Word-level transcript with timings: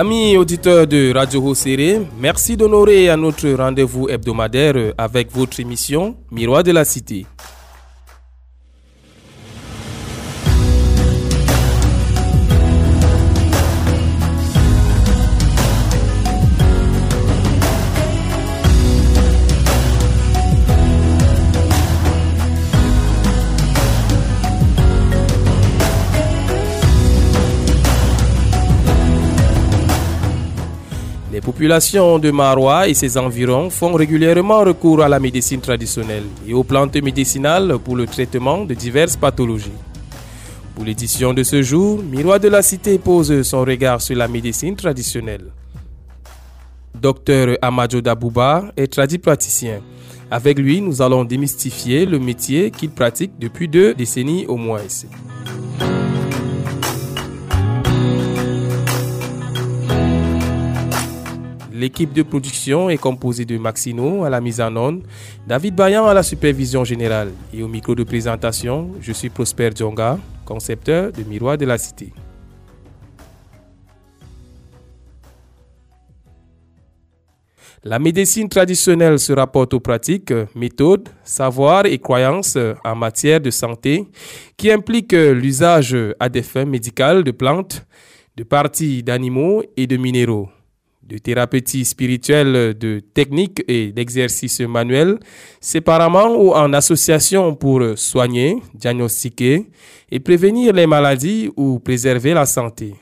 Amis 0.00 0.38
auditeurs 0.38 0.86
de 0.86 1.12
Radio 1.12 1.42
Rosséré, 1.42 2.00
merci 2.18 2.56
d'honorer 2.56 3.10
à 3.10 3.18
notre 3.18 3.46
rendez-vous 3.50 4.08
hebdomadaire 4.08 4.94
avec 4.96 5.30
votre 5.30 5.60
émission 5.60 6.16
Miroir 6.30 6.62
de 6.62 6.72
la 6.72 6.86
Cité. 6.86 7.26
Les 31.60 31.66
populations 31.66 32.18
de 32.18 32.30
Marois 32.30 32.88
et 32.88 32.94
ses 32.94 33.18
environs 33.18 33.68
font 33.68 33.92
régulièrement 33.92 34.60
recours 34.60 35.02
à 35.02 35.10
la 35.10 35.20
médecine 35.20 35.60
traditionnelle 35.60 36.22
et 36.48 36.54
aux 36.54 36.64
plantes 36.64 36.96
médicinales 36.96 37.76
pour 37.84 37.96
le 37.96 38.06
traitement 38.06 38.64
de 38.64 38.72
diverses 38.72 39.14
pathologies. 39.18 39.78
Pour 40.74 40.86
l'édition 40.86 41.34
de 41.34 41.42
ce 41.42 41.60
jour, 41.60 42.02
Miroir 42.02 42.40
de 42.40 42.48
la 42.48 42.62
Cité 42.62 42.98
pose 42.98 43.42
son 43.42 43.60
regard 43.60 44.00
sur 44.00 44.16
la 44.16 44.26
médecine 44.26 44.74
traditionnelle. 44.74 45.52
Docteur 46.98 47.58
Amadjo 47.60 48.00
Dabouba 48.00 48.72
est 48.74 48.90
tradipraticien. 48.90 49.82
Avec 50.30 50.58
lui, 50.58 50.80
nous 50.80 51.02
allons 51.02 51.24
démystifier 51.24 52.06
le 52.06 52.18
métier 52.18 52.70
qu'il 52.70 52.88
pratique 52.88 53.32
depuis 53.38 53.68
deux 53.68 53.92
décennies 53.92 54.46
au 54.46 54.56
moins. 54.56 54.80
L'équipe 61.80 62.12
de 62.12 62.22
production 62.22 62.90
est 62.90 62.98
composée 62.98 63.46
de 63.46 63.56
Maxino 63.56 64.24
à 64.24 64.28
la 64.28 64.42
mise 64.42 64.60
en 64.60 64.76
onde, 64.76 65.02
David 65.48 65.74
Bayan 65.74 66.04
à 66.04 66.12
la 66.12 66.22
supervision 66.22 66.84
générale 66.84 67.32
et 67.54 67.62
au 67.62 67.68
micro 67.68 67.94
de 67.94 68.04
présentation, 68.04 68.90
je 69.00 69.12
suis 69.12 69.30
Prosper 69.30 69.70
Djonga, 69.74 70.18
concepteur 70.44 71.10
de 71.10 71.22
Miroir 71.22 71.56
de 71.56 71.64
la 71.64 71.78
Cité. 71.78 72.12
La 77.82 77.98
médecine 77.98 78.50
traditionnelle 78.50 79.18
se 79.18 79.32
rapporte 79.32 79.72
aux 79.72 79.80
pratiques, 79.80 80.34
méthodes, 80.54 81.08
savoirs 81.24 81.86
et 81.86 81.98
croyances 81.98 82.58
en 82.84 82.94
matière 82.94 83.40
de 83.40 83.50
santé 83.50 84.06
qui 84.58 84.70
impliquent 84.70 85.14
l'usage 85.14 85.96
à 86.20 86.28
des 86.28 86.42
fins 86.42 86.66
médicales 86.66 87.24
de 87.24 87.30
plantes, 87.30 87.86
de 88.36 88.42
parties 88.42 89.02
d'animaux 89.02 89.62
et 89.78 89.86
de 89.86 89.96
minéraux 89.96 90.50
de 91.02 91.18
thérapeutie 91.18 91.84
spirituelle, 91.84 92.74
de 92.78 93.00
techniques 93.00 93.62
et 93.66 93.92
d'exercices 93.92 94.60
manuels, 94.60 95.18
séparément 95.60 96.36
ou 96.36 96.52
en 96.52 96.72
association 96.72 97.54
pour 97.54 97.82
soigner, 97.96 98.56
diagnostiquer 98.74 99.70
et 100.10 100.20
prévenir 100.20 100.72
les 100.72 100.86
maladies 100.86 101.50
ou 101.56 101.78
préserver 101.80 102.34
la 102.34 102.46
santé. 102.46 102.94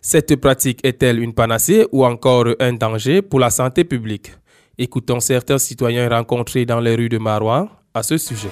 Cette 0.00 0.36
pratique 0.36 0.80
est-elle 0.84 1.20
une 1.20 1.34
panacée 1.34 1.86
ou 1.90 2.04
encore 2.04 2.46
un 2.60 2.72
danger 2.74 3.22
pour 3.22 3.40
la 3.40 3.50
santé 3.50 3.84
publique? 3.84 4.32
Écoutons 4.78 5.20
certains 5.20 5.58
citoyens 5.58 6.08
rencontrés 6.08 6.66
dans 6.66 6.80
les 6.80 6.94
rues 6.94 7.08
de 7.08 7.18
Marois 7.18 7.68
à 7.94 8.02
ce 8.02 8.18
sujet. 8.18 8.50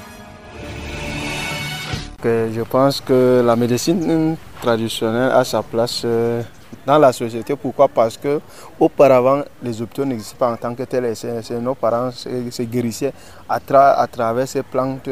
Je 2.24 2.62
pense 2.62 3.02
que 3.02 3.42
la 3.44 3.54
médecine 3.54 4.36
traditionnelle 4.62 5.30
a 5.30 5.44
sa 5.44 5.62
place 5.62 6.02
euh, 6.06 6.42
dans 6.86 6.98
la 6.98 7.12
société. 7.12 7.56
Pourquoi? 7.56 7.88
Parce 7.88 8.16
que 8.16 8.40
auparavant, 8.78 9.42
les 9.62 9.80
hôpitaux 9.80 10.04
n'existaient 10.04 10.36
pas 10.36 10.52
en 10.52 10.56
tant 10.56 10.74
que 10.74 10.82
tels. 10.84 11.14
Nos 11.60 11.74
parents 11.74 12.10
se 12.10 12.62
guérissaient 12.62 13.12
à, 13.48 13.60
travers 13.60 14.48
ces 14.48 14.62
plantes 14.62 15.10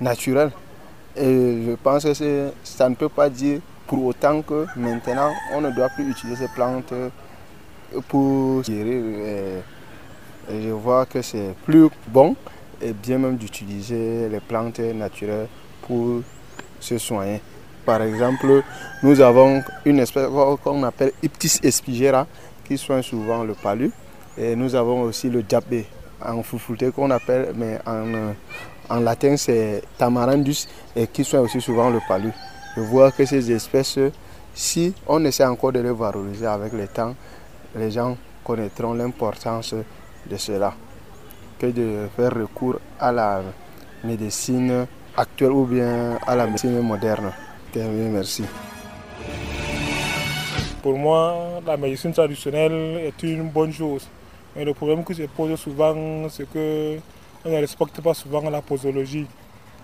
naturelles. 0.00 0.50
Et 1.16 1.64
je 1.66 1.74
pense 1.82 2.04
que 2.04 2.50
ça 2.64 2.88
ne 2.88 2.94
peut 2.94 3.08
pas 3.08 3.28
dire 3.28 3.60
pour 3.86 4.04
autant 4.04 4.42
que 4.42 4.66
maintenant, 4.76 5.32
on 5.52 5.60
ne 5.60 5.70
doit 5.70 5.88
plus 5.90 6.10
utiliser 6.10 6.46
ces 6.46 6.52
plantes 6.52 6.92
pour 8.08 8.62
guérir. 8.62 9.62
Je 10.48 10.70
vois 10.70 11.06
que 11.06 11.22
c'est 11.22 11.54
plus 11.64 11.88
bon 12.08 12.36
et 12.82 12.92
bien 12.92 13.18
même 13.18 13.36
d'utiliser 13.36 14.28
les 14.28 14.40
plantes 14.40 14.80
naturelles 14.80 15.48
pour 15.86 16.22
se 16.80 16.98
soigner. 16.98 17.40
Par 17.84 18.00
exemple, 18.02 18.62
nous 19.02 19.20
avons 19.20 19.62
une 19.84 19.98
espèce 19.98 20.26
qu'on 20.62 20.82
appelle 20.84 21.12
Iptis 21.22 21.60
espigera 21.62 22.26
qui 22.64 22.78
soigne 22.78 23.02
souvent 23.02 23.44
le 23.44 23.54
palu. 23.54 23.90
Et 24.38 24.56
nous 24.56 24.74
avons 24.74 25.02
aussi 25.02 25.28
le 25.28 25.42
diabé 25.42 25.86
en 26.24 26.42
foufouté 26.42 26.90
qu'on 26.90 27.10
appelle, 27.10 27.52
mais 27.54 27.78
en, 27.86 29.00
latin 29.00 29.36
c'est 29.36 29.82
tamarandus 29.98 30.66
et 30.96 31.06
qui 31.06 31.24
soigne 31.24 31.42
aussi 31.42 31.60
souvent 31.60 31.90
le 31.90 32.00
palu. 32.08 32.30
Je 32.76 32.80
vois 32.80 33.12
que 33.12 33.24
ces 33.26 33.52
espèces, 33.52 33.98
si 34.54 34.94
on 35.06 35.24
essaie 35.24 35.44
encore 35.44 35.72
de 35.72 35.80
les 35.80 35.92
valoriser 35.92 36.46
avec 36.46 36.72
le 36.72 36.88
temps, 36.88 37.14
les 37.76 37.90
gens 37.90 38.16
connaîtront 38.42 38.94
l'importance 38.94 39.74
de 39.74 40.36
cela 40.36 40.74
que 41.58 41.66
de 41.66 42.08
faire 42.16 42.34
recours 42.34 42.78
à 42.98 43.12
la 43.12 43.42
médecine 44.02 44.86
actuelle 45.16 45.52
ou 45.52 45.64
bien 45.66 46.18
à 46.26 46.34
la 46.34 46.46
médecine 46.46 46.80
moderne 46.80 47.30
merci. 47.80 48.44
Pour 50.82 50.98
moi, 50.98 51.60
la 51.66 51.76
médecine 51.76 52.12
traditionnelle 52.12 52.72
est 52.72 53.22
une 53.22 53.48
bonne 53.48 53.72
chose. 53.72 54.06
Mais 54.54 54.64
le 54.64 54.74
problème 54.74 55.04
qui 55.04 55.14
se 55.14 55.22
pose 55.22 55.58
souvent, 55.58 56.28
c'est 56.28 56.48
que 56.50 56.98
on 57.44 57.50
ne 57.50 57.56
respecte 57.56 58.00
pas 58.00 58.14
souvent 58.14 58.48
la 58.50 58.62
posologie. 58.62 59.26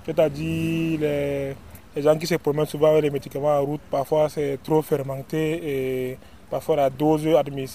C'est-à-dire 0.05 1.01
les, 1.01 1.55
les, 1.95 2.03
gens 2.03 2.17
qui 2.17 2.27
se 2.27 2.37
promènent 2.37 2.67
souvent 2.67 2.91
avec 2.91 3.03
les 3.03 3.11
médicaments 3.11 3.59
en 3.59 3.63
route, 3.65 3.81
parfois 3.91 4.29
c'est 4.29 4.59
trop 4.63 4.83
fermenté 4.83 6.11
et 6.13 6.19
parfois 6.51 6.77
la 6.77 6.91
dose 6.91 7.27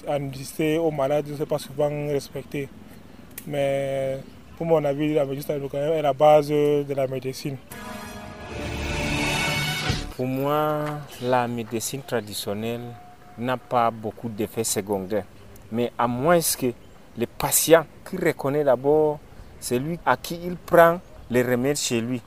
administrée 0.07 0.77
aux 0.77 0.91
malades 0.91 1.27
ne 1.27 1.45
pas 1.45 1.59
souvent 1.59 1.89
respectée. 2.07 2.69
Mais 3.47 4.17
pour 4.57 4.65
mon 4.65 4.83
avis, 4.83 5.13
la 5.13 5.25
médecine 5.25 5.43
traditionnelle 5.43 5.93
est 5.93 6.01
la 6.01 6.13
base 6.13 6.49
de 6.49 6.93
la 6.95 7.07
médecine. 7.07 7.57
Pour 10.15 10.27
moi, 10.27 10.85
la 11.21 11.45
médecine 11.45 12.01
traditionnelle 12.01 12.79
n'a 13.37 13.57
pas 13.57 13.91
beaucoup 13.91 14.29
d'effets 14.29 14.63
secondaires. 14.63 15.25
Mais 15.73 15.91
à 15.97 16.07
moins 16.07 16.39
que 16.39 16.67
le 17.17 17.25
patient 17.25 17.85
qui 18.09 18.15
reconnaît 18.15 18.63
d'abord 18.63 19.19
celui 19.59 19.99
à 20.05 20.15
qui 20.15 20.39
il 20.41 20.55
prend 20.55 21.01
les 21.29 21.43
remèdes 21.43 21.75
chez 21.75 21.99
lui. 21.99 22.21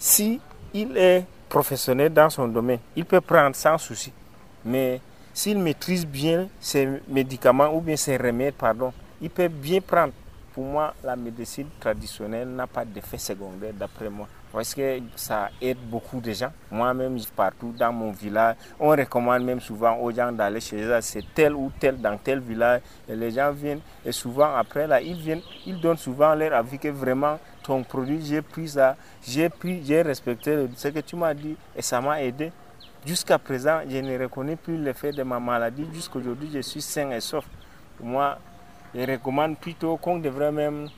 Si 0.00 0.40
il 0.74 0.96
est 0.96 1.24
professionnel 1.48 2.12
dans 2.12 2.28
son 2.28 2.48
domaine, 2.48 2.80
il 2.96 3.04
peut 3.04 3.20
prendre 3.20 3.54
sans 3.54 3.78
souci. 3.78 4.12
Mais 4.64 5.00
s'il 5.32 5.58
maîtrise 5.58 6.04
bien 6.04 6.48
ses 6.58 6.88
médicaments 7.06 7.72
ou 7.72 7.80
bien 7.80 7.94
ses 7.94 8.16
remèdes, 8.16 8.54
pardon, 8.54 8.92
il 9.20 9.30
peut 9.30 9.46
bien 9.46 9.80
prendre. 9.80 10.12
Pour 10.52 10.64
moi, 10.64 10.92
la 11.04 11.14
médecine 11.14 11.68
traditionnelle 11.78 12.48
n'a 12.48 12.66
pas 12.66 12.84
d'effet 12.84 13.18
secondaire 13.18 13.74
d'après 13.74 14.10
moi 14.10 14.26
parce 14.52 14.74
que 14.74 14.98
ça 15.16 15.50
aide 15.60 15.78
beaucoup 15.78 16.20
de 16.20 16.32
gens? 16.32 16.52
Moi-même, 16.70 17.18
partout 17.34 17.74
dans 17.76 17.92
mon 17.92 18.12
village, 18.12 18.56
on 18.78 18.90
recommande 18.90 19.44
même 19.44 19.60
souvent 19.60 19.96
aux 19.96 20.12
gens 20.12 20.30
d'aller 20.30 20.60
chez 20.60 20.82
eux, 20.82 20.98
c'est 21.00 21.24
tel 21.34 21.54
ou 21.54 21.70
tel 21.80 22.00
dans 22.00 22.18
tel 22.18 22.40
village, 22.40 22.82
et 23.08 23.16
les 23.16 23.30
gens 23.30 23.50
viennent, 23.50 23.80
et 24.04 24.12
souvent 24.12 24.54
après, 24.54 24.86
là, 24.86 25.00
ils 25.00 25.16
viennent, 25.16 25.42
ils 25.66 25.80
donnent 25.80 25.96
souvent 25.96 26.34
leur 26.34 26.52
avis 26.52 26.78
que 26.78 26.88
vraiment, 26.88 27.38
ton 27.62 27.82
produit, 27.82 28.20
j'ai 28.24 28.42
pris 28.42 28.68
ça, 28.68 28.96
j'ai 29.26 29.48
pris, 29.48 29.82
j'ai 29.84 30.02
respecté 30.02 30.68
ce 30.76 30.88
que 30.88 31.00
tu 31.00 31.16
m'as 31.16 31.34
dit, 31.34 31.56
et 31.74 31.82
ça 31.82 32.00
m'a 32.00 32.22
aidé. 32.22 32.52
Jusqu'à 33.04 33.36
présent, 33.36 33.80
je 33.88 33.96
ne 33.96 34.16
reconnais 34.16 34.54
plus 34.54 34.76
l'effet 34.76 35.10
de 35.10 35.24
ma 35.24 35.40
maladie. 35.40 35.84
Jusqu'aujourd'hui, 35.92 36.48
je 36.54 36.60
suis 36.60 36.80
sain 36.80 37.10
et 37.10 37.20
sauf. 37.20 37.44
Moi, 38.00 38.38
je 38.94 39.00
recommande 39.00 39.58
plutôt 39.58 39.96
qu'on 39.96 40.18
devrait 40.18 40.52
même 40.52 40.88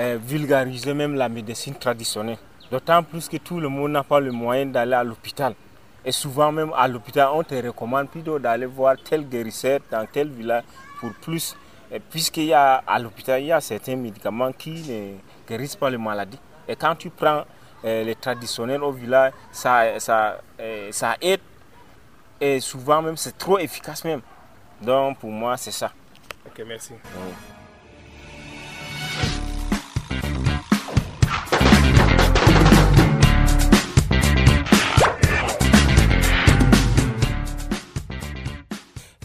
euh, 0.00 0.18
vulgariser 0.20 0.94
même 0.94 1.14
la 1.14 1.28
médecine 1.28 1.74
traditionnelle. 1.74 2.38
D'autant 2.70 3.02
plus 3.02 3.28
que 3.28 3.36
tout 3.36 3.60
le 3.60 3.68
monde 3.68 3.92
n'a 3.92 4.02
pas 4.02 4.20
le 4.20 4.32
moyen 4.32 4.66
d'aller 4.66 4.94
à 4.94 5.04
l'hôpital. 5.04 5.54
Et 6.04 6.12
souvent 6.12 6.52
même 6.52 6.72
à 6.76 6.86
l'hôpital, 6.88 7.28
on 7.32 7.42
te 7.42 7.54
recommande 7.54 8.08
plutôt 8.08 8.38
d'aller 8.38 8.66
voir 8.66 8.96
tel 9.02 9.28
guérisseur 9.28 9.80
dans 9.90 10.06
tel 10.06 10.28
village 10.30 10.64
pour 11.00 11.12
plus. 11.14 11.56
Puisqu'il 12.10 12.46
y 12.46 12.52
a 12.52 12.82
à 12.86 12.98
l'hôpital, 12.98 13.40
il 13.40 13.46
y 13.46 13.52
a 13.52 13.60
certains 13.60 13.96
médicaments 13.96 14.52
qui 14.52 14.70
ne 14.70 15.16
guérissent 15.48 15.76
pas 15.76 15.90
les 15.90 15.98
maladies. 15.98 16.40
Et 16.66 16.74
quand 16.76 16.96
tu 16.96 17.10
prends 17.10 17.44
euh, 17.84 18.02
les 18.02 18.14
traditionnels 18.14 18.82
au 18.82 18.90
village, 18.90 19.32
ça, 19.52 19.98
ça, 20.00 20.38
euh, 20.58 20.88
ça 20.90 21.16
aide. 21.20 21.40
Et 22.40 22.58
souvent 22.60 23.00
même, 23.00 23.16
c'est 23.16 23.36
trop 23.38 23.58
efficace 23.58 24.04
même. 24.04 24.22
Donc 24.80 25.18
pour 25.18 25.30
moi, 25.30 25.56
c'est 25.56 25.70
ça. 25.70 25.92
Ok, 26.46 26.62
merci. 26.66 26.94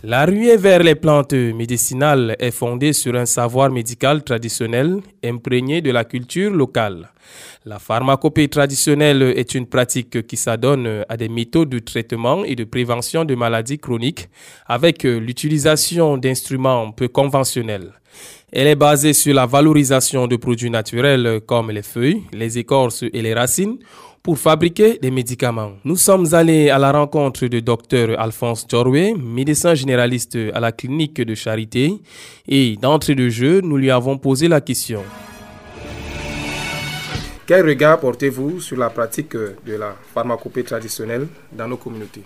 La 0.09 0.25
ruée 0.25 0.57
vers 0.57 0.81
les 0.81 0.95
plantes 0.95 1.33
médicinales 1.33 2.35
est 2.39 2.49
fondée 2.49 2.93
sur 2.93 3.13
un 3.13 3.27
savoir 3.27 3.69
médical 3.69 4.23
traditionnel 4.23 5.01
imprégné 5.23 5.81
de 5.81 5.91
la 5.91 6.03
culture 6.03 6.49
locale. 6.49 7.11
La 7.63 7.77
pharmacopée 7.77 8.47
traditionnelle 8.47 9.21
est 9.21 9.53
une 9.53 9.67
pratique 9.67 10.25
qui 10.25 10.35
s'adonne 10.35 11.05
à 11.07 11.15
des 11.15 11.29
méthodes 11.29 11.69
de 11.69 11.77
traitement 11.77 12.43
et 12.43 12.55
de 12.55 12.63
prévention 12.63 13.23
de 13.23 13.35
maladies 13.35 13.77
chroniques 13.77 14.29
avec 14.65 15.03
l'utilisation 15.03 16.17
d'instruments 16.17 16.91
peu 16.91 17.07
conventionnels. 17.07 17.93
Elle 18.51 18.65
est 18.65 18.75
basée 18.75 19.13
sur 19.13 19.35
la 19.35 19.45
valorisation 19.45 20.25
de 20.25 20.37
produits 20.37 20.71
naturels 20.71 21.39
comme 21.45 21.69
les 21.69 21.83
feuilles, 21.83 22.23
les 22.33 22.57
écorces 22.57 23.03
et 23.03 23.21
les 23.21 23.35
racines 23.35 23.77
pour 24.23 24.37
fabriquer 24.37 24.99
des 25.01 25.11
médicaments. 25.11 25.73
Nous 25.83 25.95
sommes 25.95 26.33
allés 26.33 26.69
à 26.69 26.77
la 26.77 26.91
rencontre 26.91 27.47
de 27.47 27.59
Dr 27.59 28.19
Alphonse 28.19 28.65
Jorwe, 28.69 29.15
médecin 29.17 29.75
généraliste 29.75 30.37
à 30.53 30.59
la 30.59 30.71
clinique 30.71 31.21
de 31.21 31.35
Charité, 31.35 31.93
et 32.47 32.75
d'entrée 32.77 33.15
de 33.15 33.29
jeu, 33.29 33.61
nous 33.61 33.77
lui 33.77 33.91
avons 33.91 34.17
posé 34.17 34.47
la 34.47 34.61
question. 34.61 35.03
Quel 37.47 37.65
regard 37.67 37.99
portez-vous 37.99 38.61
sur 38.61 38.77
la 38.77 38.91
pratique 38.91 39.35
de 39.35 39.75
la 39.75 39.95
pharmacopée 40.13 40.63
traditionnelle 40.63 41.27
dans 41.51 41.67
nos 41.67 41.77
communautés? 41.77 42.23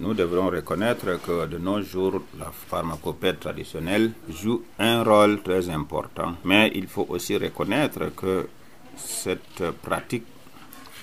Nous 0.00 0.14
devrons 0.14 0.48
reconnaître 0.48 1.20
que 1.24 1.46
de 1.46 1.58
nos 1.58 1.82
jours, 1.82 2.22
la 2.38 2.50
pharmacopée 2.50 3.34
traditionnelle 3.34 4.12
joue 4.28 4.62
un 4.78 5.04
rôle 5.04 5.42
très 5.42 5.68
important. 5.68 6.32
Mais 6.44 6.72
il 6.74 6.86
faut 6.86 7.06
aussi 7.10 7.36
reconnaître 7.36 8.12
que 8.16 8.48
cette 8.96 9.62
pratique 9.82 10.24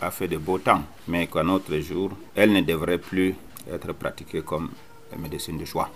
a 0.01 0.11
fait 0.11 0.27
de 0.27 0.37
beaux 0.37 0.59
temps, 0.59 0.83
mais 1.07 1.27
qu'à 1.27 1.43
notre 1.43 1.77
jour, 1.79 2.11
elle 2.35 2.51
ne 2.53 2.61
devrait 2.61 2.97
plus 2.99 3.35
être 3.71 3.93
pratiquée 3.93 4.41
comme 4.41 4.69
la 5.11 5.17
médecine 5.17 5.57
de 5.57 5.65
choix. 5.65 5.89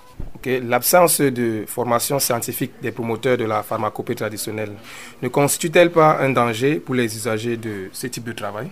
L'absence 0.45 1.21
de 1.21 1.65
formation 1.67 2.17
scientifique 2.19 2.73
des 2.81 2.91
promoteurs 2.91 3.37
de 3.37 3.43
la 3.45 3.61
pharmacopée 3.61 4.15
traditionnelle 4.15 4.73
ne 5.21 5.27
constitue-t-elle 5.27 5.91
pas 5.91 6.19
un 6.21 6.29
danger 6.29 6.79
pour 6.79 6.95
les 6.95 7.13
usagers 7.15 7.57
de 7.57 7.89
ce 7.91 8.07
type 8.07 8.23
de 8.23 8.31
travail? 8.31 8.69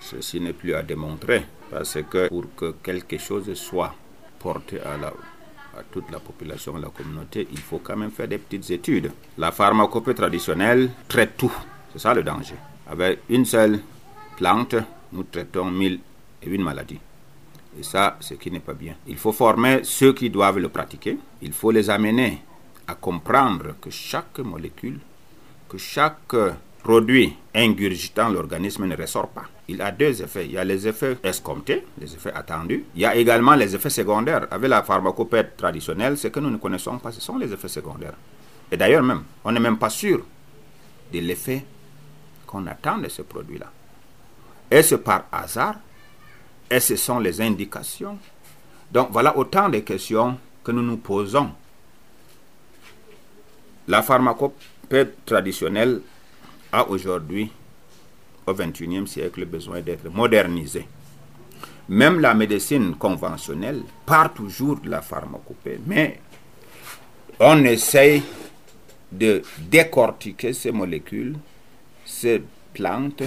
Ceci 0.00 0.40
n'est 0.40 0.52
plus 0.52 0.74
à 0.74 0.82
démontrer, 0.82 1.42
parce 1.70 1.98
que 2.08 2.28
pour 2.28 2.44
que 2.54 2.74
quelque 2.82 3.18
chose 3.18 3.52
soit 3.54 3.92
porté 4.38 4.80
à, 4.80 4.96
la, 4.96 5.08
à 5.08 5.82
toute 5.90 6.08
la 6.12 6.20
population, 6.20 6.76
à 6.76 6.78
la 6.80 6.88
communauté, 6.88 7.48
il 7.50 7.58
faut 7.58 7.78
quand 7.82 7.96
même 7.96 8.12
faire 8.12 8.28
des 8.28 8.38
petites 8.38 8.70
études. 8.70 9.10
La 9.36 9.50
pharmacopée 9.50 10.14
traditionnelle 10.14 10.90
traite 11.08 11.36
tout, 11.36 11.52
c'est 11.92 11.98
ça 11.98 12.14
le 12.14 12.22
danger. 12.22 12.54
Avec 12.88 13.18
une 13.28 13.44
seule 13.44 13.80
plante, 14.36 14.76
nous 15.12 15.24
traitons 15.24 15.70
mille 15.70 16.00
et 16.42 16.48
une 16.48 16.62
maladies. 16.62 17.00
Et 17.78 17.82
ça, 17.82 18.16
ce 18.20 18.34
qui 18.34 18.50
n'est 18.50 18.60
pas 18.60 18.74
bien. 18.74 18.94
Il 19.06 19.16
faut 19.16 19.32
former 19.32 19.80
ceux 19.82 20.12
qui 20.12 20.30
doivent 20.30 20.58
le 20.58 20.68
pratiquer. 20.68 21.18
Il 21.42 21.52
faut 21.52 21.70
les 21.70 21.90
amener 21.90 22.42
à 22.86 22.94
comprendre 22.94 23.74
que 23.80 23.90
chaque 23.90 24.38
molécule, 24.38 24.98
que 25.68 25.76
chaque 25.76 26.34
produit 26.82 27.34
ingurgitant 27.54 28.28
l'organisme 28.28 28.86
ne 28.86 28.96
ressort 28.96 29.28
pas. 29.28 29.44
Il 29.68 29.82
a 29.82 29.90
deux 29.90 30.22
effets. 30.22 30.46
Il 30.46 30.52
y 30.52 30.58
a 30.58 30.64
les 30.64 30.86
effets 30.86 31.18
escomptés, 31.24 31.84
les 32.00 32.14
effets 32.14 32.32
attendus. 32.32 32.84
Il 32.94 33.00
y 33.00 33.04
a 33.04 33.16
également 33.16 33.56
les 33.56 33.74
effets 33.74 33.90
secondaires. 33.90 34.46
Avec 34.50 34.70
la 34.70 34.82
pharmacopée 34.82 35.42
traditionnelle, 35.56 36.16
ce 36.16 36.28
que 36.28 36.38
nous 36.40 36.50
ne 36.50 36.58
connaissons 36.58 36.98
pas, 36.98 37.10
ce 37.10 37.20
sont 37.20 37.36
les 37.36 37.52
effets 37.52 37.68
secondaires. 37.68 38.14
Et 38.70 38.76
d'ailleurs 38.76 39.02
même, 39.02 39.24
on 39.44 39.52
n'est 39.52 39.60
même 39.60 39.78
pas 39.78 39.90
sûr 39.90 40.24
de 41.12 41.18
l'effet 41.18 41.64
qu'on 42.46 42.66
attend 42.66 42.98
de 42.98 43.08
ce 43.08 43.22
produit-là. 43.22 43.66
Est-ce 44.70 44.96
par 44.96 45.26
hasard? 45.30 45.76
Et 46.70 46.80
ce 46.80 46.96
sont 46.96 47.18
les 47.18 47.40
indications? 47.40 48.18
Donc 48.90 49.08
voilà 49.10 49.36
autant 49.36 49.68
de 49.68 49.78
questions 49.80 50.38
que 50.64 50.72
nous 50.72 50.82
nous 50.82 50.96
posons. 50.96 51.50
La 53.88 54.02
pharmacopée 54.02 55.06
traditionnelle 55.24 56.00
a 56.72 56.88
aujourd'hui, 56.88 57.50
au 58.46 58.52
XXIe 58.54 59.06
siècle, 59.06 59.44
besoin 59.44 59.80
d'être 59.80 60.08
modernisée. 60.10 60.88
Même 61.88 62.18
la 62.18 62.34
médecine 62.34 62.96
conventionnelle 62.96 63.82
part 64.04 64.34
toujours 64.34 64.80
de 64.80 64.90
la 64.90 65.02
pharmacopée, 65.02 65.78
mais 65.86 66.20
on 67.38 67.64
essaye 67.64 68.24
de 69.12 69.42
décortiquer 69.58 70.52
ces 70.52 70.72
molécules, 70.72 71.36
ces 72.04 72.42
plantes, 72.74 73.22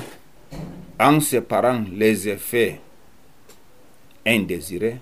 en 1.00 1.20
séparant 1.20 1.84
les 1.92 2.28
effets 2.28 2.82
indésirés 4.26 4.98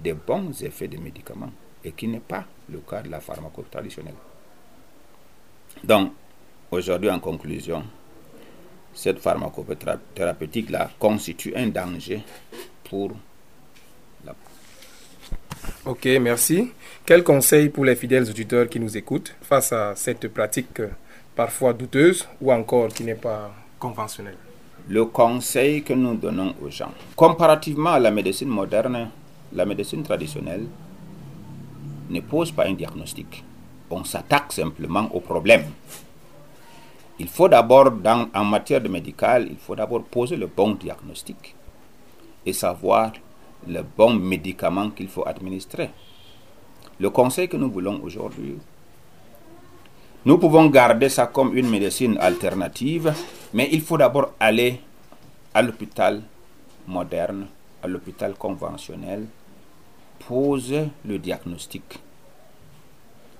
des 0.00 0.12
bons 0.12 0.62
effets 0.62 0.88
des 0.88 0.98
médicaments, 0.98 1.52
et 1.84 1.92
qui 1.92 2.08
n'est 2.08 2.20
pas 2.20 2.44
le 2.70 2.78
cas 2.78 3.02
de 3.02 3.10
la 3.10 3.20
pharmacopée 3.20 3.70
traditionnelle. 3.70 4.14
Donc, 5.82 6.12
aujourd'hui, 6.70 7.10
en 7.10 7.18
conclusion, 7.20 7.84
cette 8.94 9.18
pharmacopée 9.20 9.76
thérapeutique-là 10.14 10.90
constitue 10.98 11.54
un 11.54 11.68
danger 11.68 12.22
pour 12.84 13.12
la... 14.24 14.34
Ok, 15.84 16.04
merci. 16.20 16.72
Quel 17.06 17.22
conseil 17.22 17.68
pour 17.68 17.84
les 17.84 17.96
fidèles 17.96 18.28
auditeurs 18.28 18.68
qui 18.68 18.80
nous 18.80 18.96
écoutent 18.96 19.34
face 19.42 19.72
à 19.72 19.94
cette 19.96 20.28
pratique 20.28 20.82
parfois 21.34 21.72
douteuse 21.72 22.28
ou 22.40 22.52
encore 22.52 22.88
qui 22.88 23.04
n'est 23.04 23.14
pas 23.14 23.54
conventionnelle? 23.78 24.36
Le 24.88 25.04
conseil 25.04 25.82
que 25.82 25.92
nous 25.92 26.14
donnons 26.14 26.54
aux 26.62 26.70
gens. 26.70 26.92
Comparativement 27.14 27.90
à 27.90 27.98
la 27.98 28.10
médecine 28.10 28.48
moderne, 28.48 29.10
la 29.52 29.66
médecine 29.66 30.02
traditionnelle 30.02 30.66
ne 32.08 32.20
pose 32.20 32.52
pas 32.52 32.66
un 32.66 32.72
diagnostic. 32.72 33.44
On 33.90 34.02
s'attaque 34.04 34.52
simplement 34.52 35.08
au 35.14 35.20
problème. 35.20 35.64
Il 37.18 37.28
faut 37.28 37.48
d'abord, 37.48 37.92
en 38.34 38.44
matière 38.44 38.80
de 38.80 38.88
médical, 38.88 39.48
il 39.50 39.56
faut 39.56 39.76
d'abord 39.76 40.04
poser 40.04 40.36
le 40.36 40.46
bon 40.46 40.72
diagnostic 40.72 41.54
et 42.46 42.52
savoir 42.52 43.12
le 43.66 43.82
bon 43.82 44.14
médicament 44.14 44.90
qu'il 44.90 45.08
faut 45.08 45.26
administrer. 45.26 45.90
Le 46.98 47.10
conseil 47.10 47.48
que 47.48 47.56
nous 47.56 47.70
voulons 47.70 48.00
aujourd'hui, 48.02 48.56
nous 50.24 50.38
pouvons 50.38 50.66
garder 50.66 51.08
ça 51.08 51.26
comme 51.26 51.56
une 51.56 51.68
médecine 51.70 52.18
alternative 52.18 53.14
mais 53.52 53.68
il 53.72 53.80
faut 53.80 53.96
d'abord 53.96 54.32
aller 54.38 54.80
à 55.54 55.62
l'hôpital 55.62 56.22
moderne, 56.86 57.46
à 57.82 57.86
l'hôpital 57.86 58.34
conventionnel, 58.34 59.26
poser 60.26 60.88
le 61.04 61.18
diagnostic. 61.18 61.98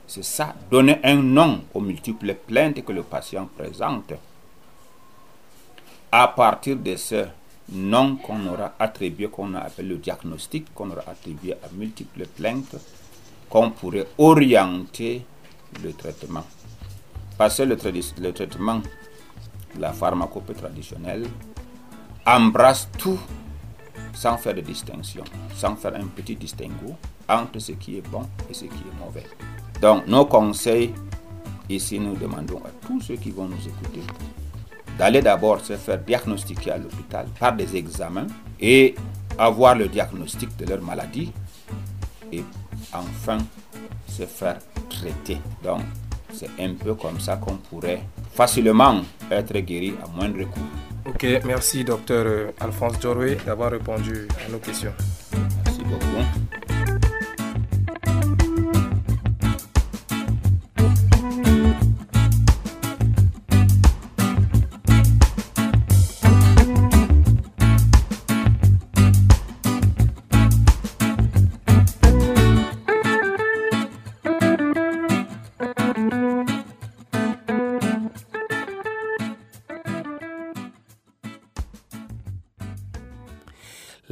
C'est 0.07 0.25
ça, 0.25 0.55
donner 0.71 0.99
un 1.05 1.17
nom 1.17 1.61
aux 1.75 1.81
multiples 1.81 2.35
plaintes 2.35 2.83
que 2.85 2.93
le 2.93 3.03
patient 3.03 3.47
présente. 3.57 4.15
À 6.11 6.29
partir 6.29 6.77
de 6.77 6.97
ce 6.97 7.27
nom 7.71 8.17
qu'on 8.17 8.47
aura 8.47 8.73
attribué, 8.79 9.29
qu'on 9.29 9.53
a 9.55 9.61
appelé 9.61 9.89
le 9.89 9.97
diagnostic, 9.97 10.73
qu'on 10.73 10.91
aura 10.91 11.03
attribué 11.07 11.53
à 11.53 11.69
multiples 11.75 12.27
plaintes, 12.27 12.77
qu'on 13.51 13.71
pourrait 13.71 14.07
orienter 14.17 15.23
le 15.83 15.93
traitement. 15.93 16.45
Parce 17.39 17.57
que 17.57 17.63
le, 17.63 18.33
traitement 18.33 18.83
la 19.79 19.93
pharmacopée 19.93 20.55
traditionnelle 20.55 21.25
embrasse 22.27 22.89
tout 22.99 23.19
sans 24.13 24.37
faire 24.37 24.55
de 24.55 24.61
distinction, 24.61 25.23
sans 25.55 25.77
faire 25.77 25.95
un 25.95 26.07
petit 26.09 26.35
distinguo 26.35 26.97
entre 27.29 27.61
ce 27.61 27.73
qui 27.73 27.99
est 27.99 28.09
bon 28.09 28.23
et 28.51 28.55
ce 28.55 28.65
qui 28.65 28.75
est 28.83 28.99
mauvais. 29.05 29.25
Donc 29.81 30.09
nos 30.09 30.25
conseils, 30.27 30.93
ici 31.69 32.01
nous 32.01 32.17
demandons 32.17 32.59
à 32.65 32.71
tous 32.85 33.01
ceux 33.03 33.15
qui 33.17 33.31
vont 33.31 33.47
nous 33.47 33.69
écouter 33.69 34.03
d'aller 34.99 35.23
d'abord 35.23 35.61
se 35.61 35.77
faire 35.77 35.99
diagnostiquer 36.01 36.73
à 36.73 36.79
l'hôpital 36.79 37.27
par 37.39 37.55
des 37.55 37.77
examens 37.77 38.27
et 38.59 38.97
avoir 39.39 39.77
le 39.77 39.87
diagnostic 39.87 40.57
de 40.57 40.65
leur 40.67 40.83
maladie 40.83 41.33
et 42.33 42.43
enfin 42.93 43.39
se 44.09 44.27
faire 44.27 44.59
traiter. 44.91 45.39
Donc 45.63 45.83
c'est 46.39 46.63
un 46.63 46.75
peu 46.75 46.95
comme 46.95 47.19
ça 47.19 47.37
qu'on 47.37 47.57
pourrait 47.57 48.03
facilement 48.33 49.01
être 49.31 49.59
guéri 49.59 49.95
à 50.03 50.09
moindre 50.17 50.45
coût. 50.45 50.61
Ok, 51.07 51.27
merci 51.45 51.85
docteur 51.85 52.53
Alphonse 52.61 53.01
Joroué 53.01 53.37
d'avoir 53.45 53.71
répondu 53.73 54.29
à 54.47 54.51
nos 54.51 54.59
questions. 54.59 54.93
Merci 55.65 55.83
beaucoup. 55.83 56.38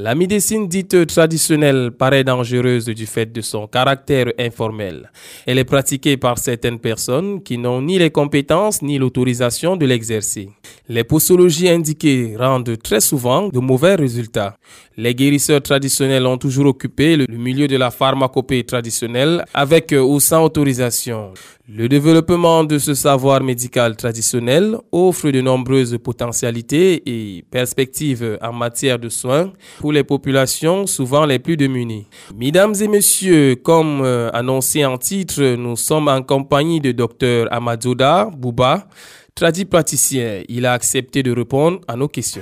La 0.07 0.15
médecine 0.15 0.69
dite 0.69 1.05
traditionnelle 1.05 1.91
paraît 1.91 2.23
dangereuse 2.23 2.85
du 2.85 3.05
fait 3.05 3.29
de 3.29 3.41
son 3.41 3.67
caractère 3.67 4.27
informel. 4.39 5.11
Elle 5.45 5.57
est 5.57 5.65
pratiquée 5.65 6.15
par 6.15 6.37
certaines 6.37 6.79
personnes 6.79 7.43
qui 7.43 7.57
n'ont 7.57 7.81
ni 7.81 7.99
les 7.99 8.09
compétences 8.09 8.81
ni 8.81 8.97
l'autorisation 8.99 9.75
de 9.75 9.85
l'exercer. 9.85 10.47
Les 10.87 11.03
posologies 11.03 11.67
indiquées 11.67 12.37
rendent 12.39 12.81
très 12.81 13.01
souvent 13.01 13.49
de 13.49 13.59
mauvais 13.59 13.95
résultats. 13.95 14.55
Les 14.95 15.13
guérisseurs 15.13 15.61
traditionnels 15.61 16.25
ont 16.25 16.37
toujours 16.37 16.67
occupé 16.67 17.17
le 17.17 17.37
milieu 17.37 17.67
de 17.67 17.75
la 17.75 17.91
pharmacopée 17.91 18.63
traditionnelle 18.63 19.43
avec 19.53 19.93
ou 19.93 20.21
sans 20.21 20.45
autorisation. 20.45 21.33
Le 21.69 21.89
développement 21.89 22.63
de 22.63 22.79
ce 22.79 22.93
savoir 22.93 23.43
médical 23.43 23.97
traditionnel 23.97 24.77
offre 24.93 25.29
de 25.31 25.41
nombreuses 25.41 25.97
potentialités 26.01 27.03
et 27.05 27.43
perspectives 27.51 28.39
en 28.41 28.53
matière 28.53 28.97
de 28.97 29.09
soins 29.09 29.51
pour 29.79 29.91
les 29.91 29.96
populations 30.03 30.87
souvent 30.87 31.25
les 31.25 31.39
plus 31.39 31.57
démunies. 31.57 32.07
Mesdames 32.35 32.73
et 32.81 32.87
messieurs, 32.87 33.55
comme 33.55 34.01
euh, 34.03 34.29
annoncé 34.33 34.85
en 34.85 34.97
titre, 34.97 35.41
nous 35.55 35.75
sommes 35.75 36.07
en 36.07 36.21
compagnie 36.21 36.79
de 36.81 36.91
Dr 36.91 37.47
Amadouda 37.51 38.29
Bouba, 38.31 38.87
tradit 39.35 39.65
praticien. 39.65 40.43
Il 40.49 40.65
a 40.65 40.73
accepté 40.73 41.23
de 41.23 41.31
répondre 41.31 41.79
à 41.87 41.95
nos 41.95 42.07
questions. 42.07 42.41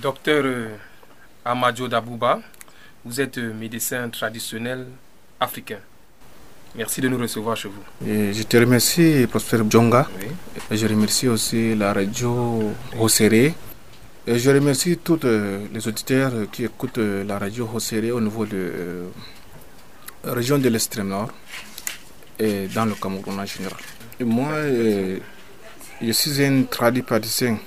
Docteur 0.00 0.42
euh, 0.44 0.68
Amadouda 1.44 2.00
Bouba, 2.00 2.40
vous 3.04 3.20
êtes 3.20 3.38
médecin 3.38 4.08
traditionnel 4.08 4.86
africain. 5.40 5.78
Merci 6.74 7.00
de 7.00 7.08
nous 7.08 7.18
recevoir 7.18 7.56
chez 7.56 7.68
vous. 7.68 7.82
je 8.06 8.42
te 8.42 8.56
remercie, 8.56 9.26
Prosper 9.28 9.58
Djonga. 9.68 10.06
je 10.70 10.86
remercie 10.86 11.26
aussi 11.28 11.74
la 11.74 11.92
radio 11.92 12.70
Hosséré. 13.00 13.54
Et 14.30 14.38
je 14.38 14.50
remercie 14.50 14.98
tous 14.98 15.20
euh, 15.24 15.66
les 15.72 15.88
auditeurs 15.88 16.32
qui 16.52 16.62
écoutent 16.62 16.98
euh, 16.98 17.24
la 17.24 17.38
radio 17.38 17.66
Hosséré 17.72 18.10
au 18.12 18.20
niveau 18.20 18.44
de 18.44 19.08
la 20.22 20.30
euh, 20.32 20.34
région 20.34 20.58
de 20.58 20.68
l'extrême 20.68 21.08
nord 21.08 21.30
et 22.38 22.66
dans 22.66 22.84
le 22.84 22.94
Cameroun 22.94 23.40
en 23.40 23.46
général. 23.46 23.78
moi, 24.20 24.50
je 26.02 26.12
suis 26.12 26.44
un 26.44 26.64
tradit 26.64 27.00
praticien. 27.00 27.58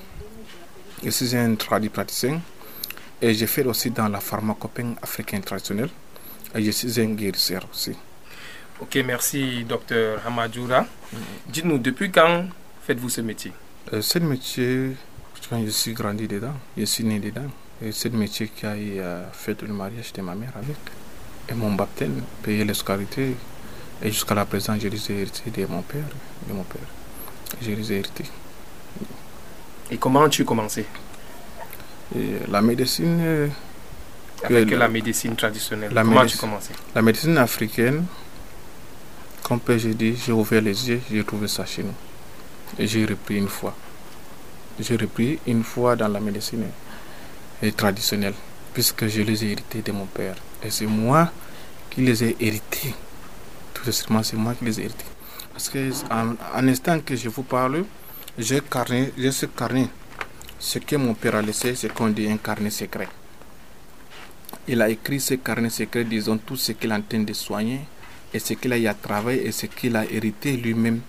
Je 1.03 1.09
suis 1.09 1.35
un 1.35 1.55
tradit 1.55 1.89
praticien 1.89 2.39
et 3.19 3.33
j'ai 3.33 3.47
fait 3.47 3.65
aussi 3.65 3.89
dans 3.89 4.07
la 4.07 4.19
pharmacopée 4.19 4.85
africaine 5.01 5.41
traditionnelle. 5.41 5.89
Et 6.53 6.63
je 6.63 6.69
suis 6.69 7.01
un 7.01 7.15
guérisseur 7.15 7.67
aussi. 7.73 7.95
Ok, 8.79 8.99
merci, 9.03 9.63
docteur 9.63 10.21
Hamadjoura. 10.27 10.85
Dites-nous, 11.47 11.79
depuis 11.79 12.11
quand 12.11 12.45
faites-vous 12.85 13.09
ce 13.09 13.21
métier? 13.21 13.51
Euh, 13.93 14.01
Ce 14.01 14.19
métier, 14.19 14.91
je 15.59 15.69
suis 15.69 15.93
grandi 15.93 16.27
dedans, 16.27 16.53
je 16.77 16.85
suis 16.85 17.03
né 17.03 17.19
dedans. 17.19 17.49
Et 17.83 17.91
c'est 17.91 18.09
le 18.09 18.17
métier 18.17 18.47
qui 18.47 18.65
a 18.65 18.69
euh, 18.69 19.25
fait 19.33 19.61
le 19.63 19.73
mariage 19.73 20.13
de 20.13 20.21
ma 20.21 20.35
mère 20.35 20.53
avec. 20.55 20.77
Et 21.49 21.53
mon 21.53 21.73
baptême, 21.73 22.21
payer 22.43 22.63
les 22.63 22.73
scolarités. 22.73 23.35
Et 24.03 24.11
jusqu'à 24.11 24.35
la 24.35 24.45
présent, 24.45 24.75
je 24.79 24.87
les 24.87 25.11
ai 25.11 25.21
hérités 25.21 25.49
de 25.49 25.65
mon 25.67 25.81
père. 25.81 26.03
De 26.47 26.53
mon 26.53 26.63
père. 26.63 26.81
Je 27.61 27.71
les 27.71 27.91
ai 27.91 27.95
hérités. 27.97 28.25
Et 29.89 29.97
comment 29.97 30.23
as-tu 30.23 30.45
commencé? 30.45 30.85
La 32.49 32.61
médecine. 32.61 33.19
Euh, 33.21 33.47
avec 34.43 34.71
la 34.71 34.87
médecine 34.87 35.35
traditionnelle. 35.35 35.91
comment 35.93 36.21
as-tu 36.21 36.37
commencé? 36.37 36.71
La 36.95 37.01
médecine 37.01 37.37
africaine, 37.37 38.05
comme 39.43 39.59
j'ai 39.77 39.93
dit, 39.93 40.15
j'ai 40.15 40.31
ouvert 40.31 40.61
les 40.61 40.89
yeux, 40.89 41.01
j'ai 41.11 41.23
trouvé 41.23 41.47
ça 41.47 41.65
chez 41.65 41.83
nous. 41.83 41.93
Et 42.79 42.87
j'ai 42.87 43.05
repris 43.05 43.37
une 43.37 43.49
fois. 43.49 43.75
J'ai 44.79 44.95
repris 44.95 45.39
une 45.47 45.63
fois 45.63 45.95
dans 45.95 46.07
la 46.07 46.19
médecine 46.19 46.65
traditionnelle, 47.75 48.33
puisque 48.73 49.07
je 49.07 49.21
les 49.21 49.43
ai 49.45 49.51
hérités 49.51 49.81
de 49.81 49.91
mon 49.91 50.05
père. 50.05 50.35
Et 50.63 50.69
c'est 50.69 50.85
moi 50.85 51.31
qui 51.89 52.01
les 52.01 52.23
ai 52.23 52.35
hérités. 52.39 52.93
Tout 53.73 53.91
simplement, 53.91 54.23
c'est 54.23 54.37
moi 54.37 54.53
qui 54.55 54.65
les 54.65 54.79
ai 54.79 54.83
hérités. 54.85 55.05
Parce 55.53 55.69
que 55.69 55.91
en, 56.09 56.67
instant 56.67 56.99
que 57.01 57.15
je 57.15 57.29
vous 57.29 57.43
parle, 57.43 57.83
j'ai 58.37 58.61
ce 58.61 59.45
carnet. 59.45 59.87
Ce 60.59 60.79
que 60.79 60.95
mon 60.95 61.13
père 61.13 61.35
a 61.35 61.41
laissé, 61.41 61.75
c'est 61.75 61.93
qu'on 61.93 62.09
dit 62.09 62.29
un 62.29 62.37
carnet 62.37 62.69
secret. 62.69 63.09
Il 64.67 64.81
a 64.81 64.89
écrit 64.89 65.19
ce 65.19 65.33
carnet 65.35 65.69
secret, 65.69 66.03
disons 66.03 66.37
tout 66.37 66.55
ce 66.55 66.71
qu'il 66.73 66.93
entend 66.93 67.19
de 67.19 67.33
soigner, 67.33 67.81
et 68.33 68.39
ce 68.39 68.53
qu'il 68.53 68.71
a 68.73 68.77
y 68.77 68.87
a 68.87 68.93
travaillé 68.93 69.45
et 69.47 69.51
ce 69.51 69.65
qu'il 69.65 69.95
a 69.95 70.05
hérité 70.05 70.55
lui-même 70.55 71.01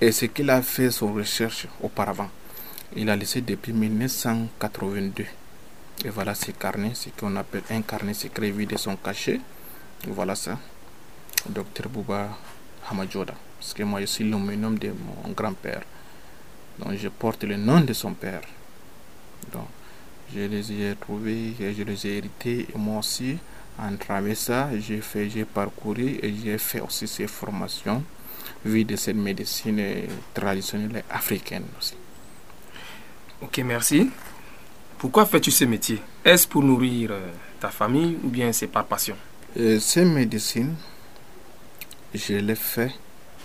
et 0.00 0.12
ce 0.12 0.26
qu'il 0.26 0.50
a 0.50 0.62
fait 0.62 0.90
son 0.90 1.12
recherche 1.12 1.66
auparavant. 1.82 2.28
Il 2.94 3.08
a 3.08 3.16
laissé 3.16 3.40
depuis 3.40 3.72
1982. 3.72 5.24
Et 6.04 6.08
voilà 6.10 6.34
ce 6.34 6.50
carnet, 6.50 6.92
ce 6.94 7.08
qu'on 7.08 7.34
appelle 7.36 7.62
un 7.70 7.80
carnet 7.80 8.12
secret 8.12 8.50
vide 8.50 8.70
de 8.70 8.76
son 8.76 8.96
cachet. 8.96 9.40
Voilà 10.08 10.34
ça. 10.34 10.58
Docteur 11.48 11.88
Bouba 11.88 12.36
Hamadjoda. 12.90 13.32
Parce 13.58 13.72
que 13.72 13.82
moi 13.82 14.00
je 14.00 14.06
suis 14.06 14.28
l'homonyme 14.28 14.78
de 14.78 14.88
mon 14.90 15.32
grand-père. 15.32 15.82
Donc 16.78 16.94
je 16.98 17.08
porte 17.08 17.44
le 17.44 17.56
nom 17.56 17.80
de 17.80 17.94
son 17.94 18.12
père. 18.12 18.42
Donc 19.52 19.68
je 20.34 20.40
les 20.40 20.72
ai 20.72 20.94
trouvés 20.96 21.54
et 21.60 21.72
je 21.72 21.84
les 21.84 22.06
ai 22.06 22.18
hérités. 22.18 22.66
Et 22.74 22.78
moi 22.78 22.98
aussi, 22.98 23.38
en 23.78 23.96
travers 23.96 24.36
ça, 24.36 24.68
j'ai 24.78 25.00
fait, 25.00 25.30
j'ai 25.30 25.46
parcouru 25.46 26.18
et 26.22 26.34
j'ai 26.44 26.58
fait 26.58 26.80
aussi 26.80 27.08
ces 27.08 27.26
formations 27.26 28.02
vu 28.66 28.84
de 28.84 28.96
cette 28.96 29.16
médecine 29.16 29.80
traditionnelle 30.34 31.04
africaine 31.08 31.64
aussi. 31.78 31.94
Ok, 33.42 33.58
merci. 33.64 34.08
Pourquoi 34.98 35.26
fais-tu 35.26 35.50
ce 35.50 35.64
métier? 35.64 36.00
Est-ce 36.24 36.46
pour 36.46 36.62
nourrir 36.62 37.10
euh, 37.10 37.30
ta 37.60 37.68
famille 37.70 38.16
ou 38.22 38.28
bien 38.28 38.52
c'est 38.52 38.68
par 38.68 38.84
passion? 38.86 39.16
Euh, 39.58 39.80
Cette 39.80 40.06
médecine, 40.06 40.74
je 42.14 42.54
fait, 42.54 42.92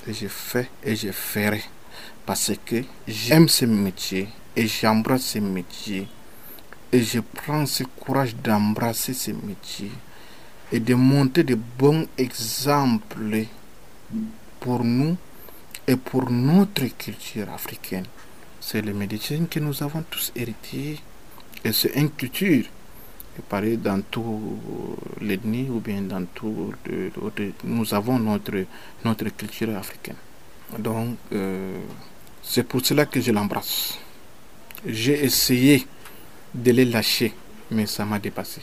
et 0.08 0.14
je 0.14 0.28
fais 0.28 0.70
et 0.84 0.96
je 0.96 1.12
ferai 1.12 1.64
parce 2.26 2.52
que 2.66 2.84
j'aime 3.08 3.50
ce 3.50 3.66
métier 3.66 4.30
et 4.56 4.68
j'embrasse 4.68 5.26
ce 5.26 5.40
métier 5.40 6.08
et 6.92 7.02
je 7.04 7.20
prends 7.20 7.66
ce 7.66 7.84
courage 7.84 8.36
d'embrasser 8.36 9.14
ce 9.14 9.32
métier 9.32 9.92
et 10.72 10.80
de 10.80 10.94
montrer 10.94 11.44
de 11.44 11.56
bons 11.56 12.08
exemples 12.18 13.46
pour 14.60 14.84
nous 14.84 15.18
et 15.88 15.96
pour 15.96 16.30
notre 16.30 16.86
culture 16.98 17.50
africaine. 17.50 18.06
C'est 18.70 18.82
le 18.82 18.94
médecine 18.94 19.48
que 19.48 19.62
nous 19.62 19.82
avons 19.82 20.04
tous 20.12 20.34
hérité 20.36 21.00
et 21.64 21.72
c'est 21.72 21.94
une 21.96 22.10
culture 22.12 22.66
qui 23.34 23.42
paraît 23.48 23.78
dans 23.78 24.02
tout 24.02 24.60
l'ethnie 25.22 25.70
ou 25.70 25.80
bien 25.80 26.02
dans 26.02 26.26
tout 26.26 26.74
nous 27.64 27.94
avons 27.94 28.20
notre 28.20 28.66
notre 29.06 29.30
culture 29.30 29.74
africaine. 29.78 30.18
Donc 30.80 31.16
euh, 31.32 31.80
c'est 32.44 32.64
pour 32.68 32.86
cela 32.86 33.06
que 33.06 33.22
je 33.22 33.32
l'embrasse. 33.32 33.98
J'ai 34.86 35.24
essayé 35.24 35.88
de 36.54 36.72
les 36.72 36.84
lâcher, 36.84 37.34
mais 37.72 37.86
ça 37.86 38.04
m'a 38.04 38.20
dépassé. 38.20 38.60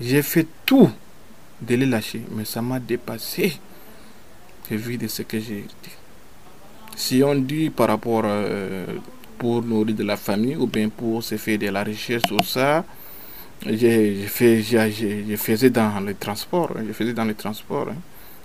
J'ai 0.00 0.22
fait 0.22 0.46
tout 0.64 0.90
de 1.60 1.74
les 1.74 1.84
lâcher, 1.84 2.22
mais 2.30 2.46
ça 2.46 2.62
m'a 2.62 2.80
dépassé. 2.80 3.58
J'ai 4.70 4.76
vu 4.78 4.96
de 4.96 5.06
ce 5.06 5.20
que 5.20 5.38
j'ai 5.38 5.66
dit. 5.82 6.05
Si 6.96 7.22
on 7.22 7.34
dit 7.34 7.68
par 7.68 7.88
rapport 7.88 8.22
euh, 8.24 8.86
pour 9.38 9.62
nourrir 9.62 9.94
de 9.94 10.02
la 10.02 10.16
famille 10.16 10.56
ou 10.56 10.66
bien 10.66 10.88
pour 10.88 11.22
se 11.22 11.36
faire 11.36 11.58
de 11.58 11.68
la 11.68 11.84
recherche 11.84 12.22
sur 12.26 12.42
ça, 12.42 12.84
je, 13.64 14.24
faisais 15.36 15.70
dans 15.70 16.00
le 16.00 16.14
transport. 16.14 16.72
Je 16.86 16.92
faisais 16.94 17.12
dans 17.12 17.24
le 17.26 17.34
transport. 17.34 17.88
Hein. 17.90 17.96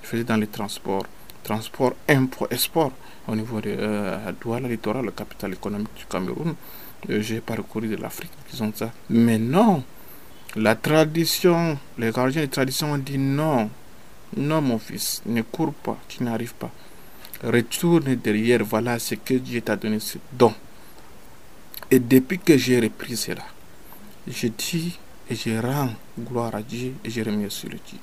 Je 0.04 0.08
faisais 0.08 0.24
dans 0.26 0.36
le 0.38 0.48
transport. 0.48 1.06
Transport, 1.44 1.94
import, 2.10 2.48
export 2.52 2.92
au 3.28 3.36
niveau 3.36 3.62
de 3.62 3.74
euh, 3.78 4.32
Douala, 4.42 4.68
littoral, 4.68 5.06
la 5.06 5.12
capitale 5.12 5.54
économique 5.54 5.94
du 5.98 6.06
Cameroun. 6.06 6.54
Euh, 7.10 7.22
j'ai 7.22 7.40
parcouru 7.40 7.88
de 7.88 7.96
l'Afrique, 7.96 8.32
ils 8.54 8.62
ont 8.62 8.72
ça. 8.76 8.92
Mais 9.10 9.40
non, 9.40 9.84
la 10.56 10.76
tradition, 10.76 11.78
les 11.98 12.12
gardiens 12.12 12.42
de 12.42 12.48
tradition 12.48 12.92
ont 12.92 12.98
dit 12.98 13.18
non, 13.18 13.70
non 14.38 14.62
mon 14.62 14.78
fils, 14.78 15.22
ne 15.26 15.42
cours 15.42 15.74
pas, 15.74 15.98
tu 16.08 16.24
n'arrives 16.24 16.54
pas. 16.54 16.70
Retourne 17.44 18.16
derrière, 18.16 18.64
voilà 18.64 19.00
ce 19.00 19.16
que 19.16 19.34
Dieu 19.36 19.62
t'a 19.62 19.76
donné, 19.76 20.00
ce 20.00 20.18
don. 20.32 20.54
Et 21.90 22.00
depuis 22.00 22.40
que 22.40 22.58
j'ai 22.58 22.80
repris 22.80 23.18
cela, 23.18 23.44
je 24.28 24.48
dis 24.48 24.98
et 25.30 25.36
je 25.36 25.60
rends 25.60 25.90
gloire 26.20 26.56
à 26.56 26.62
Dieu 26.62 26.94
et 27.04 27.10
je 27.10 27.22
remercie 27.22 27.68
le 27.68 27.78
Dieu. 27.86 27.98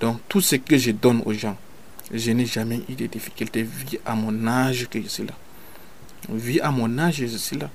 Donc 0.00 0.20
tout 0.28 0.40
ce 0.40 0.56
que 0.56 0.78
je 0.78 0.92
donne 0.92 1.22
aux 1.26 1.32
gens, 1.32 1.56
je 2.12 2.30
n'ai 2.32 2.46
jamais 2.46 2.80
eu 2.88 2.94
de 2.94 3.06
difficultés, 3.06 3.62
vie 3.62 3.98
à 4.04 4.14
mon 4.14 4.46
âge 4.46 4.88
que 4.88 5.00
je 5.00 5.08
suis 5.08 5.26
là. 5.26 5.34
Vie 6.28 6.60
à 6.60 6.70
mon 6.70 6.98
âge, 6.98 7.16
je 7.26 7.36
suis 7.36 7.56
là 7.58 7.70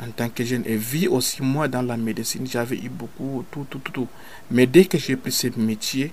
en 0.00 0.10
tant 0.10 0.28
que 0.28 0.44
jeune 0.44 0.62
et 0.66 0.76
vis 0.76 1.08
aussi 1.08 1.42
moi 1.42 1.68
dans 1.68 1.82
la 1.82 1.96
médecine, 1.96 2.46
j'avais 2.46 2.76
eu 2.76 2.88
beaucoup, 2.88 3.44
tout, 3.50 3.66
tout, 3.70 3.78
tout, 3.78 3.92
tout. 3.92 4.08
Mais 4.50 4.66
dès 4.66 4.84
que 4.84 4.98
j'ai 4.98 5.16
pris 5.16 5.32
ce 5.32 5.48
métier, 5.56 6.12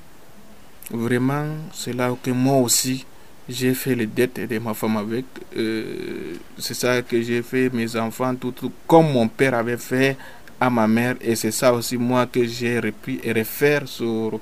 vraiment, 0.92 1.46
c'est 1.74 1.94
là 1.94 2.16
que 2.22 2.32
moi 2.32 2.58
aussi, 2.58 3.06
j'ai 3.50 3.74
fait 3.74 3.96
les 3.96 4.06
dettes 4.06 4.39
de 4.48 4.60
ma 4.60 4.74
femme 4.74 4.98
avec. 4.98 5.25
Euh, 5.58 6.36
c'est 6.58 6.75
ça 6.75 7.01
que 7.01 7.22
j'ai 7.22 7.41
fait, 7.41 7.74
mes 7.74 7.96
enfants, 7.96 8.36
tout, 8.36 8.53
comme 8.86 9.12
mon 9.12 9.27
père 9.27 9.56
avait 9.56 9.77
fait 9.77 10.15
à 10.62 10.70
ma 10.70 10.88
mère 10.88 11.15
et 11.22 11.36
c'est 11.36 11.51
ça 11.51 11.74
aussi 11.74 11.98
moi 11.98 12.25
que 12.27 12.46
j'ai 12.46 12.79
repris 12.79 13.20
et 13.24 13.32
refaire 13.32 13.88
sur 13.88 14.39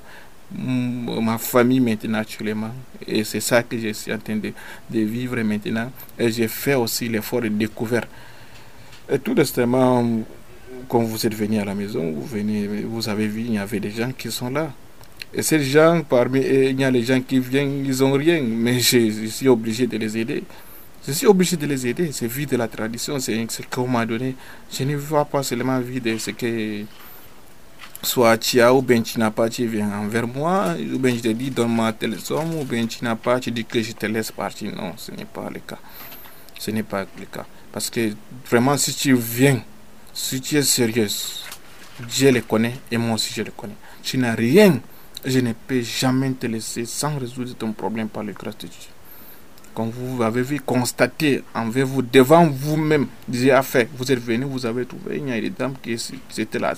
ma 0.52 1.38
famille 1.38 1.80
maintenant 1.80 2.18
actuellement. 2.18 2.72
Et 3.06 3.24
c'est 3.24 3.40
ça 3.40 3.62
que 3.62 3.78
je 3.78 3.92
suis 3.92 4.12
en 4.12 4.18
train 4.18 4.36
de, 4.36 4.52
vivre 4.90 5.40
maintenant. 5.42 5.90
Et 6.18 6.30
j'ai 6.30 6.48
fait 6.48 6.74
aussi 6.74 7.08
l'effort 7.08 7.42
de 7.42 7.48
découvrir. 7.48 8.02
Et 9.10 9.18
tout 9.18 9.34
récemment, 9.34 10.04
quand 10.88 11.00
vous 11.00 11.26
êtes 11.26 11.34
venu 11.34 11.58
à 11.58 11.64
la 11.64 11.74
maison, 11.74 12.12
vous, 12.12 12.26
venez, 12.26 12.66
vous 12.66 13.08
avez 13.08 13.26
vu, 13.26 13.42
il 13.42 13.54
y 13.54 13.58
avait 13.58 13.80
des 13.80 13.90
gens 13.90 14.10
qui 14.12 14.30
sont 14.30 14.50
là. 14.50 14.70
Et 15.34 15.42
ces 15.42 15.62
gens, 15.62 16.02
parmi 16.08 16.40
eux, 16.40 16.70
il 16.70 16.80
y 16.80 16.84
a 16.84 16.90
les 16.90 17.02
gens 17.02 17.20
qui 17.20 17.38
viennent, 17.38 17.84
ils 17.84 17.98
n'ont 17.98 18.12
rien, 18.12 18.40
mais 18.42 18.80
je, 18.80 19.26
suis 19.26 19.48
obligé 19.48 19.86
de 19.86 19.98
les 19.98 20.16
aider. 20.16 20.42
Je 21.06 21.12
suis 21.12 21.26
obligé 21.26 21.56
de 21.56 21.66
les 21.66 21.86
aider. 21.86 22.10
C'est 22.12 22.26
vie 22.26 22.46
de 22.46 22.56
la 22.56 22.66
tradition, 22.66 23.18
c'est 23.18 23.46
ce 23.50 23.62
qu'on 23.62 23.86
m'a 23.86 24.06
donné. 24.06 24.34
Je 24.72 24.84
ne 24.84 24.96
vois 24.96 25.26
pas 25.26 25.42
seulement 25.42 25.78
vie 25.80 26.00
de 26.00 26.16
ce 26.16 26.30
que 26.30 26.84
soit 28.02 28.38
tu 28.38 28.60
as 28.60 28.72
ou 28.72 28.80
bien 28.80 29.02
tu 29.02 29.18
n'as 29.18 29.30
pas, 29.30 29.48
tu 29.50 29.66
viens 29.66 29.90
envers 29.90 30.26
moi, 30.26 30.74
ou 30.94 30.98
bien 30.98 31.14
je 31.14 31.20
te 31.20 31.28
dis 31.28 31.50
donne-moi 31.50 31.92
telle 31.92 32.18
somme, 32.20 32.54
ou 32.54 32.64
bien 32.64 32.86
tu 32.86 33.04
n'as 33.04 33.16
pas, 33.16 33.38
tu 33.40 33.50
dis 33.50 33.64
que 33.64 33.82
je 33.82 33.92
te 33.92 34.06
laisse 34.06 34.32
partir. 34.32 34.74
Non, 34.74 34.94
ce 34.96 35.12
n'est 35.12 35.24
pas 35.26 35.50
le 35.52 35.60
cas. 35.60 35.78
Ce 36.58 36.70
n'est 36.70 36.82
pas 36.82 37.04
le 37.18 37.26
cas. 37.26 37.44
Parce 37.70 37.90
que 37.90 38.12
vraiment, 38.48 38.76
si 38.76 38.94
tu 38.94 39.14
viens, 39.14 39.60
si 40.14 40.40
tu 40.40 40.56
es 40.56 40.62
sérieuse, 40.62 41.44
Dieu 42.08 42.30
le 42.30 42.40
connaît 42.40 42.74
et 42.90 42.96
moi 42.96 43.14
aussi 43.14 43.34
je 43.34 43.42
le 43.42 43.50
connais. 43.50 43.76
Tu 44.02 44.16
n'as 44.18 44.34
rien, 44.34 44.80
je 45.24 45.40
ne 45.40 45.52
peux 45.52 45.80
jamais 45.82 46.32
te 46.32 46.46
laisser 46.46 46.84
sans 46.84 47.18
résoudre 47.18 47.54
ton 47.54 47.72
problème 47.72 48.08
par 48.08 48.22
le 48.22 48.32
grâce 48.32 48.58
de 48.58 48.66
Dieu. 48.66 48.90
Quand 49.74 49.86
vous 49.86 50.22
avez 50.22 50.42
vu 50.42 50.60
constater 50.60 51.42
envers 51.54 51.86
vous, 51.86 52.02
devant 52.02 52.46
vous-même, 52.46 53.06
Dieu 53.28 53.52
a 53.54 53.62
fait, 53.62 53.88
vous 53.96 54.10
êtes 54.10 54.18
venu, 54.18 54.44
vous 54.44 54.66
avez 54.66 54.84
trouvé, 54.86 55.18
il 55.18 55.28
y 55.28 55.32
a 55.32 55.40
des 55.40 55.50
dames 55.50 55.74
qui 55.82 55.96
étaient 56.38 56.58
là. 56.58 56.74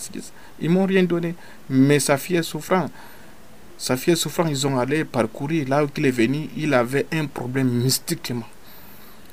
Ils 0.61 0.69
m'ont 0.71 0.85
rien 0.87 1.03
donné, 1.05 1.35
mais 1.69 1.99
sa 1.99 2.19
fille 2.19 2.37
est 2.37 2.43
souffrant. 2.43 2.87
Sa 3.79 3.97
fille 3.97 4.13
est 4.13 4.17
souffrant, 4.17 4.47
ils 4.47 4.67
ont 4.67 4.79
allé 4.79 5.05
parcourir 5.07 5.67
là 5.69 5.83
où 5.83 5.89
il 5.97 6.07
est 6.07 6.11
venu, 6.11 6.51
il 6.57 6.75
avait 6.75 7.07
un 7.13 7.25
problème 7.25 7.69
mystiquement. 7.71 8.47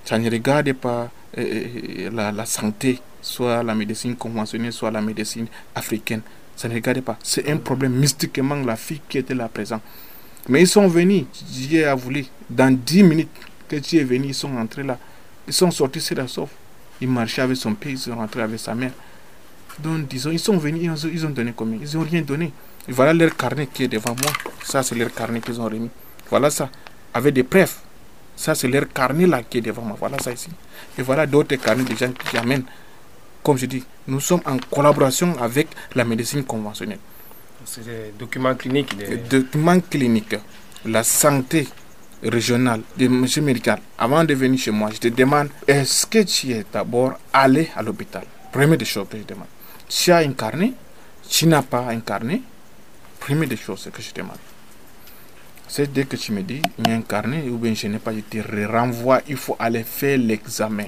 Ça 0.06 0.18
ne 0.18 0.32
regarde 0.32 0.72
pas 0.72 1.12
euh, 1.38 2.10
la, 2.14 2.32
la, 2.32 2.46
santé, 2.46 3.02
soit 3.22 3.62
la 3.62 3.76
médecine 3.76 4.16
conventionnelle, 4.16 4.72
soit 4.72 4.90
la 4.92 5.02
médecine 5.02 5.48
africaine. 5.76 6.22
Ça 6.58 6.68
ne 6.68 6.74
regarde 6.74 7.02
pas. 7.02 7.18
C'est 7.24 7.50
un 7.50 7.58
problème 7.58 7.94
mystiquement 7.94 8.56
la 8.56 8.76
fille 8.76 9.02
qui 9.08 9.20
était 9.20 9.36
là 9.36 9.48
présente. 9.48 9.82
Mais 10.50 10.62
ils 10.62 10.68
sont 10.68 10.88
venus, 10.88 11.26
Dieu 11.50 11.88
a 11.88 11.94
voulu, 11.94 12.26
dans 12.50 12.76
10 12.76 13.04
minutes 13.04 13.30
que 13.70 13.76
Dieu 13.76 14.02
est 14.02 14.06
venu, 14.06 14.30
ils 14.30 14.34
sont 14.34 14.56
entrés 14.58 14.84
là. 14.84 14.98
Ils 15.48 15.54
sont 15.54 15.70
sortis 15.72 16.02
c'est 16.02 16.16
la 16.16 16.28
sauf. 16.28 16.50
Ils 17.00 17.10
marchaient 17.10 17.42
avec 17.42 17.58
son 17.58 17.76
père, 17.76 17.92
ils 17.92 17.98
sont 17.98 18.16
rentrés 18.16 18.42
avec 18.42 18.60
sa 18.60 18.74
mère. 18.74 18.92
Donc, 19.80 20.08
disons, 20.08 20.32
ils 20.32 20.40
sont 20.40 20.58
venus, 20.58 20.90
ils 21.14 21.26
ont, 21.26 21.30
donné 21.30 21.54
combien? 21.56 21.78
Ils 21.80 21.96
n'ont 21.96 22.04
rien 22.04 22.22
donné. 22.22 22.52
voilà 22.88 23.14
leur 23.14 23.36
carnet 23.36 23.68
qui 23.72 23.84
est 23.84 23.88
devant 23.88 24.16
moi. 24.16 24.32
Ça, 24.64 24.82
c'est 24.82 24.96
leur 24.96 25.14
carnet 25.14 25.40
qu'ils 25.40 25.62
ont 25.62 25.66
remis. 25.66 25.90
Voilà 26.30 26.50
ça. 26.50 26.70
Avec 27.14 27.36
des 27.36 27.44
preuves. 27.44 27.76
Ça, 28.36 28.56
c'est 28.56 28.68
leur 28.68 28.88
carnet 28.92 29.28
là 29.28 29.44
qui 29.44 29.60
est 29.60 29.62
devant 29.62 29.84
moi. 29.84 29.96
Voilà 30.00 30.18
ça 30.20 30.32
ici. 30.32 30.50
Et 30.98 31.04
voilà 31.04 31.28
d'autres 31.28 31.56
carnets 31.58 31.84
de 31.84 31.96
gens 31.96 32.12
qui 32.30 32.38
amènent. 32.38 32.64
Comme 33.48 33.58
je 33.58 33.66
dis, 33.66 33.82
nous 34.10 34.20
sommes 34.20 34.42
en 34.46 34.58
collaboration 34.58 35.34
avec 35.42 35.70
la 35.96 36.04
médecine 36.04 36.44
conventionnelle. 36.44 37.00
C'est 37.64 37.86
des 37.86 38.12
documents 38.20 38.54
cliniques. 38.56 38.98
Des... 38.98 39.16
documents 39.16 39.80
cliniques. 39.80 40.36
La 40.84 41.02
santé 41.02 41.66
régionale, 42.22 42.82
de 42.98 43.08
monsieur 43.08 43.42
médical. 43.42 43.80
Avant 43.98 44.26
de 44.26 44.34
venir 44.34 44.60
chez 44.60 44.72
moi, 44.72 44.90
je 44.94 44.98
te 44.98 45.08
demande 45.08 45.48
est-ce 45.66 46.06
que 46.06 46.24
tu 46.24 46.52
es 46.52 46.66
d'abord 46.74 47.14
allé 47.32 47.70
à 47.74 47.82
l'hôpital? 47.82 48.26
Première 48.52 48.78
des 48.78 48.84
choses 48.84 49.08
que 49.10 49.18
je 49.18 49.24
demande. 49.24 49.48
Tu 49.88 50.12
as 50.12 50.18
incarné, 50.18 50.74
tu 51.30 51.48
n'as 51.48 51.62
pas 51.62 51.88
incarné, 51.88 52.42
première 53.18 53.48
des 53.48 53.56
choses 53.56 53.90
que 53.94 54.02
je 54.02 54.14
demande. 54.14 54.40
C'est 55.70 55.90
dès 55.94 56.04
que 56.04 56.18
tu 56.18 56.34
me 56.34 56.42
dis, 56.42 56.62
il 56.80 56.88
y 56.90 56.92
a 56.92 56.96
incarné 56.96 57.48
ou 57.50 57.58
bien 57.58 57.74
je 57.74 57.88
n'ai 57.88 58.00
pas, 58.00 58.12
je 58.14 58.20
te 58.20 58.68
renvoie, 58.70 59.22
il 59.30 59.38
faut 59.38 59.56
aller 59.58 59.84
faire 59.84 60.18
l'examen 60.18 60.88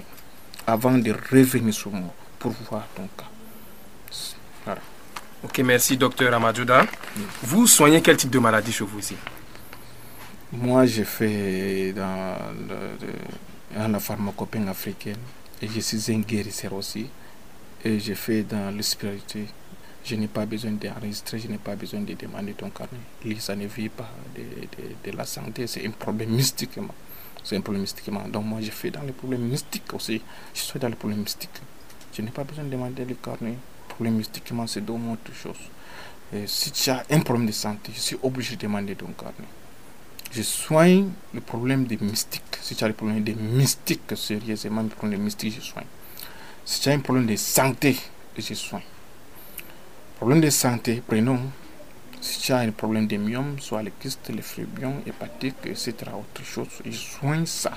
avant 0.68 0.98
de 0.98 1.14
revenir 1.32 1.74
sur 1.74 1.92
moi 1.92 2.14
pour 2.40 2.54
voir 2.70 2.88
ton 2.96 3.08
cas. 3.18 3.30
Voilà. 4.66 4.82
Ok, 5.44 5.60
merci 5.60 5.98
docteur 5.98 6.34
Amadouda. 6.34 6.86
Vous 7.44 7.68
soignez 7.68 8.02
quel 8.02 8.18
type 8.18 8.30
de 8.30 8.40
maladie 8.40 8.72
chez 8.72 8.84
vous 8.84 9.00
ici? 9.00 9.16
Moi, 10.52 10.86
j'ai 10.86 11.04
fait 11.06 11.94
dans, 11.94 12.36
la 13.78 14.00
pharmacopée 14.00 14.60
africaine 14.68 15.18
et 15.62 15.68
je 15.68 15.80
suis 15.80 16.12
un 16.14 16.20
guérisseur 16.20 16.74
aussi 16.74 17.08
et 17.86 18.00
j'ai 18.00 18.16
fait 18.16 18.44
dans 18.44 18.76
le 18.76 18.82
spirituel. 18.82 19.46
Je 20.04 20.16
n'ai 20.16 20.28
pas 20.28 20.46
besoin 20.46 20.72
d'enregistrer, 20.72 21.40
je 21.40 21.48
n'ai 21.50 21.58
pas 21.58 21.76
besoin 21.76 22.00
de 22.02 22.14
demander 22.14 22.54
ton 22.54 22.70
carnet. 22.70 23.40
Ça 23.40 23.56
ne 23.56 23.68
vit 23.68 23.90
pas 23.90 24.10
de, 24.36 25.12
de, 25.12 25.16
la 25.16 25.26
santé, 25.26 25.68
c'est 25.68 25.86
un 25.86 25.92
problème 25.92 26.30
mystiquement. 26.32 26.96
C'est 27.44 27.56
un 27.58 27.62
problème 27.62 27.82
mystiquement. 27.84 28.28
Donc 28.28 28.46
moi, 28.46 28.60
je 28.62 28.72
fais 28.72 28.90
dans 28.92 29.02
les 29.04 29.12
problèmes 29.12 29.42
mystiques 29.42 29.94
aussi. 29.94 30.22
Je 30.54 30.62
suis 30.62 30.80
dans 30.80 30.88
les 30.88 30.96
problèmes 30.96 31.20
mystiques. 31.22 31.62
Je 32.14 32.22
n'ai 32.22 32.32
pas 32.32 32.44
besoin 32.44 32.64
de 32.64 32.70
demander 32.70 33.06
le 33.06 33.16
carnet. 33.16 33.52
Le 33.52 33.94
problème 33.94 34.16
mystiquement, 34.16 34.68
c'est 34.68 34.82
d'autres 34.82 35.10
autre 35.12 35.34
chose. 35.34 35.60
Et 36.34 36.46
si 36.48 36.72
tu 36.72 36.90
as 36.90 37.04
un 37.10 37.20
problème 37.22 37.48
de 37.48 37.52
santé, 37.52 37.92
je 37.94 38.00
suis 38.00 38.18
obligé 38.22 38.56
de 38.56 38.62
demander 38.62 38.96
ton 38.96 39.08
carnet. 39.08 39.48
Je 40.32 40.44
soigne 40.44 41.10
le 41.34 41.42
problème 41.42 41.86
des 41.86 41.98
mystiques. 41.98 42.44
Si 42.62 42.76
tu 42.76 42.84
as 42.84 42.88
le 42.88 42.94
problème 42.94 43.24
des 43.24 43.34
mystiques 43.34 44.16
sérieusement, 44.16 44.84
le 44.84 44.90
problème 44.90 45.18
des 45.20 45.24
mystiques, 45.24 45.56
je 45.56 45.62
soigne. 45.62 45.88
Si 46.66 46.82
tu 46.82 46.90
as 46.90 46.94
un 46.94 47.00
problème 47.00 47.26
de 47.26 47.36
santé, 47.36 47.98
je 48.38 48.54
soigne. 48.54 48.84
Problème 50.18 50.42
de 50.42 50.50
santé, 50.52 51.02
prenons. 51.06 51.40
Si 52.22 52.40
tu 52.40 52.52
as 52.52 52.60
un 52.60 52.72
problème 52.72 53.08
de 53.08 53.18
myome, 53.18 53.60
soit 53.60 53.82
le 53.82 53.92
kyste, 54.00 54.30
le 54.30 54.42
phrébion, 54.42 55.02
hépatique, 55.08 55.56
etc., 55.66 55.94
autre 56.14 56.44
chose, 56.44 56.68
je 56.86 56.92
soigne 56.92 57.46
ça. 57.46 57.72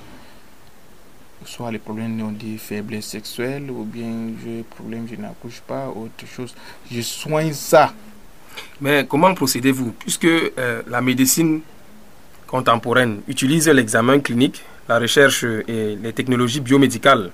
Soit 1.45 1.71
les 1.73 1.79
problèmes, 1.79 2.21
on 2.23 2.31
dit 2.33 2.57
faiblesse 2.57 3.07
sexuelle, 3.07 3.71
ou 3.71 3.85
bien 3.85 4.33
j'ai 4.43 4.63
problème, 4.63 5.07
je 5.11 5.17
n'accouche 5.17 5.61
pas, 5.67 5.89
autre 5.89 6.27
chose. 6.27 6.55
Je 6.91 7.01
soigne 7.03 7.53
ça. 7.53 7.93
Mais 8.81 9.07
comment 9.07 9.35
procédez-vous? 9.35 9.93
Puisque 9.99 10.25
euh, 10.25 10.83
la 10.87 11.01
médecine 11.01 11.61
contemporaine 12.47 13.23
utilise 13.29 13.69
l'examen 13.69 14.21
clinique, 14.21 14.63
la 14.89 14.99
recherche 14.99 15.45
et 15.45 15.97
les 15.97 16.13
technologies 16.13 16.61
biomédicales 16.61 17.33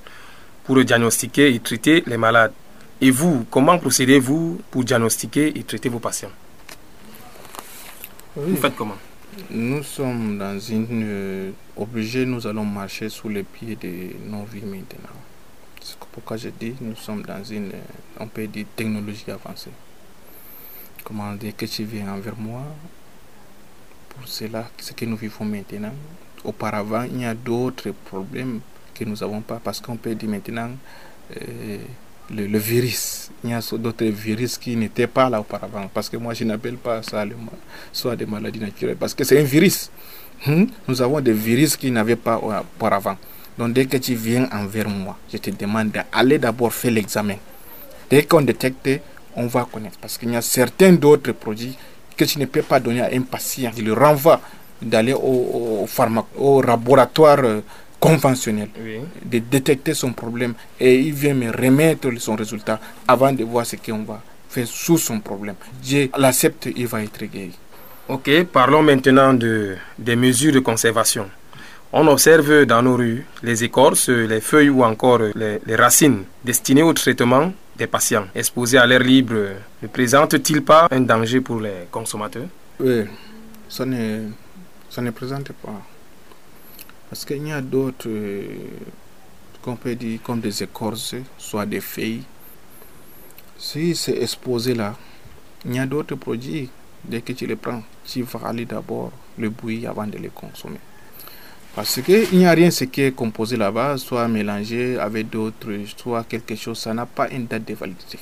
pour 0.64 0.82
diagnostiquer 0.84 1.54
et 1.54 1.60
traiter 1.60 2.02
les 2.06 2.16
malades. 2.16 2.52
Et 3.00 3.10
vous, 3.10 3.46
comment 3.50 3.78
procédez-vous 3.78 4.60
pour 4.70 4.84
diagnostiquer 4.84 5.58
et 5.58 5.62
traiter 5.62 5.88
vos 5.88 5.98
patients? 5.98 6.32
Vous 8.36 8.56
faites 8.56 8.76
comment? 8.76 8.96
Nous 9.51 9.83
sommes 9.83 10.37
dans 10.38 10.59
une... 10.59 11.03
Euh, 11.05 11.51
nous 12.27 12.46
allons 12.46 12.64
marcher 12.64 13.09
sous 13.09 13.29
les 13.29 13.44
pieds 13.44 13.77
de 13.77 14.29
nos 14.29 14.44
vies 14.44 14.64
maintenant. 14.64 15.16
C'est 15.81 15.96
pourquoi 16.12 16.37
je 16.37 16.48
dis, 16.48 16.74
nous 16.81 16.96
sommes 16.96 17.22
dans 17.22 17.42
une, 17.44 17.68
euh, 17.68 18.20
on 18.20 18.27
peut 18.27 18.46
dire, 18.46 18.66
technologie 18.74 19.31
avancée. 19.31 19.70
Comment 21.05 21.33
dire 21.35 21.57
que 21.57 21.66
tu 21.66 21.85
viens 21.85 22.12
envers 22.12 22.37
moi 22.37 22.62
Pour 24.09 24.27
cela, 24.27 24.68
ce 24.79 24.92
que 24.92 25.05
nous 25.05 25.16
vivons 25.16 25.44
maintenant. 25.44 25.94
Auparavant, 26.44 27.03
il 27.05 27.20
y 27.20 27.24
a 27.24 27.35
d'autres 27.35 27.90
problèmes 27.90 28.61
que 28.94 29.05
nous 29.05 29.16
n'avons 29.16 29.40
pas 29.40 29.61
parce 29.62 29.81
qu'on 29.81 29.96
peut 29.96 30.14
dire 30.14 30.29
maintenant... 30.29 30.70
Euh, 31.40 31.79
le, 32.30 32.58
virus. 32.58 33.30
Il 33.44 33.50
y 33.50 33.52
a 33.54 33.60
d'autres 33.78 34.04
virus 34.06 34.58
qui 34.58 34.76
n'étaient 34.76 35.06
pas 35.06 35.28
là 35.30 35.40
auparavant. 35.40 35.88
Parce 35.92 36.08
que 36.08 36.16
moi, 36.16 36.34
je 36.34 36.44
n'appelle 36.44 36.76
pas 36.76 37.02
ça 37.02 37.24
soit 37.92 38.16
des 38.16 38.26
maladies 38.26 38.60
naturelles. 38.60 38.96
Parce 38.96 39.14
que 39.14 39.24
c'est 39.24 39.38
un 39.40 39.44
virus. 39.44 39.90
Hmm? 40.46 40.64
Nous 40.86 41.02
avons 41.02 41.20
des 41.20 41.32
virus 41.32 41.76
qui 41.76 41.90
n'avaient 41.90 42.16
pas 42.16 42.38
auparavant. 42.38 43.16
Donc, 43.56 43.72
dès 43.72 43.86
que 43.86 43.96
tu 43.96 44.14
viens 44.14 44.48
envers 44.52 44.88
moi, 44.88 45.16
je 45.32 45.38
te 45.38 45.50
demande 45.50 45.90
d'aller 45.90 46.38
d'abord 46.38 46.72
faire 46.72 46.92
l'examen. 46.92 47.36
Dès 48.08 48.24
qu'on 48.24 48.42
détecte, 48.42 48.88
on 49.34 49.46
va 49.46 49.66
connaître. 49.70 49.98
Parce 49.98 50.16
qu'il 50.16 50.30
y 50.30 50.36
a 50.36 50.42
certains 50.42 50.92
d'autres 50.92 51.32
produits 51.32 51.76
que 52.16 52.24
tu 52.24 52.38
ne 52.38 52.44
peux 52.46 52.62
pas 52.62 52.80
donner 52.80 53.00
à 53.00 53.10
un 53.12 53.22
patient. 53.22 53.70
Il 53.76 53.84
le 53.84 53.92
renvoie 53.94 54.40
d'aller 54.80 55.12
au, 55.12 55.18
au, 55.18 55.88
au 56.38 56.62
laboratoire 56.62 57.40
conventionnel 58.00 58.68
de 59.24 59.38
détecter 59.38 59.94
son 59.94 60.12
problème 60.12 60.54
et 60.78 60.98
il 61.00 61.12
vient 61.12 61.34
me 61.34 61.50
remettre 61.50 62.11
son 62.18 62.37
résultat 62.37 62.80
avant 63.06 63.32
de 63.32 63.44
voir 63.44 63.66
ce 63.66 63.76
qu'on 63.76 64.02
va 64.04 64.22
faire 64.48 64.66
sous 64.66 64.98
son 64.98 65.20
problème. 65.20 65.56
Dieu 65.82 66.11
l'accepte, 66.16 66.68
il 66.74 66.87
va 66.87 67.02
être 67.02 67.24
guéri. 67.24 67.56
Ok, 68.08 68.44
parlons 68.44 68.82
maintenant 68.82 69.34
de, 69.34 69.76
des 69.98 70.16
mesures 70.16 70.52
de 70.52 70.61
conservation. 70.61 71.28
On 71.92 72.06
observe 72.06 72.64
dans 72.64 72.82
nos 72.82 72.96
rues 72.96 73.24
les 73.42 73.64
écorces, 73.64 74.08
les 74.08 74.40
feuilles 74.40 74.70
ou 74.70 74.84
encore 74.84 75.20
les, 75.34 75.58
les 75.66 75.76
racines 75.76 76.24
destinées 76.44 76.82
au 76.82 76.92
traitement 76.92 77.52
des 77.76 77.87
patients 77.87 78.26
exposés 78.34 78.78
à 78.78 78.87
l'air 78.87 79.00
libre. 79.00 79.37
Ne 79.82 79.88
présentent-ils 79.88 80.62
pas 80.62 80.88
un 80.90 81.00
danger 81.00 81.40
pour 81.40 81.61
les 81.61 81.87
consommateurs? 81.90 82.48
Oui, 82.80 83.04
ça 83.68 83.84
ne, 83.84 84.28
ça 84.90 85.00
ne 85.02 85.11
présente 85.11 85.52
pas. 85.52 85.82
Parce 87.08 87.24
qu'il 87.24 87.46
y 87.46 87.52
a 87.52 87.60
d'autres, 87.60 88.08
qu'on 89.62 89.76
peut 89.76 89.94
dire, 89.94 90.20
comme 90.22 90.40
des 90.40 90.62
écorces, 90.62 91.14
soit 91.38 91.66
des 91.66 91.80
feuilles. 91.80 92.22
Si 93.58 93.96
c'est 93.96 94.22
exposé 94.22 94.74
là, 94.74 94.94
il 95.64 95.74
y 95.74 95.78
a 95.78 95.86
d'autres 95.86 96.14
produits. 96.16 96.68
Dès 97.04 97.20
que 97.22 97.32
tu 97.32 97.46
les 97.46 97.56
prends, 97.56 97.82
tu 98.04 98.22
vas 98.22 98.48
aller 98.48 98.64
d'abord 98.64 99.12
le 99.38 99.48
bouillir 99.50 99.90
avant 99.90 100.06
de 100.06 100.18
les 100.18 100.28
consommer. 100.28 100.80
Parce 101.74 102.00
qu'il 102.02 102.36
n'y 102.36 102.44
a 102.44 102.50
rien 102.52 102.70
ce 102.70 102.84
qui 102.84 103.02
est 103.02 103.12
composé 103.12 103.56
là-bas, 103.56 103.96
soit 103.98 104.26
mélangé 104.26 104.98
avec 104.98 105.30
d'autres, 105.30 105.70
soit 105.96 106.24
quelque 106.24 106.56
chose, 106.56 106.78
ça 106.78 106.92
n'a 106.92 107.06
pas 107.06 107.28
une 107.30 107.46
date 107.46 107.64
de 107.64 107.74
validité. 107.74 108.18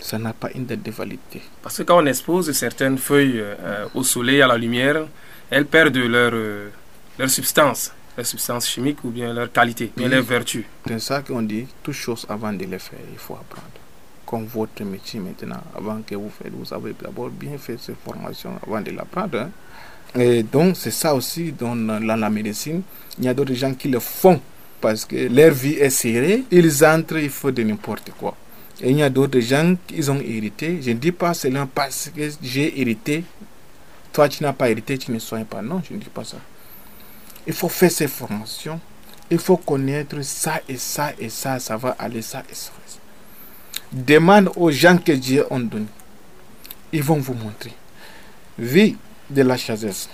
Ça 0.00 0.18
n'a 0.18 0.32
pas 0.32 0.50
une 0.54 0.66
date 0.66 0.82
de 0.82 0.90
validité. 0.90 1.40
Parce 1.62 1.78
que 1.78 1.84
quand 1.84 2.02
on 2.02 2.06
expose 2.06 2.50
certaines 2.52 2.98
feuilles 2.98 3.38
euh, 3.40 3.86
au 3.94 4.02
soleil, 4.02 4.42
à 4.42 4.48
la 4.48 4.58
lumière, 4.58 5.06
elles 5.50 5.66
perdent 5.66 5.96
leur, 5.96 6.32
euh, 6.34 6.68
leur 7.18 7.30
substance, 7.30 7.92
leur 8.16 8.26
substance 8.26 8.68
chimique 8.68 9.04
ou 9.04 9.10
bien 9.10 9.32
leur 9.32 9.50
qualité, 9.52 9.92
bien 9.96 10.08
leur 10.08 10.22
vertu. 10.22 10.66
C'est 10.86 10.98
ça 10.98 11.22
qu'on 11.22 11.42
dit, 11.42 11.66
toute 11.82 11.94
chose 11.94 12.26
avant 12.28 12.52
de 12.52 12.64
les 12.64 12.78
faire, 12.78 12.98
il 13.10 13.18
faut 13.18 13.34
apprendre. 13.34 13.66
Comme 14.26 14.46
votre 14.46 14.82
métier 14.84 15.20
maintenant, 15.20 15.60
avant 15.76 16.00
que 16.02 16.14
vous 16.14 16.30
faites, 16.30 16.52
vous 16.52 16.72
avez 16.72 16.94
d'abord 17.00 17.28
bien 17.28 17.58
fait 17.58 17.78
cette 17.78 17.98
formation 18.02 18.52
avant 18.66 18.80
de 18.80 18.90
l'apprendre. 18.90 19.38
Hein. 19.38 19.50
Et 20.14 20.42
donc, 20.42 20.76
c'est 20.76 20.90
ça 20.90 21.14
aussi 21.14 21.52
dans, 21.52 21.74
la 21.74 22.30
médecine. 22.30 22.82
Il 23.18 23.24
y 23.24 23.28
a 23.28 23.34
d'autres 23.34 23.54
gens 23.54 23.74
qui 23.74 23.88
le 23.88 23.98
font 23.98 24.40
parce 24.80 25.04
que 25.04 25.28
leur 25.28 25.52
vie 25.52 25.74
est 25.74 25.90
serrée. 25.90 26.44
Ils 26.50 26.84
entrent, 26.84 27.18
il 27.18 27.30
faut 27.30 27.50
de 27.50 27.62
n'importe 27.62 28.10
quoi. 28.18 28.36
Et 28.80 28.90
il 28.90 28.96
y 28.96 29.02
a 29.02 29.10
d'autres 29.10 29.40
gens 29.40 29.76
qui 29.86 30.08
ont 30.10 30.20
hérité. 30.20 30.80
Je 30.82 30.90
ne 30.90 30.96
dis 30.96 31.12
pas 31.12 31.34
cela 31.34 31.66
parce 31.72 32.10
que 32.14 32.28
j'ai 32.42 32.80
hérité. 32.80 33.24
Toi, 34.12 34.28
tu 34.28 34.42
n'as 34.42 34.52
pas 34.52 34.68
hérité, 34.68 34.98
tu 34.98 35.12
ne 35.12 35.18
soignes 35.18 35.44
pas. 35.44 35.62
Non, 35.62 35.80
je 35.88 35.94
ne 35.94 35.98
dis 35.98 36.10
pas 36.10 36.24
ça. 36.24 36.36
Il 37.46 37.52
faut 37.52 37.68
faire 37.68 37.90
ces 37.90 38.08
formations. 38.08 38.80
Il 39.30 39.38
faut 39.38 39.56
connaître 39.56 40.20
ça 40.22 40.60
et 40.68 40.76
ça 40.76 41.12
et 41.18 41.28
ça. 41.28 41.58
Ça 41.58 41.76
va 41.76 41.96
aller 41.98 42.22
ça 42.22 42.42
et 42.50 42.54
ça. 42.54 42.70
Demande 43.92 44.50
aux 44.56 44.70
gens 44.70 44.98
que 44.98 45.12
Dieu 45.12 45.44
a 45.50 45.58
donné. 45.58 45.86
Ils 46.92 47.02
vont 47.02 47.18
vous 47.18 47.34
montrer. 47.34 47.72
Vie 48.58 48.96
de 49.30 49.42
la 49.42 49.56
chasse, 49.56 50.08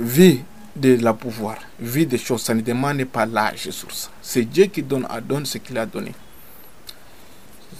vie 0.00 0.40
de 0.74 0.96
la 0.96 1.12
pouvoir, 1.12 1.58
vie 1.78 2.06
des 2.06 2.18
choses, 2.18 2.42
ça 2.42 2.54
ne 2.54 2.62
demande 2.62 3.04
pas 3.04 3.26
l'âge 3.26 3.70
sur 3.70 3.92
ça. 3.92 4.08
C'est 4.22 4.44
Dieu 4.44 4.66
qui 4.66 4.82
donne 4.82 5.06
à 5.10 5.20
donne 5.20 5.44
ce 5.44 5.58
qu'il 5.58 5.76
a 5.76 5.86
donné. 5.86 6.12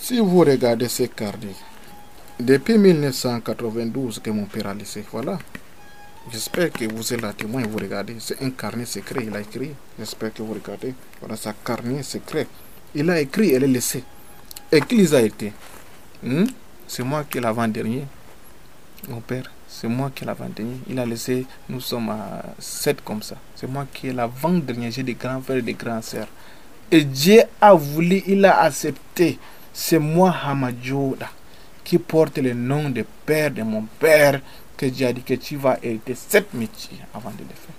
Si 0.01 0.19
vous 0.19 0.41
regardez 0.41 0.89
ces 0.89 1.09
carnets, 1.09 1.57
depuis 2.39 2.77
1992 2.77 4.19
que 4.19 4.31
mon 4.31 4.45
père 4.45 4.67
a 4.67 4.75
laissé, 4.75 5.05
voilà. 5.11 5.39
J'espère 6.31 6.71
que 6.71 6.85
vous 6.85 7.13
êtes 7.13 7.21
là 7.21 7.33
témoin 7.33 7.63
et 7.63 7.67
vous 7.67 7.79
regardez. 7.79 8.17
C'est 8.21 8.41
un 8.43 8.51
carnet 8.51 8.85
secret, 8.85 9.25
il 9.27 9.35
a 9.35 9.41
écrit. 9.41 9.73
J'espère 9.99 10.33
que 10.33 10.43
vous 10.43 10.55
regardez. 10.55 10.95
Voilà, 11.21 11.35
un 11.45 11.53
carnet 11.65 12.03
secret. 12.03 12.47
Il 12.95 13.11
a 13.11 13.21
écrit, 13.21 13.51
elle 13.51 13.65
est 13.65 13.69
laissé. 13.69 14.05
Et 14.71 14.81
qui 14.81 14.97
les 14.97 15.15
a 15.15 15.21
été? 15.21 15.53
Hmm? 16.23 16.45
C'est 16.87 17.03
moi 17.03 17.25
qui 17.25 17.41
l'avant-dernier. 17.41 18.05
Mon 19.09 19.21
père. 19.21 19.51
C'est 19.67 19.89
moi 19.89 20.13
qui 20.15 20.25
l'avant-dernier. 20.25 20.77
Il 20.89 20.99
a 20.99 21.07
laissé, 21.07 21.45
nous 21.69 21.81
sommes 21.81 22.11
à 22.11 22.43
7 22.59 23.03
comme 23.03 23.23
ça. 23.23 23.37
C'est 23.57 23.67
moi 23.67 23.87
qui 23.93 24.09
ai 24.09 24.13
l'avant-dernier. 24.13 24.91
J'ai 24.93 25.03
des 25.03 25.15
grands 25.15 25.41
frères 25.41 25.59
et 25.59 25.63
des 25.63 25.75
grands 25.75 26.03
sœurs. 26.03 26.29
Et 26.91 27.05
Dieu 27.05 27.43
a 27.61 27.75
voulu, 27.75 28.23
il 28.27 28.45
a 28.45 28.61
accepté. 28.61 29.39
C'est 29.73 29.99
moi, 29.99 30.35
Hamadjoda, 30.45 31.31
qui 31.83 31.99
porte 31.99 32.39
le 32.39 32.53
nom 32.53 32.91
de 32.91 33.05
père 33.27 33.51
de 33.51 33.63
mon 33.63 33.83
père, 33.99 34.41
que 34.91 35.05
a 35.05 35.13
dit 35.13 35.23
que 35.23 35.35
tu 35.35 35.57
vas 35.57 35.79
hériter 35.83 36.15
sept 36.15 36.53
métiers 36.55 36.99
avant 37.15 37.31
de 37.31 37.43
le 37.43 37.49
faire. 37.49 37.75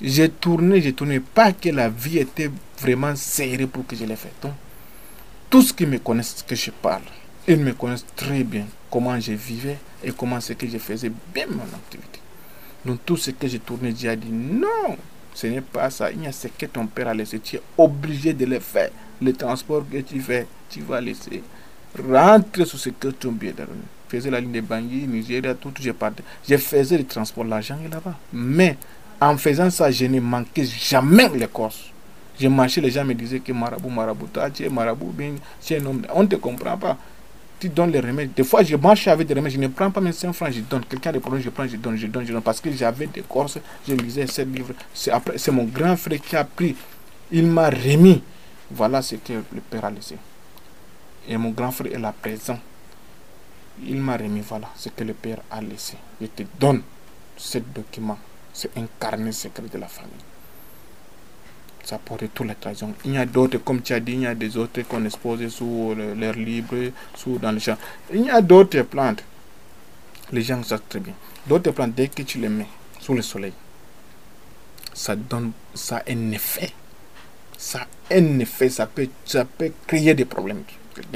J'ai 0.00 0.28
tourné, 0.28 0.80
j'ai 0.80 0.92
tourné. 0.92 1.20
Pas 1.20 1.52
que 1.52 1.68
la 1.70 1.88
vie 1.88 2.18
était 2.18 2.50
vraiment 2.78 3.14
serrée 3.16 3.66
pour 3.66 3.86
que 3.86 3.96
je 3.96 4.04
l'ai 4.04 4.16
fait. 4.16 4.32
Donc, 4.42 4.52
tous 5.50 5.72
qui 5.72 5.86
me 5.86 5.98
connaissent, 5.98 6.44
que 6.46 6.54
je 6.54 6.70
parle, 6.70 7.02
ils 7.48 7.58
me 7.58 7.72
connaissent 7.72 8.06
très 8.14 8.42
bien 8.44 8.66
comment 8.90 9.18
je 9.20 9.32
vivais 9.32 9.78
et 10.02 10.12
comment 10.12 10.40
ce 10.40 10.52
que 10.54 10.66
je 10.66 10.78
faisais 10.78 11.12
bien 11.32 11.46
mon 11.48 11.62
activité. 11.62 12.20
Donc 12.84 13.00
tout 13.04 13.16
ce 13.16 13.30
que 13.32 13.48
j'ai 13.48 13.58
tourné, 13.58 13.92
j'ai 13.96 14.14
dit 14.16 14.30
non, 14.30 14.96
ce 15.34 15.46
n'est 15.46 15.60
pas 15.60 15.90
ça. 15.90 16.10
Il 16.10 16.22
y 16.22 16.26
a 16.26 16.32
ce 16.32 16.48
que 16.48 16.66
ton 16.66 16.86
père 16.86 17.08
a 17.08 17.14
laissé. 17.14 17.38
Tu 17.40 17.56
es 17.56 17.62
obligé 17.76 18.32
de 18.32 18.46
le 18.46 18.60
faire. 18.60 18.90
Le 19.20 19.32
transport 19.32 19.84
que 19.90 19.98
tu 19.98 20.20
fais, 20.20 20.46
tu 20.68 20.80
vas 20.82 21.00
laisser. 21.00 21.42
Rentre 21.98 22.64
sur 22.64 22.78
ce 22.78 22.90
que 22.90 23.08
ton 23.08 23.32
bien 23.32 23.52
Je 23.56 23.64
faisais 24.08 24.30
la 24.30 24.40
ligne 24.40 24.52
de 24.52 24.60
Bangui, 24.60 25.06
Nigeria, 25.06 25.54
tout, 25.54 25.72
je 25.80 25.90
partais. 25.90 26.22
Je 26.48 26.56
faisais 26.56 26.98
le 26.98 27.04
transport, 27.04 27.44
l'argent 27.44 27.78
est 27.84 27.88
là-bas. 27.88 28.14
Mais 28.32 28.76
en 29.20 29.36
faisant 29.36 29.70
ça, 29.70 29.90
je 29.90 30.06
ne 30.06 30.20
manquais 30.20 30.64
jamais 30.64 31.28
les 31.30 31.48
courses. 31.48 31.90
Je 32.38 32.48
marchais, 32.48 32.80
les 32.80 32.90
gens 32.90 33.04
me 33.04 33.14
disaient 33.14 33.40
que 33.40 33.52
marabout, 33.52 33.88
marabout, 33.88 34.28
tu 34.52 34.64
es 34.64 34.68
marabout, 34.68 35.12
bien, 35.16 35.34
tu 35.64 35.72
es 35.72 35.80
un 35.80 35.86
homme. 35.86 36.02
On 36.14 36.22
ne 36.22 36.28
te 36.28 36.36
comprend 36.36 36.76
pas 36.76 36.96
tu 37.58 37.68
donnes 37.68 37.90
les 37.90 38.00
remèdes. 38.00 38.34
Des 38.34 38.44
fois, 38.44 38.62
je 38.62 38.76
marche 38.76 39.08
avec 39.08 39.26
des 39.26 39.34
remèdes, 39.34 39.52
je 39.52 39.58
ne 39.58 39.68
prends 39.68 39.90
pas 39.90 40.00
mes 40.00 40.12
5 40.12 40.32
francs, 40.32 40.52
je 40.52 40.60
donne. 40.60 40.84
Quelqu'un 40.84 41.10
a 41.10 41.12
des 41.14 41.20
problèmes, 41.20 41.42
je 41.42 41.50
prends, 41.50 41.66
je 41.66 41.76
donne, 41.76 41.96
je 41.96 42.06
donne, 42.06 42.26
je 42.26 42.32
donne. 42.32 42.42
Parce 42.42 42.60
que 42.60 42.70
j'avais 42.72 43.06
des 43.06 43.22
corses, 43.22 43.58
je 43.88 43.94
lisais 43.94 44.26
ces 44.26 44.44
livres. 44.44 44.74
C'est 44.92 45.52
mon 45.52 45.64
grand 45.64 45.96
frère 45.96 46.20
qui 46.20 46.36
a 46.36 46.44
pris. 46.44 46.76
Il 47.32 47.46
m'a 47.46 47.70
remis. 47.70 48.22
Voilà 48.70 49.00
ce 49.00 49.14
que 49.16 49.32
le 49.32 49.60
père 49.70 49.84
a 49.84 49.90
laissé. 49.90 50.16
Et 51.28 51.36
mon 51.36 51.50
grand 51.50 51.70
frère 51.70 51.92
est 51.92 51.98
là 51.98 52.12
présent. 52.12 52.58
Il 53.84 54.00
m'a 54.00 54.16
remis, 54.16 54.40
voilà 54.40 54.68
ce 54.76 54.88
que 54.88 55.04
le 55.04 55.14
père 55.14 55.40
a 55.50 55.60
laissé. 55.60 55.96
Je 56.20 56.26
te 56.26 56.42
donne 56.58 56.82
ce 57.36 57.58
document. 57.58 58.18
C'est 58.52 58.76
un 58.78 58.86
carnet 58.98 59.32
secret 59.32 59.64
de 59.72 59.78
la 59.78 59.88
famille 59.88 60.24
ça 61.86 61.98
porte 61.98 62.24
toutes 62.34 62.48
les 62.48 62.54
trahisons. 62.56 62.92
Il 63.04 63.12
y 63.12 63.18
a 63.18 63.24
d'autres, 63.24 63.58
comme 63.58 63.80
tu 63.80 63.92
as 63.92 64.00
dit, 64.00 64.12
il 64.14 64.20
y 64.22 64.26
a 64.26 64.34
des 64.34 64.56
autres 64.56 64.82
qu'on 64.82 65.04
expose 65.04 65.46
sous 65.48 65.94
l'air 66.16 66.34
libre, 66.34 66.90
sous, 67.14 67.38
dans 67.38 67.52
le 67.52 67.60
champ. 67.60 67.76
Il 68.12 68.22
y 68.22 68.30
a 68.30 68.42
d'autres 68.42 68.82
plantes. 68.82 69.22
Les 70.32 70.42
gens 70.42 70.62
savent 70.64 70.82
très 70.88 70.98
bien. 70.98 71.14
D'autres 71.46 71.70
plantes, 71.70 71.94
dès 71.94 72.08
que 72.08 72.22
tu 72.22 72.38
les 72.38 72.48
mets 72.48 72.66
sous 72.98 73.14
le 73.14 73.22
soleil, 73.22 73.52
ça 74.92 75.14
donne 75.14 75.52
ça 75.74 76.02
un 76.08 76.32
effet. 76.32 76.72
Ça 77.56 77.86
a 78.10 78.14
un 78.16 78.38
effet, 78.40 78.68
ça 78.68 78.86
peut, 78.86 79.08
ça 79.24 79.44
peut 79.44 79.70
créer 79.86 80.12
des 80.14 80.24
problèmes. 80.24 80.62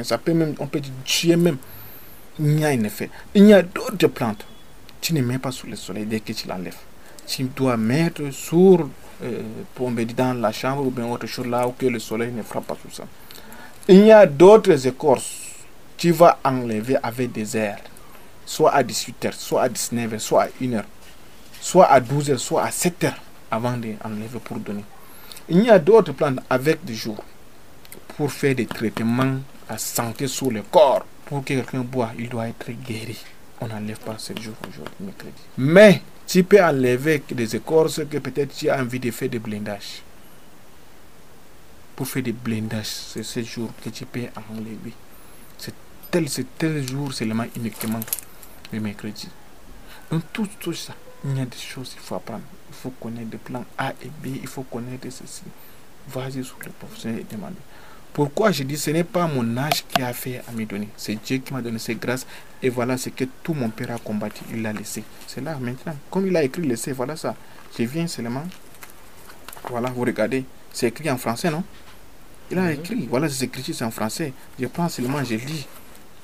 Ça 0.04 0.18
peut 0.18 0.32
même, 0.32 0.54
on 0.60 0.68
peut 0.68 0.80
tuer 1.04 1.34
même. 1.34 1.58
Il 2.40 2.58
y 2.58 2.64
a 2.64 2.68
un 2.68 2.84
effet. 2.84 3.10
Il 3.34 3.46
y 3.46 3.52
a 3.52 3.62
d'autres 3.62 4.08
plantes. 4.08 4.46
Tu 5.00 5.14
ne 5.14 5.20
mets 5.22 5.38
pas 5.38 5.52
sous 5.52 5.66
le 5.66 5.76
soleil 5.76 6.06
dès 6.06 6.20
que 6.20 6.32
tu 6.32 6.48
l'enlèves. 6.48 6.76
Tu 7.26 7.44
dois 7.44 7.76
mettre 7.76 8.30
sur 8.32 8.88
euh, 9.22 9.42
pour 9.74 9.90
dans 9.90 10.40
la 10.40 10.52
chambre 10.52 10.86
ou 10.86 10.90
bien 10.90 11.06
autre 11.06 11.26
chose 11.26 11.46
là 11.46 11.66
où 11.68 11.72
que 11.72 11.86
le 11.86 11.98
soleil 11.98 12.32
ne 12.32 12.42
frappe 12.42 12.66
pas 12.66 12.76
tout 12.76 12.90
ça. 12.90 13.04
Il 13.88 14.06
y 14.06 14.12
a 14.12 14.26
d'autres 14.26 14.86
écorces 14.86 15.40
tu 16.00 16.12
vas 16.12 16.38
enlever 16.42 16.96
avec 17.02 17.30
des 17.30 17.58
airs, 17.58 17.78
soit 18.46 18.72
à 18.72 18.82
18h, 18.82 19.34
soit 19.34 19.64
à 19.64 19.68
19h, 19.68 20.18
soit 20.18 20.44
à 20.44 20.48
1h, 20.62 20.82
soit 21.60 21.84
à 21.84 22.00
12h, 22.00 22.38
soit 22.38 22.62
à 22.62 22.70
7h 22.70 23.12
avant 23.50 23.72
d'enlever 23.76 24.38
pour 24.42 24.58
donner. 24.60 24.82
Il 25.50 25.62
y 25.62 25.68
a 25.68 25.78
d'autres 25.78 26.12
plantes 26.12 26.38
avec 26.48 26.82
des 26.86 26.94
jours 26.94 27.22
pour 28.16 28.32
faire 28.32 28.54
des 28.54 28.64
traitements 28.64 29.40
à 29.68 29.76
santé 29.76 30.26
sur 30.26 30.50
le 30.50 30.62
corps. 30.62 31.04
Pour 31.30 31.44
que 31.44 31.54
quelqu'un 31.54 31.82
boit, 31.82 32.10
il 32.18 32.28
doit 32.28 32.48
être 32.48 32.72
guéri. 32.72 33.16
On 33.60 33.68
n'enlève 33.68 34.00
pas 34.00 34.18
ce 34.18 34.32
jour 34.32 34.54
aujourd'hui, 34.68 34.94
mercredi. 34.98 35.40
Mais 35.56 36.02
tu 36.26 36.42
peux 36.42 36.60
enlever 36.60 37.22
des 37.30 37.54
écorces 37.54 38.00
que 38.10 38.18
peut-être 38.18 38.52
tu 38.52 38.68
as 38.68 38.82
envie 38.82 38.98
de 38.98 39.12
faire 39.12 39.28
des 39.28 39.38
blindages. 39.38 40.02
Pour 41.94 42.08
faire 42.08 42.24
des 42.24 42.32
blindages, 42.32 42.86
c'est 42.86 43.22
ce 43.22 43.44
jour 43.44 43.70
que 43.80 43.90
tu 43.90 44.04
peux 44.06 44.26
enlever. 44.50 44.92
C'est 45.56 45.72
tel, 46.10 46.28
c'est 46.28 46.46
tel 46.58 46.84
jour 46.88 47.12
seulement 47.12 47.46
uniquement 47.54 48.00
le 48.72 48.80
mercredi. 48.80 49.28
Donc 50.10 50.24
tout, 50.32 50.48
tout 50.58 50.72
ça, 50.72 50.96
il 51.24 51.38
y 51.38 51.40
a 51.40 51.44
des 51.46 51.56
choses 51.56 51.90
qu'il 51.90 52.00
faut 52.00 52.16
apprendre. 52.16 52.42
Il 52.70 52.74
faut 52.74 52.90
connaître 53.00 53.30
des 53.30 53.38
plans 53.38 53.64
A 53.78 53.90
et 54.02 54.08
B, 54.08 54.34
il 54.42 54.48
faut 54.48 54.64
connaître 54.64 55.06
ceci. 55.08 55.42
Vas-y 56.08 56.42
sur 56.42 56.58
le 56.64 56.72
professionnel 56.72 57.20
et 57.20 57.26
demander. 57.32 57.54
Pourquoi 58.12 58.50
je 58.50 58.64
dis 58.64 58.76
ce 58.76 58.90
n'est 58.90 59.04
pas 59.04 59.26
mon 59.26 59.56
âge 59.56 59.84
qui 59.88 60.02
a 60.02 60.12
fait 60.12 60.42
à 60.48 60.52
me 60.52 60.64
donner, 60.64 60.88
c'est 60.96 61.14
Dieu 61.22 61.38
qui 61.38 61.52
m'a 61.52 61.62
donné 61.62 61.78
ses 61.78 61.94
grâces 61.94 62.26
et 62.62 62.68
voilà 62.68 62.98
ce 62.98 63.08
que 63.10 63.24
tout 63.42 63.54
mon 63.54 63.70
père 63.70 63.92
a 63.92 63.98
combattu, 63.98 64.42
il 64.52 64.62
l'a 64.62 64.72
laissé. 64.72 65.02
C'est 65.26 65.40
là 65.40 65.56
maintenant, 65.60 65.94
comme 66.10 66.26
il 66.26 66.36
a 66.36 66.42
écrit 66.42 66.62
laisser, 66.62 66.92
voilà 66.92 67.16
ça. 67.16 67.34
Je 67.78 67.84
viens 67.84 68.06
seulement, 68.08 68.42
voilà, 69.68 69.90
vous 69.90 70.02
regardez, 70.02 70.44
c'est 70.72 70.88
écrit 70.88 71.10
en 71.10 71.16
français, 71.16 71.50
non? 71.50 71.62
Il 72.50 72.58
a 72.58 72.72
écrit, 72.72 73.06
voilà, 73.08 73.28
c'est 73.28 73.44
écrit 73.44 73.72
c'est 73.72 73.84
en 73.84 73.92
français. 73.92 74.32
Je 74.58 74.66
prends 74.66 74.88
seulement, 74.88 75.22
je 75.22 75.36
lis, 75.36 75.66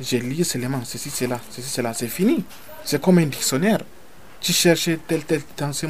je 0.01 0.17
lis 0.17 0.45
seulement, 0.45 0.85
ceci, 0.85 1.09
cela, 1.09 1.41
ceci, 1.51 1.69
cela, 1.69 1.95
c'est 1.95 2.09
fini. 2.09 2.45
C'est 2.85 3.01
comme 3.01 3.19
un 3.19 3.27
dictionnaire. 3.27 3.79
Tu 4.41 4.53
cherches 4.53 4.91
tel, 5.07 5.25
tel, 5.25 5.41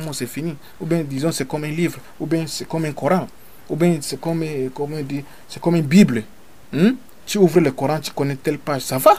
mot, 0.04 0.12
c'est 0.12 0.26
fini. 0.26 0.54
Ou 0.78 0.86
bien, 0.86 1.02
disons, 1.02 1.32
c'est 1.32 1.48
comme 1.48 1.64
un 1.64 1.70
livre, 1.70 1.98
ou 2.20 2.26
bien 2.26 2.46
c'est 2.46 2.68
comme 2.68 2.84
un 2.84 2.92
Coran 2.92 3.26
ou 3.68 3.76
bien 3.76 3.98
c'est 4.00 4.20
comme, 4.20 4.44
comme 4.74 5.02
dit, 5.02 5.24
c'est 5.48 5.60
comme 5.60 5.76
une 5.76 5.82
Bible. 5.82 6.22
Hmm? 6.72 6.92
Tu 7.26 7.38
ouvres 7.38 7.60
le 7.60 7.72
Coran, 7.72 8.00
tu 8.00 8.12
connais 8.12 8.36
telle 8.36 8.58
page, 8.58 8.82
ça 8.82 8.98
va. 8.98 9.16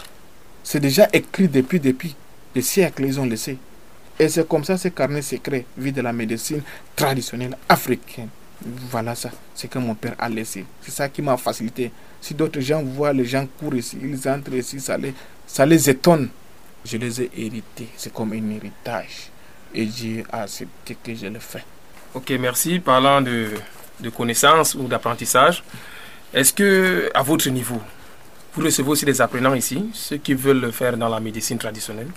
C'est 0.63 0.79
déjà 0.79 1.07
écrit 1.11 1.47
depuis, 1.47 1.79
depuis 1.79 2.15
des 2.53 2.61
siècles, 2.61 3.05
ils 3.05 3.19
ont 3.19 3.25
laissé. 3.25 3.57
Et 4.19 4.29
c'est 4.29 4.47
comme 4.47 4.63
ça, 4.63 4.77
ce 4.77 4.87
carnet 4.87 5.21
secret, 5.21 5.65
vie 5.77 5.91
de 5.91 6.01
la 6.01 6.11
médecine 6.11 6.61
traditionnelle 6.95 7.55
africaine. 7.69 8.29
Voilà 8.89 9.13
ça, 9.13 9.29
c'est 9.53 9.67
que 9.67 9.77
mon 9.77 9.93
père 9.93 10.15
a 10.17 10.27
laissé. 10.27 10.65
C'est 10.81 10.91
ça 10.91 11.09
qui 11.09 11.21
m'a 11.21 11.37
facilité. 11.37 11.91
Si 12.19 12.33
d'autres 12.33 12.59
gens 12.59 12.81
voient 12.81 13.13
les 13.13 13.25
gens 13.25 13.45
courir 13.59 13.79
ici, 13.79 13.97
ils 14.01 14.27
entrent 14.27 14.53
ici, 14.53 14.79
ça 14.79 14.97
les, 14.97 15.13
ça 15.45 15.65
les 15.65 15.89
étonne. 15.89 16.29
Je 16.83 16.97
les 16.97 17.21
ai 17.21 17.29
hérités. 17.37 17.89
C'est 17.95 18.11
comme 18.11 18.33
un 18.33 18.49
héritage. 18.49 19.29
Et 19.73 19.85
Dieu 19.85 20.23
a 20.31 20.43
accepté 20.43 20.97
que 21.03 21.13
je 21.13 21.27
le 21.27 21.39
fais. 21.39 21.63
Ok, 22.13 22.31
merci. 22.39 22.79
Parlant 22.79 23.21
de, 23.21 23.49
de 23.99 24.09
connaissances 24.09 24.75
ou 24.75 24.87
d'apprentissage, 24.87 25.63
est-ce 26.33 26.53
que, 26.53 27.09
à 27.13 27.23
votre 27.23 27.49
niveau, 27.49 27.81
vous 28.53 28.63
recevez 28.63 28.89
aussi 28.89 29.05
des 29.05 29.21
apprenants 29.21 29.53
ici, 29.53 29.89
ceux 29.93 30.17
qui 30.17 30.33
veulent 30.33 30.59
le 30.59 30.71
faire 30.71 30.97
dans 30.97 31.09
la 31.09 31.19
médecine 31.19 31.57
traditionnelle? 31.57 32.09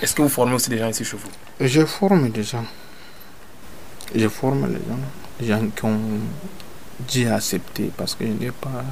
Est-ce 0.00 0.14
que 0.14 0.22
vous 0.22 0.28
formez 0.28 0.54
aussi 0.54 0.70
des 0.70 0.78
gens 0.78 0.88
ici 0.88 1.04
chez 1.04 1.16
vous? 1.16 1.28
Je 1.60 1.84
forme 1.84 2.30
des 2.30 2.42
gens. 2.42 2.64
Je 4.14 4.28
forme 4.28 4.66
les 4.68 4.74
gens. 4.74 5.00
Les 5.40 5.46
gens 5.48 5.68
qui 5.74 5.84
ont 5.84 6.00
Dieu 7.00 7.30
accepté 7.30 7.90
parce 7.96 8.14
que 8.14 8.24
je 8.24 8.30
n'ai 8.30 8.50
pas 8.50 8.84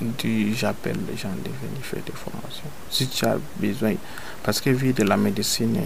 dit 0.00 0.54
j'appelle 0.54 0.98
les 1.08 1.16
gens 1.16 1.30
de 1.30 1.50
venir 1.50 1.82
faire 1.82 2.02
des 2.04 2.12
formations. 2.12 2.70
Si 2.90 3.06
tu 3.08 3.24
as 3.24 3.36
besoin, 3.56 3.94
parce 4.42 4.60
que 4.60 4.70
vu 4.70 4.92
de 4.92 5.04
la 5.04 5.16
médecine 5.16 5.78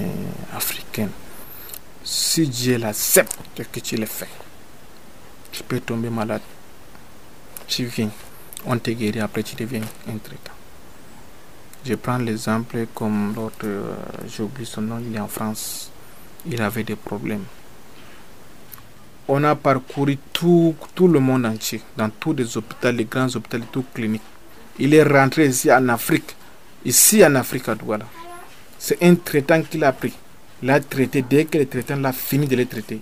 africaine, 0.54 1.10
si 2.02 2.46
Dieu 2.48 2.78
l'accepte 2.78 3.36
que 3.72 3.80
tu 3.80 3.96
le 3.96 4.06
fais, 4.06 4.28
tu 5.52 5.62
peux 5.62 5.80
tomber 5.80 6.10
malade. 6.10 6.42
Tu 7.68 7.84
viens, 7.84 8.10
on 8.64 8.78
te 8.78 8.90
guérit, 8.90 9.20
après 9.20 9.42
tu 9.42 9.56
deviens 9.56 9.82
un 10.08 10.18
traitant. 10.18 10.52
Je 11.84 11.94
prends 11.94 12.18
l'exemple 12.18 12.86
comme 12.94 13.32
l'autre, 13.34 13.64
euh, 13.64 13.94
j'oublie 14.28 14.66
son 14.66 14.82
nom, 14.82 14.98
il 14.98 15.14
est 15.14 15.20
en 15.20 15.28
France. 15.28 15.90
Il 16.48 16.60
avait 16.60 16.84
des 16.84 16.96
problèmes. 16.96 17.44
On 19.28 19.42
a 19.44 19.54
parcouru 19.56 20.18
tout, 20.32 20.74
tout 20.94 21.08
le 21.08 21.18
monde 21.20 21.46
entier, 21.46 21.80
dans 21.96 22.10
tous 22.10 22.32
les 22.32 22.56
hôpitaux, 22.56 22.90
les 22.92 23.04
grands 23.04 23.26
hôpitaux, 23.34 23.58
les 23.58 23.82
cliniques. 23.94 24.22
Il 24.78 24.94
est 24.94 25.02
rentré 25.02 25.46
ici 25.46 25.72
en 25.72 25.88
Afrique, 25.88 26.36
ici 26.84 27.24
en 27.24 27.34
Afrique 27.34 27.68
à 27.68 27.74
Douala. 27.74 28.06
C'est 28.78 29.02
un 29.02 29.14
traitant 29.14 29.62
qu'il 29.62 29.82
a 29.84 29.92
pris. 29.92 30.12
Il 30.62 30.70
a 30.70 30.80
traité, 30.80 31.22
dès 31.22 31.44
que 31.44 31.58
le 31.58 31.66
traitant 31.66 31.96
l'a 31.96 32.12
fini 32.12 32.46
de 32.46 32.56
le 32.56 32.66
traiter, 32.66 33.00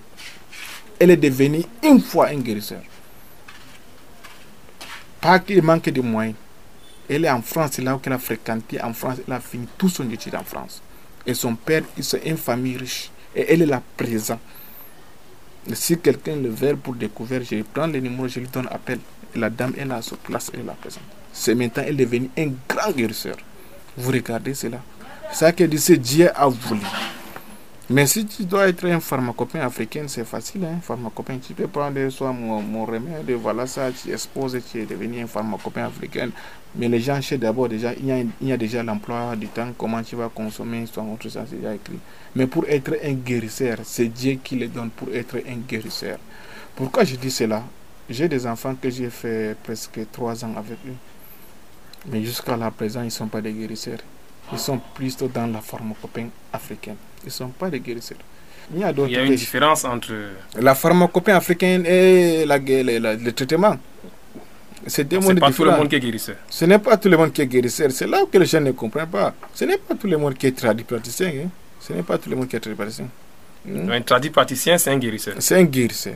elle 0.98 1.10
est 1.10 1.16
devenue 1.16 1.64
une 1.82 2.00
fois 2.00 2.28
un 2.28 2.38
guérisseur. 2.38 2.82
Pas 5.20 5.38
qu'il 5.38 5.62
manque 5.62 5.88
de 5.88 6.00
moyens. 6.00 6.36
Elle 7.08 7.24
est 7.24 7.30
en 7.30 7.42
France, 7.42 7.72
c'est 7.74 7.82
là 7.82 7.94
où 7.96 8.00
elle 8.04 8.12
a 8.12 8.18
fréquenté. 8.18 8.80
En 8.82 8.92
France, 8.92 9.18
elle 9.26 9.32
a 9.32 9.40
fini 9.40 9.66
tout 9.76 9.88
son 9.88 10.10
étude 10.10 10.34
en 10.34 10.44
France. 10.44 10.82
Et 11.26 11.34
son 11.34 11.54
père, 11.54 11.82
c'est 12.00 12.26
une 12.26 12.36
famille 12.36 12.76
riche. 12.76 13.10
Et 13.34 13.52
elle 13.52 13.62
est 13.62 13.66
là 13.66 13.82
présente. 13.96 14.40
Si 15.72 15.98
quelqu'un 15.98 16.36
le 16.36 16.50
veut 16.50 16.76
pour 16.76 16.94
découvrir, 16.94 17.42
je 17.42 17.62
prends 17.62 17.86
le 17.86 17.98
numéro, 18.00 18.28
je 18.28 18.40
lui 18.40 18.48
donne 18.48 18.68
appel. 18.70 18.98
Et 19.34 19.38
la 19.38 19.50
dame 19.50 19.72
est 19.78 19.84
là 19.84 20.02
sur 20.02 20.18
place, 20.18 20.50
elle 20.52 20.60
est 20.60 20.64
là 20.64 20.76
présente. 20.78 21.02
C'est 21.32 21.54
maintenant, 21.54 21.84
elle 21.86 22.00
est 22.00 22.04
devenue 22.04 22.30
un 22.38 22.50
grand 22.68 22.92
guérisseur. 22.92 23.36
Vous 23.96 24.12
regardez 24.12 24.54
cela. 24.54 24.80
C'est 25.30 25.38
ça 25.38 25.52
que 25.52 25.64
dit, 25.64 25.98
Dieu 25.98 26.30
a 26.34 26.48
voulu. 26.48 26.80
Mais 27.90 28.06
si 28.06 28.24
tu 28.24 28.44
dois 28.46 28.68
être 28.68 28.86
un 28.86 28.98
pharmacopin 28.98 29.60
africain, 29.60 30.04
c'est 30.08 30.24
facile. 30.24 30.64
Hein? 30.64 30.80
Tu 31.46 31.52
peux 31.52 31.66
prendre 31.66 32.08
soit 32.08 32.32
mon, 32.32 32.86
remède, 32.86 33.30
voilà 33.32 33.66
ça, 33.66 33.90
tu 33.92 34.10
exposes, 34.10 34.58
tu 34.72 34.80
es 34.80 34.86
devenu 34.86 35.22
un 35.22 35.26
pharmacopin 35.26 35.84
africain. 35.84 36.30
Mais 36.76 36.88
les 36.88 37.00
gens 37.00 37.20
cherchent 37.20 37.40
d'abord 37.40 37.68
déjà, 37.68 37.92
il 37.92 38.06
y, 38.06 38.12
a, 38.12 38.20
il 38.20 38.48
y 38.48 38.52
a 38.52 38.56
déjà 38.56 38.82
l'emploi 38.82 39.36
du 39.36 39.48
temps, 39.48 39.68
comment 39.76 40.02
tu 40.02 40.16
vas 40.16 40.30
consommer, 40.30 40.86
soit 40.86 41.02
autre 41.02 41.28
ça, 41.28 41.44
c'est 41.48 41.56
déjà 41.56 41.74
écrit. 41.74 41.98
Mais 42.34 42.46
pour 42.46 42.64
être 42.66 42.96
un 43.04 43.12
guérisseur, 43.12 43.76
c'est 43.84 44.08
Dieu 44.08 44.38
qui 44.42 44.56
le 44.56 44.68
donne 44.68 44.88
pour 44.88 45.08
être 45.12 45.36
un 45.46 45.56
guérisseur. 45.68 46.18
Pourquoi 46.74 47.04
je 47.04 47.16
dis 47.16 47.30
cela? 47.30 47.62
J'ai 48.08 48.28
des 48.28 48.46
enfants 48.46 48.74
que 48.80 48.88
j'ai 48.88 49.10
fait 49.10 49.56
presque 49.62 50.00
trois 50.10 50.42
ans 50.42 50.54
avec 50.56 50.78
eux. 50.86 50.96
Mais 52.06 52.24
jusqu'à 52.24 52.56
la 52.56 52.70
présent, 52.70 53.02
ils 53.02 53.06
ne 53.06 53.10
sont 53.10 53.28
pas 53.28 53.42
des 53.42 53.52
guérisseurs. 53.52 54.00
Ils 54.52 54.58
sont 54.58 54.80
plutôt 54.94 55.28
dans 55.28 55.46
la 55.46 55.60
pharmacopée 55.60 56.26
africaine. 56.52 56.96
Ils 57.24 57.28
ne 57.28 57.32
sont 57.32 57.48
pas 57.48 57.70
des 57.70 57.80
guérisseurs. 57.80 58.18
Il 58.72 58.80
y 58.80 58.84
a, 58.84 58.92
Il 58.96 59.10
y 59.10 59.16
a 59.16 59.22
une 59.24 59.34
différence 59.34 59.84
entre... 59.84 60.12
La 60.60 60.74
pharmacopée 60.74 61.32
africaine 61.32 61.84
et 61.86 62.44
la, 62.46 62.58
le 62.58 63.32
traitement. 63.32 63.76
C'est 64.86 65.04
pas 65.08 65.50
tout 65.50 65.64
le 65.64 65.70
monde 65.70 65.88
qui 65.88 65.96
est 65.96 66.00
guérisseur. 66.00 66.36
Ce 66.48 66.64
n'est 66.66 66.78
pas 66.78 66.96
tout 66.96 67.08
le 67.08 67.16
monde 67.16 67.32
qui 67.32 67.40
est 67.42 67.46
guérisseur. 67.46 67.90
C'est 67.90 68.06
là 68.06 68.22
que 68.30 68.36
les 68.38 68.46
gens 68.46 68.60
ne 68.60 68.72
comprennent 68.72 69.06
pas. 69.08 69.34
Ce 69.54 69.64
n'est 69.64 69.78
pas 69.78 69.94
tout 69.94 70.06
le 70.06 70.18
monde 70.18 70.34
qui 70.34 70.46
est 70.46 70.56
tradit 70.56 70.84
praticien. 70.84 71.28
Hein. 71.28 71.48
Ce 71.80 71.92
n'est 71.92 72.02
pas 72.02 72.18
tout 72.18 72.28
le 72.28 72.36
monde 72.36 72.48
qui 72.48 72.56
est 72.56 72.60
tradit 72.60 72.76
praticien. 72.76 73.08
Hmm? 73.66 73.90
Un 73.90 74.02
tradit 74.02 74.30
praticien, 74.30 74.76
c'est 74.76 74.90
un 74.90 74.98
guérisseur. 74.98 75.34
C'est 75.38 75.56
un 75.56 75.64
guérisseur. 75.64 76.14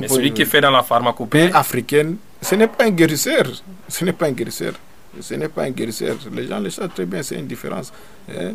Mais 0.00 0.06
celui 0.06 0.32
qui 0.32 0.42
est 0.42 0.46
fait 0.46 0.60
dans 0.60 0.70
la 0.70 0.84
pharmacopée 0.84 1.50
africaine, 1.52 2.16
ce 2.40 2.54
n'est 2.54 2.68
pas 2.68 2.84
un 2.84 2.90
guérisseur. 2.90 3.44
Ce 3.88 4.04
n'est 4.04 4.12
pas 4.12 4.26
un 4.26 4.32
guérisseur. 4.32 4.74
Ce 5.20 5.34
n'est 5.34 5.48
pas 5.48 5.64
un 5.64 5.70
guérisseur. 5.70 6.16
Les 6.32 6.46
gens 6.46 6.60
le 6.60 6.70
savent 6.70 6.90
très 6.94 7.06
bien, 7.06 7.22
c'est 7.24 7.34
une 7.34 7.48
différence. 7.48 7.92
Hein. 8.30 8.52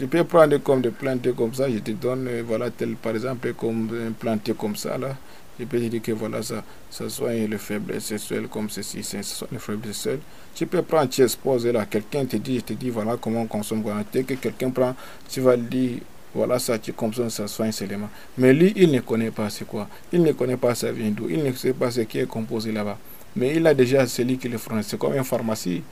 Je 0.00 0.06
peux 0.06 0.24
prendre 0.24 0.56
comme 0.58 0.80
des 0.80 0.90
plantes 0.90 1.32
comme 1.34 1.54
ça, 1.54 1.68
je 1.70 1.78
te 1.78 1.90
donne, 1.90 2.26
euh, 2.28 2.42
voilà, 2.46 2.70
tel, 2.70 2.94
par 2.96 3.14
exemple, 3.14 3.52
comme 3.54 3.88
un 4.08 4.12
planté 4.12 4.52
comme 4.54 4.76
ça, 4.76 4.96
là. 4.98 5.16
Je 5.58 5.64
peux 5.64 5.78
te 5.78 5.84
dire 5.86 6.02
que 6.02 6.12
voilà, 6.12 6.40
ça, 6.42 6.62
ça 6.88 7.08
soigne 7.08 7.46
le 7.46 7.58
faiblesse 7.58 8.04
sexuelle 8.04 8.46
comme 8.48 8.70
ceci, 8.70 9.02
ça 9.02 9.22
soigne 9.22 9.50
le 9.52 9.58
faiblesse 9.58 9.96
sexuelle. 9.96 10.20
Tu 10.54 10.66
peux 10.66 10.82
prendre, 10.82 11.08
tu 11.08 11.22
exposes 11.22 11.66
là, 11.66 11.84
quelqu'un 11.86 12.24
te 12.24 12.36
dit, 12.36 12.56
je 12.56 12.60
te 12.64 12.72
dis, 12.74 12.90
voilà 12.90 13.16
comment 13.20 13.42
on 13.42 13.46
consomme. 13.46 13.82
Dès 14.12 14.22
que 14.22 14.34
quelqu'un 14.34 14.70
prend, 14.70 14.94
tu 15.28 15.40
vas 15.40 15.56
dire, 15.56 15.98
voilà 16.34 16.58
ça, 16.58 16.78
tu 16.78 16.92
consommes, 16.92 17.30
ça 17.30 17.48
soigne 17.48 17.72
seulement. 17.72 18.08
Mais 18.36 18.52
lui, 18.52 18.72
il 18.76 18.92
ne 18.92 19.00
connaît 19.00 19.30
pas 19.30 19.50
c'est 19.50 19.66
quoi. 19.66 19.88
Il 20.12 20.22
ne 20.22 20.32
connaît 20.32 20.56
pas 20.56 20.74
ça 20.74 20.92
vient 20.92 21.10
d'où. 21.10 21.28
Il 21.28 21.42
ne 21.42 21.52
sait 21.52 21.72
pas 21.72 21.90
ce 21.90 22.02
qui 22.02 22.18
est 22.18 22.26
composé 22.26 22.70
là-bas. 22.70 22.98
Mais 23.34 23.56
il 23.56 23.66
a 23.66 23.74
déjà 23.74 24.06
celui 24.06 24.38
qui 24.38 24.48
le 24.48 24.58
fournit. 24.58 24.84
C'est 24.84 24.98
comme 24.98 25.14
une 25.14 25.24
pharmacie. 25.24 25.82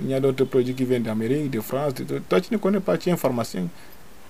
Il 0.00 0.08
y 0.08 0.14
a 0.14 0.20
d'autres 0.20 0.44
produits 0.44 0.74
qui 0.74 0.84
viennent 0.84 1.02
d'Amérique, 1.02 1.50
de 1.50 1.60
France. 1.60 1.94
De... 1.94 2.18
Toi, 2.18 2.40
tu 2.40 2.52
ne 2.52 2.58
connais 2.58 2.80
pas, 2.80 2.98
tu 2.98 3.08
es 3.08 3.12
un 3.12 3.16
pharmacien. 3.16 3.66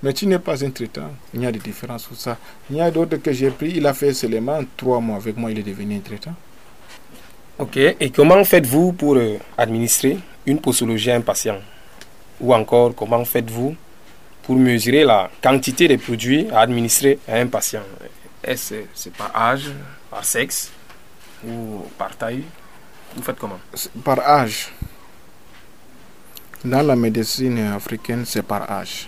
Mais 0.02 0.12
tu 0.12 0.26
n'es 0.26 0.38
pas 0.38 0.62
un 0.64 0.70
traitant. 0.70 1.10
Il 1.34 1.42
y 1.42 1.46
a 1.46 1.52
des 1.52 1.58
différences 1.58 2.04
sur 2.06 2.16
ça. 2.16 2.36
Il 2.70 2.76
y 2.76 2.80
a 2.80 2.90
d'autres 2.90 3.16
que 3.16 3.32
j'ai 3.32 3.50
pris. 3.50 3.72
Il 3.76 3.86
a 3.86 3.94
fait 3.94 4.12
seulement 4.12 4.60
trois 4.76 5.00
mois 5.00 5.16
avec 5.16 5.36
moi. 5.36 5.50
Il 5.50 5.58
est 5.58 5.62
devenu 5.62 5.96
un 5.96 6.00
traitant. 6.00 6.34
Ok. 7.58 7.76
Et 7.78 8.10
comment 8.10 8.44
faites-vous 8.44 8.92
pour 8.92 9.16
euh, 9.16 9.38
administrer 9.56 10.18
une 10.44 10.60
posologie 10.60 11.10
à 11.10 11.16
un 11.16 11.22
patient? 11.22 11.58
Ou 12.40 12.54
encore, 12.54 12.94
comment 12.94 13.24
faites-vous 13.24 13.74
pour 14.42 14.56
mesurer 14.56 15.04
la 15.04 15.30
quantité 15.42 15.88
de 15.88 15.96
produits 15.96 16.46
à 16.50 16.60
administrer 16.60 17.18
à 17.26 17.36
un 17.36 17.46
patient? 17.46 17.82
Est-ce 18.44 18.74
c'est 18.94 19.12
par 19.14 19.34
âge, 19.34 19.70
par 20.10 20.24
sexe 20.24 20.70
ou 21.44 21.82
par 21.96 22.14
taille? 22.16 22.44
Vous 23.16 23.22
faites 23.22 23.38
comment? 23.38 23.58
Par 24.04 24.20
âge. 24.20 24.70
Dans 26.66 26.82
la 26.82 26.96
médecine 26.96 27.58
africaine, 27.76 28.24
c'est 28.26 28.42
par 28.42 28.68
âge. 28.68 29.06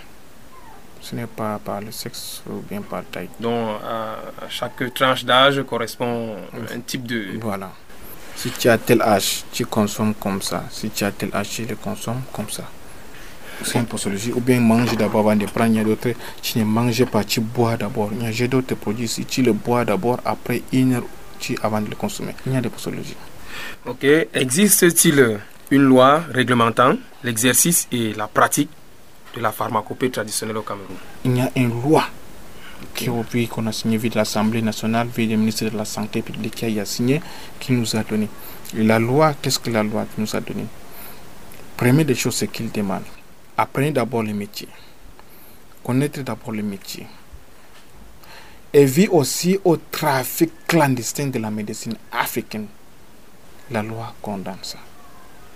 Ce 1.01 1.17
n'est 1.17 1.27
pas 1.27 1.59
par 1.59 1.81
le 1.81 1.91
sexe 1.91 2.41
ou 2.49 2.63
bien 2.71 2.81
par 2.83 3.03
taille. 3.11 3.29
Donc, 3.41 3.81
à 3.83 4.49
chaque 4.49 4.95
tranche 4.95 5.25
d'âge 5.25 5.61
correspond 5.69 6.37
un 6.73 6.81
type 6.87 7.05
de... 7.05 7.37
Voilà. 7.41 7.73
Si 8.37 8.51
tu 8.51 8.69
as 8.69 8.79
tel 8.79 9.03
âge, 9.03 9.43
tu 9.51 9.67
consommes 9.67 10.15
comme 10.15 10.41
ça. 10.41 10.67
Si 10.71 10.89
tu 10.91 11.03
as 11.03 11.11
tel 11.11 11.31
âge, 11.35 11.49
tu 11.49 11.65
le 11.65 11.75
consommes 11.75 12.23
comme 12.33 12.49
ça. 12.49 12.63
C'est 13.65 13.81
une 13.81 13.87
posologie. 13.87 14.33
Ou 14.33 14.41
bien 14.41 14.61
mange 14.61 14.97
d'abord 14.97 15.29
avant 15.29 15.35
de 15.35 15.47
prendre. 15.47 15.73
Il 15.73 15.79
y 15.79 15.81
a 15.81 15.85
d'autres, 15.85 16.13
tu 16.41 16.61
ne 16.61 16.65
manges 16.65 17.05
pas, 17.07 17.25
tu 17.25 17.41
bois 17.41 17.77
d'abord. 17.77 18.11
Il 18.13 18.41
y 18.41 18.45
a 18.45 18.47
d'autres 18.47 18.77
produits, 18.77 19.09
si 19.09 19.25
tu 19.25 19.43
le 19.43 19.53
bois 19.53 19.85
d'abord, 19.85 20.21
après 20.25 20.63
une 20.73 20.95
heure 20.95 21.03
avant 21.65 21.81
de 21.81 21.91
le 21.91 21.97
consommer. 21.97 22.37
Il 22.47 22.53
y 22.53 22.57
a 22.57 22.61
des 22.61 22.69
posologies. 22.69 23.17
Ok. 23.85 24.07
Existe-t-il 24.33 25.41
une 25.71 25.83
loi 25.83 26.23
réglementant 26.33 26.97
l'exercice 27.23 27.89
et 27.93 28.15
la 28.15 28.27
pratique 28.27 28.71
de 29.35 29.41
la 29.41 29.53
pharmacopée 29.53 30.11
traditionnelle 30.11 30.57
au 30.57 30.63
Cameroun 30.63 30.97
Il 31.25 31.37
y 31.37 31.41
a 31.41 31.51
une 31.57 31.83
loi 31.83 32.05
qui 32.95 33.09
qu'on 33.49 33.67
a 33.67 33.73
signé 33.73 33.97
via 33.99 34.11
l'Assemblée 34.15 34.63
nationale, 34.63 35.09
via 35.15 35.27
le 35.27 35.37
ministre 35.37 35.65
de 35.69 35.77
la 35.77 35.85
Santé 35.85 36.23
publique 36.23 36.55
qui 36.55 36.79
a 36.81 36.85
signé, 36.85 37.21
qui 37.59 37.73
nous 37.73 37.97
a 37.97 38.03
donné. 38.03 38.29
Et 38.77 38.83
la 38.85 38.99
loi, 38.99 39.35
qu'est-ce 39.41 39.59
que 39.59 39.71
la 39.71 39.83
loi 39.83 40.07
nous 40.17 40.35
a 40.37 40.41
donné? 40.41 40.65
Première 41.77 42.05
des 42.05 42.15
choses, 42.15 42.37
c'est 42.37 42.49
qu'il 42.49 42.71
demande. 42.71 43.03
Apprenez 43.57 43.91
d'abord 43.91 44.23
le 44.23 44.33
métier. 44.33 44.69
Connaître 45.85 46.23
d'abord 46.23 46.53
le 46.53 46.63
métier 46.63 47.07
et 48.73 48.85
vit 48.85 49.09
aussi 49.09 49.59
au 49.65 49.77
trafic 49.77 50.51
clandestin 50.67 51.29
de 51.29 51.39
la 51.39 51.51
médecine 51.51 51.97
africaine. 52.13 52.67
La 53.71 53.83
loi 53.83 54.15
condamne 54.23 54.59
ça. 54.63 54.79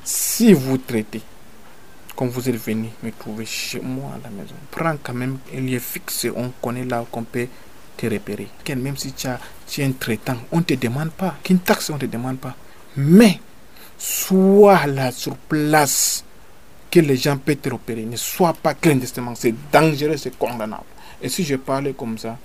Si 0.04 0.52
vous 0.52 0.78
traitez, 0.78 1.22
comme 2.16 2.28
vous 2.28 2.48
êtes 2.48 2.56
venu 2.56 2.88
me 3.02 3.10
trouver 3.12 3.46
chez 3.46 3.80
moi 3.80 4.10
à 4.14 4.18
la 4.24 4.30
maison, 4.30 4.54
prends 4.70 4.96
quand 5.02 5.14
même 5.14 5.38
un 5.54 5.60
lieu 5.60 5.78
fixe, 5.78 6.26
on 6.34 6.50
connaît 6.60 6.84
là 6.84 7.04
qu'on 7.10 7.22
peut 7.22 7.46
te 7.96 8.06
repérer. 8.06 8.48
Même 8.76 8.96
si 8.96 9.12
tu, 9.12 9.28
as, 9.28 9.38
tu 9.68 9.80
es 9.80 9.84
un 9.84 9.92
traitant, 9.92 10.36
on 10.50 10.58
ne 10.58 10.62
te 10.62 10.74
demande 10.74 11.10
pas. 11.10 11.36
Qu'une 11.44 11.60
taxe, 11.60 11.90
on 11.90 11.94
ne 11.94 12.00
te 12.00 12.06
demande 12.06 12.38
pas. 12.38 12.56
Mais, 12.96 13.38
sois 13.96 14.86
là 14.86 15.12
sur 15.12 15.36
place, 15.36 16.24
que 16.90 17.00
les 17.00 17.16
gens 17.16 17.38
peuvent 17.38 17.56
te 17.56 17.70
repérer. 17.70 18.02
Ne 18.02 18.16
sois 18.16 18.52
pas 18.52 18.74
clandestinement. 18.74 19.34
C'est 19.34 19.54
dangereux, 19.72 20.16
c'est 20.16 20.36
condamnable. 20.36 20.82
Et 21.22 21.28
si 21.28 21.44
je 21.44 21.54
parlais 21.56 21.92
comme 21.92 22.18
ça, 22.18 22.36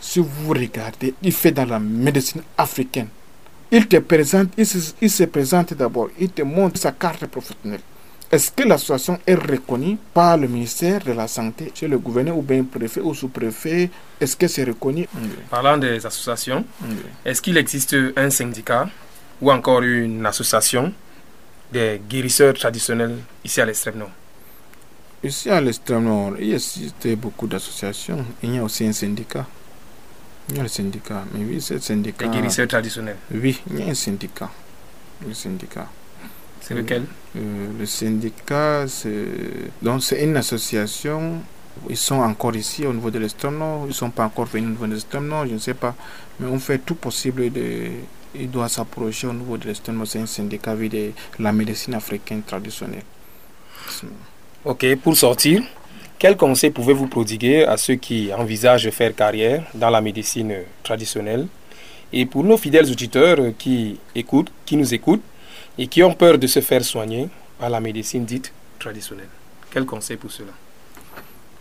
si 0.00 0.18
vous 0.18 0.50
regardez, 0.50 1.14
il 1.22 1.32
fait 1.32 1.52
dans 1.52 1.66
la 1.66 1.78
médecine 1.78 2.42
africaine. 2.58 3.08
Il 3.70 3.88
te 3.88 3.96
présente, 3.96 4.50
il 4.56 5.10
se, 5.10 5.24
présente 5.24 5.74
d'abord, 5.74 6.08
il 6.18 6.30
te 6.30 6.42
montre 6.42 6.78
sa 6.78 6.92
carte 6.92 7.26
professionnelle. 7.26 7.80
Est-ce 8.30 8.50
que 8.50 8.62
l'association 8.64 9.18
est 9.26 9.34
reconnue 9.34 9.96
par 10.12 10.36
le 10.36 10.48
ministère 10.48 11.02
de 11.04 11.12
la 11.12 11.28
Santé, 11.28 11.70
chez 11.74 11.86
le 11.86 11.98
gouverneur 11.98 12.36
ou 12.36 12.42
bien 12.42 12.64
préfet 12.64 13.00
ou 13.00 13.14
sous-préfet? 13.14 13.90
Est-ce 14.20 14.36
que 14.36 14.48
c'est 14.48 14.64
reconnu? 14.64 15.06
Parlant 15.50 15.76
des 15.76 16.04
associations, 16.04 16.64
est-ce 17.24 17.40
qu'il 17.40 17.56
existe 17.56 17.96
un 18.16 18.30
syndicat 18.30 18.88
ou 19.40 19.50
encore 19.52 19.82
une 19.82 20.24
association 20.26 20.92
des 21.72 22.00
guérisseurs 22.08 22.54
traditionnels 22.54 23.18
ici 23.44 23.60
à 23.60 23.66
l'extrême 23.66 23.98
nord? 23.98 24.10
Ici 25.22 25.50
à 25.50 25.60
l'extrême 25.60 26.04
nord, 26.04 26.32
il 26.38 26.54
existe 26.54 27.08
beaucoup 27.16 27.46
d'associations. 27.46 28.24
Il 28.42 28.54
y 28.54 28.58
a 28.58 28.62
aussi 28.64 28.84
un 28.86 28.92
syndicat. 28.92 29.46
Il 30.50 30.56
y 30.56 30.60
a 30.60 30.62
le 30.62 30.68
syndicat. 30.68 31.24
Mais 31.32 31.44
oui, 31.44 31.60
c'est 31.60 31.82
syndicat. 31.82 32.26
Les 32.26 32.30
guérisseurs 32.30 32.68
traditionnels 32.68 33.16
Oui, 33.32 33.60
il 33.70 33.80
y 33.80 33.82
a 33.82 33.86
un 33.86 33.94
syndicat. 33.94 34.50
Le 35.26 35.32
syndicat. 35.32 35.88
C'est 36.60 36.74
lequel? 36.74 37.04
Euh, 37.36 37.68
Le 37.78 37.86
syndicat, 37.86 38.86
c'est. 38.88 39.26
Donc, 39.82 40.02
c'est 40.02 40.22
une 40.24 40.36
association. 40.36 41.40
Ils 41.88 41.96
sont 41.96 42.16
encore 42.16 42.54
ici 42.56 42.86
au 42.86 42.92
niveau 42.92 43.10
de 43.10 43.18
nord. 43.50 43.82
Ils 43.84 43.88
ne 43.88 43.92
sont 43.92 44.10
pas 44.10 44.24
encore 44.24 44.46
venus 44.46 44.78
au 44.80 44.86
niveau 44.86 45.02
de 45.10 45.18
nord, 45.18 45.46
je 45.46 45.54
ne 45.54 45.58
sais 45.58 45.74
pas. 45.74 45.94
Mais 46.40 46.46
on 46.46 46.58
fait 46.58 46.78
tout 46.78 46.94
possible 46.94 47.50
de. 47.52 47.88
Il 48.36 48.50
doit 48.50 48.68
s'approcher 48.68 49.26
au 49.26 49.32
niveau 49.32 49.56
de 49.56 49.72
nord. 49.92 50.06
C'est 50.06 50.20
un 50.20 50.26
syndicat 50.26 50.74
de 50.74 51.12
la 51.38 51.52
médecine 51.52 51.94
africaine 51.94 52.42
traditionnelle. 52.42 53.02
Ok, 54.64 54.86
pour 55.02 55.16
sortir, 55.16 55.62
quel 56.24 56.38
conseil 56.38 56.70
pouvez-vous 56.70 57.06
prodiguer 57.06 57.66
à 57.66 57.76
ceux 57.76 57.96
qui 57.96 58.32
envisagent 58.32 58.84
de 58.84 58.90
faire 58.90 59.14
carrière 59.14 59.62
dans 59.74 59.90
la 59.90 60.00
médecine 60.00 60.54
traditionnelle 60.82 61.46
et 62.14 62.24
pour 62.24 62.42
nos 62.42 62.56
fidèles 62.56 62.90
auditeurs 62.90 63.52
qui 63.58 64.00
écoutent, 64.14 64.50
qui 64.64 64.78
nous 64.78 64.94
écoutent 64.94 65.20
et 65.76 65.86
qui 65.86 66.02
ont 66.02 66.14
peur 66.14 66.38
de 66.38 66.46
se 66.46 66.60
faire 66.60 66.82
soigner 66.82 67.28
par 67.58 67.68
la 67.68 67.78
médecine 67.78 68.24
dite 68.24 68.54
traditionnelle? 68.78 69.28
Quel 69.70 69.84
conseil 69.84 70.16
pour 70.16 70.32
cela? 70.32 70.52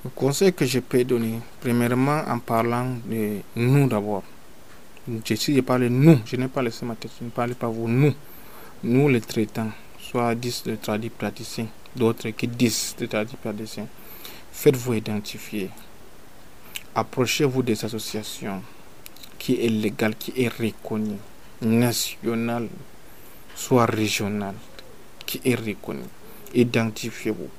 Le 0.05 0.11
conseil 0.11 0.53
que 0.53 0.65
je 0.65 0.79
peux 0.79 1.03
donner, 1.03 1.39
premièrement 1.59 2.21
en 2.25 2.39
parlant 2.39 2.87
de 3.05 3.39
nous 3.57 3.89
d'abord. 3.89 4.23
Je, 5.25 5.35
si 5.35 5.53
je 5.53 5.59
parle 5.59 5.87
nous, 5.87 6.19
je 6.25 6.37
n'ai 6.37 6.47
pas 6.47 6.61
laissé 6.61 6.85
ma 6.85 6.95
tête, 6.95 7.11
je 7.19 7.25
ne 7.25 7.31
parle 7.31 7.53
pas 7.55 7.67
vous, 7.67 7.89
nous. 7.89 8.13
Nous 8.81 9.09
les 9.09 9.19
traitants, 9.19 9.71
soit 9.99 10.33
10 10.35 10.63
de 10.67 10.75
tradis 10.77 11.09
praticiens, 11.09 11.67
d'autres 11.93 12.29
qui 12.29 12.47
disent 12.47 12.95
de 12.97 13.07
tradis 13.07 13.35
praticiens 13.35 13.87
Faites-vous 14.53 14.93
identifier. 14.93 15.69
Approchez-vous 16.95 17.63
des 17.63 17.83
associations 17.83 18.61
qui 19.39 19.55
est 19.55 19.67
légale, 19.67 20.15
qui 20.15 20.31
est 20.37 20.47
reconnue, 20.47 21.17
nationale, 21.61 22.69
soit 23.55 23.87
régionale, 23.87 24.55
qui 25.25 25.41
est 25.43 25.55
reconnue. 25.55 26.07
Identifiez-vous. 26.53 27.49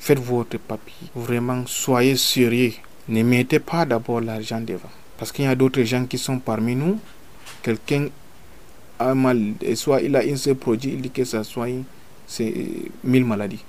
Faites 0.00 0.18
votre 0.18 0.58
papier. 0.58 1.08
Vraiment, 1.14 1.64
soyez 1.66 2.16
sérieux. 2.16 2.72
Ne 3.08 3.22
mettez 3.22 3.60
pas 3.60 3.86
d'abord 3.86 4.20
l'argent 4.20 4.60
devant. 4.60 4.90
Parce 5.16 5.32
qu'il 5.32 5.46
y 5.46 5.48
a 5.48 5.54
d'autres 5.54 5.82
gens 5.84 6.04
qui 6.04 6.18
sont 6.18 6.38
parmi 6.40 6.74
nous. 6.74 6.98
Quelqu'un 7.62 8.08
a 8.98 9.14
mal, 9.14 9.54
soit 9.74 10.02
il 10.02 10.14
a 10.16 10.20
un 10.20 10.36
seul 10.36 10.56
produit, 10.56 10.92
il 10.92 11.00
dit 11.00 11.10
que 11.10 11.24
ça 11.24 11.44
soit 11.44 11.68
c'est 12.26 12.52
mille 13.04 13.24
maladies. 13.24 13.64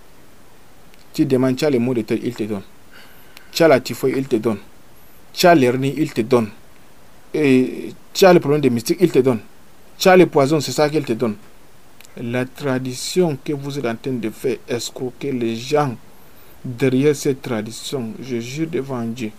Tu 1.13 1.25
demandes, 1.25 1.55
tu 1.55 1.65
as 1.65 1.69
les 1.69 1.79
mots 1.79 1.93
de 1.93 2.01
tête, 2.01 2.19
il 2.23 2.35
te 2.35 2.43
donne. 2.43 2.61
Tu 3.51 3.63
as 3.63 3.67
la 3.67 3.79
typhoïde, 3.79 4.17
il 4.17 4.27
te 4.27 4.35
donne. 4.35 4.59
Tu 5.33 5.47
as 5.47 5.55
l'hernie, 5.55 5.93
il 5.97 6.11
te 6.13 6.21
donne. 6.21 6.49
Et 7.33 7.93
tu 8.13 8.25
as 8.25 8.33
le 8.33 8.39
problème 8.39 8.61
de 8.61 8.69
mystique, 8.69 8.97
il 9.01 9.11
te 9.11 9.19
donne. 9.19 9.39
Tu 9.97 10.07
as 10.07 10.17
le 10.17 10.25
poison, 10.25 10.59
c'est 10.59 10.71
ça 10.71 10.89
qu'il 10.89 11.03
te 11.03 11.13
donne. 11.13 11.35
La 12.21 12.45
tradition 12.45 13.37
que 13.43 13.53
vous 13.53 13.77
êtes 13.77 13.85
en 13.85 13.95
train 13.95 14.13
de 14.13 14.29
faire, 14.29 14.57
escroquer 14.67 15.31
les 15.31 15.55
gens 15.55 15.95
derrière 16.63 17.15
cette 17.15 17.41
tradition, 17.41 18.13
je 18.21 18.39
jure 18.39 18.67
devant 18.67 19.03
Dieu. 19.03 19.31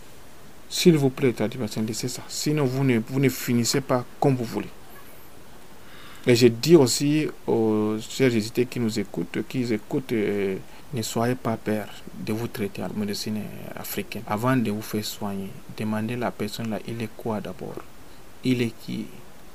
S'il 0.69 0.97
vous 0.97 1.11
plaît, 1.11 1.33
tradition, 1.33 1.85
c'est 1.93 2.09
ça. 2.09 2.23
Sinon, 2.29 2.65
vous 2.65 2.85
ne, 2.85 3.01
vous 3.09 3.21
ne 3.21 3.29
finissez 3.29 3.81
pas 3.81 4.05
comme 4.21 4.37
vous 4.37 4.45
voulez. 4.45 4.69
Et 6.27 6.37
je 6.37 6.49
dis 6.49 6.77
aussi 6.77 7.27
aux 7.47 7.97
chers 8.09 8.29
visités 8.29 8.67
qui 8.67 8.79
nous 8.79 8.99
écoutent, 8.99 9.39
qui 9.49 9.73
écoutent 9.73 10.13
euh, 10.13 10.57
ne 10.93 11.03
soyez 11.03 11.37
pas 11.37 11.57
peur 11.57 11.87
de 12.19 12.33
vous 12.33 12.49
traiter 12.49 12.83
en 12.83 12.89
médecine 12.95 13.43
africaine. 13.77 14.23
Avant 14.27 14.57
de 14.57 14.71
vous 14.71 14.83
faire 14.83 15.05
soigner, 15.05 15.51
demandez 15.77 16.17
la 16.17 16.31
personne 16.31 16.71
là, 16.71 16.79
il 16.87 17.01
est 17.01 17.11
quoi 17.17 17.41
d'abord? 17.41 17.77
Il 18.43 18.61
est 18.63 18.73
qui? 18.85 19.07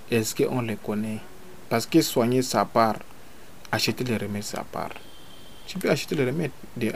Est-ce 0.10 0.36
qu'on 0.36 0.62
le 0.62 0.76
connaît? 0.76 1.20
Parce 1.68 1.86
que 1.86 2.02
soigner 2.02 2.42
sa 2.42 2.64
part, 2.64 2.98
acheter 3.72 4.04
les 4.04 4.18
remèdes 4.18 4.44
sa 4.44 4.64
part. 4.64 4.92
Tu 5.68 5.78
peux 5.78 5.90
acheter 5.90 6.16
les 6.16 6.26
remèdes 6.26 6.52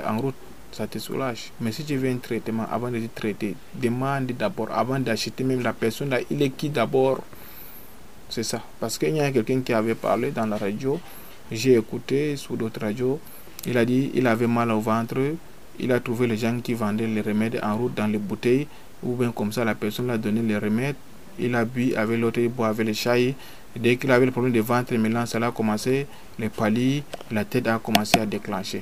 en 0.07 0.19
route, 0.19 0.35
ça 0.71 0.87
te 0.87 0.99
soulage. 0.99 1.51
Mais 1.59 1.71
si 1.71 1.83
tu 1.83 1.97
veux 1.97 2.09
un 2.09 2.17
traitement, 2.17 2.65
avant 2.71 2.91
de 2.91 2.99
te 2.99 3.19
traiter, 3.19 3.55
demande 3.73 4.27
d'abord, 4.27 4.71
avant 4.71 4.99
d'acheter 4.99 5.43
même 5.43 5.61
la 5.61 5.73
personne 5.73 6.11
là, 6.11 6.19
il 6.29 6.41
est 6.41 6.51
qui 6.51 6.69
d'abord? 6.69 7.21
C'est 8.29 8.43
ça. 8.43 8.61
Parce 8.79 8.97
qu'il 8.97 9.15
y 9.15 9.19
a 9.19 9.31
quelqu'un 9.31 9.61
qui 9.61 9.73
avait 9.73 9.95
parlé 9.95 10.29
dans 10.31 10.45
la 10.45 10.57
radio, 10.57 10.99
j'ai 11.51 11.73
écouté 11.73 12.37
sur 12.37 12.55
d'autres 12.55 12.79
radios, 12.81 13.19
il 13.65 13.77
a 13.77 13.85
dit 13.85 14.11
il 14.13 14.27
avait 14.27 14.47
mal 14.47 14.71
au 14.71 14.79
ventre. 14.79 15.17
Il 15.79 15.91
a 15.91 15.99
trouvé 15.99 16.27
les 16.27 16.37
gens 16.37 16.59
qui 16.61 16.73
vendaient 16.73 17.07
les 17.07 17.21
remèdes 17.21 17.59
en 17.63 17.77
route 17.77 17.95
dans 17.95 18.07
les 18.07 18.17
bouteilles. 18.17 18.67
Ou 19.01 19.15
bien 19.15 19.31
comme 19.31 19.51
ça, 19.51 19.63
la 19.63 19.75
personne 19.75 20.05
lui 20.05 20.11
a 20.13 20.17
donné 20.17 20.41
les 20.41 20.57
remèdes. 20.57 20.95
Il 21.39 21.55
a 21.55 21.63
bu 21.63 21.93
avec 21.95 22.19
l'autre, 22.19 22.39
il 22.39 22.49
boit 22.49 22.67
avec 22.67 22.85
les 22.85 22.93
chais. 22.93 23.35
Dès 23.75 23.95
qu'il 23.95 24.11
avait 24.11 24.25
le 24.25 24.31
problème 24.31 24.51
de 24.51 24.59
ventre, 24.61 24.93
maintenant, 24.95 25.25
ça 25.25 25.37
a 25.37 25.51
commencé, 25.51 26.07
les 26.37 26.49
paliers, 26.49 27.03
la 27.31 27.45
tête 27.45 27.67
a 27.67 27.79
commencé 27.79 28.19
à 28.19 28.25
déclencher. 28.25 28.81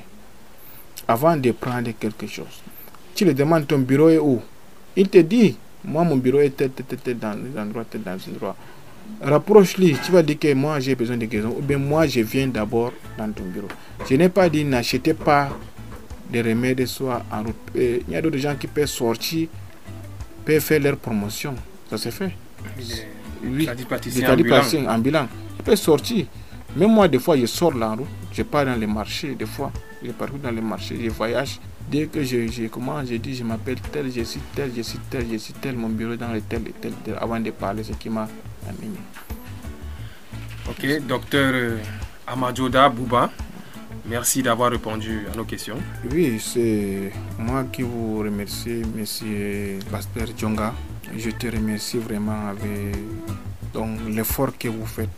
Avant 1.08 1.36
de 1.38 1.52
prendre 1.52 1.92
quelque 2.00 2.26
chose, 2.26 2.62
tu 3.13 3.26
lui 3.26 3.34
demandes 3.34 3.68
ton 3.68 3.80
bureau 3.80 4.10
est 4.10 4.18
où? 4.18 4.42
Il 4.96 5.10
te 5.10 5.20
dit, 5.20 5.58
moi 5.84 6.04
mon 6.04 6.16
bureau 6.16 6.40
est 6.40 6.58
dans 7.13 7.38
l'endroit, 7.56 7.86
dans 7.94 8.12
endroit 8.13 8.56
rapproche-lui, 9.22 9.96
tu 10.04 10.12
vas 10.12 10.24
dire 10.24 10.39
que 10.39 10.54
moi 10.54 10.80
j'ai 10.80 10.96
besoin 10.96 11.17
de 11.17 11.26
guérison, 11.26 11.56
ou 11.58 11.62
bien 11.62 11.78
moi 11.78 12.08
je 12.08 12.22
viens 12.22 12.48
d'abord 12.48 12.93
dans 13.17 13.32
ton 13.32 13.43
bureau. 13.43 13.67
Je 14.10 14.15
n'ai 14.15 14.30
pas 14.30 14.50
dit 14.50 14.63
n'achetez 14.63 15.13
pas 15.13 15.50
des 16.30 16.41
remèdes 16.41 16.86
soit 16.86 17.24
en 17.32 17.43
route. 17.43 17.56
Il 17.76 18.02
y 18.10 18.15
a 18.15 18.22
d'autres 18.22 18.38
gens 18.38 18.56
qui 18.56 18.67
peuvent 18.67 18.86
sortir, 18.88 19.48
peuvent 20.46 20.62
faire 20.62 20.82
leur 20.82 20.98
promotion. 20.98 21.56
Ça 21.89 21.98
se 21.98 22.10
fait. 22.10 22.32
Oui, 23.43 23.67
des 23.67 24.26
en 24.88 24.98
bilan. 25.00 25.28
Ils 25.60 25.63
peuvent 25.63 25.76
sortir. 25.76 26.26
Même 26.76 26.91
moi, 26.91 27.08
des 27.08 27.20
fois, 27.20 27.38
je 27.38 27.46
sors 27.46 27.74
là 27.74 27.91
en 27.91 27.96
route. 27.96 28.08
Je 28.34 28.43
pars 28.43 28.65
dans 28.65 28.76
les 28.76 28.88
marchés, 28.88 29.36
des 29.36 29.46
fois. 29.46 29.72
Je 30.04 30.12
pars 30.12 30.27
dans 30.44 30.52
les 30.52 30.62
marchés, 30.62 30.98
je 31.02 31.10
voyage. 31.10 31.60
Dès 31.90 32.08
que 32.08 32.21
je, 32.21 32.48
je 32.48 32.67
commence, 32.67 33.08
je 33.10 33.15
dis, 33.15 33.34
je 33.34 33.44
m'appelle 33.44 33.77
tel, 33.92 34.12
je 34.13 34.21
suis 34.21 34.42
tel, 34.54 34.71
je 34.75 34.82
suis 34.82 35.00
tel, 35.10 35.25
je 35.32 35.38
suis 35.38 35.54
tel, 35.54 35.75
mon 35.75 35.88
bureau 35.88 36.15
dans 36.17 36.34
le 36.34 36.42
tel 36.42 36.62
et 36.67 36.73
tel, 36.82 36.92
tel, 37.06 37.15
avant 37.19 37.40
de 37.40 37.50
parler 37.52 37.84
ce 37.84 37.94
qui 37.94 38.10
m'a 38.10 38.27
Ok, 40.70 40.86
docteur 41.08 41.52
euh, 41.54 41.78
Amadjoda 42.28 42.90
Bouba, 42.90 43.32
merci 44.06 44.44
d'avoir 44.44 44.72
répondu 44.72 45.26
à 45.32 45.36
nos 45.36 45.46
questions. 45.46 45.78
Oui, 46.12 46.40
c'est 46.40 47.12
moi 47.40 47.63
qui 47.72 47.84
vous 47.84 48.20
remercie, 48.20 48.82
monsieur 48.96 49.80
Pasteur 49.90 50.28
Djonga. 50.38 50.74
Je 51.15 51.30
te 51.32 51.48
remercie 51.48 51.98
vraiment 51.98 52.50
avec 52.50 52.96
l'effort 54.10 54.58
que 54.58 54.68
vous 54.68 54.86
faites. 54.86 55.10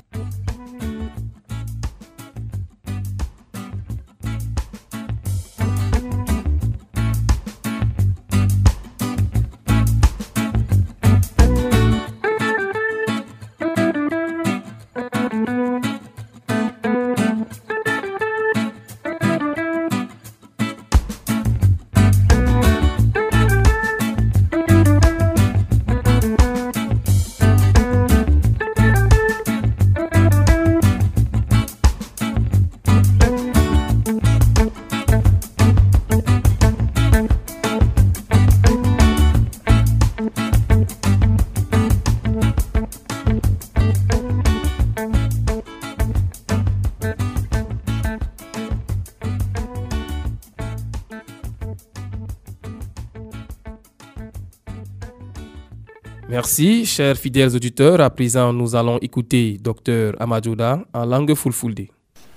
Merci, 56.29 56.85
chers 56.85 57.17
fidèles 57.17 57.55
auditeurs. 57.55 57.99
À 58.01 58.09
présent, 58.11 58.53
nous 58.53 58.75
allons 58.75 58.99
écouter 58.99 59.57
Dr 59.59 60.13
Amadouda 60.19 60.79
en 60.93 61.05
langue 61.05 61.33
fulfulde. 61.33 61.87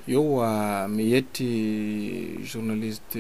yowa 0.09 0.89
mi 0.89 1.11
yetti 1.13 2.41
journaliste 2.43 3.19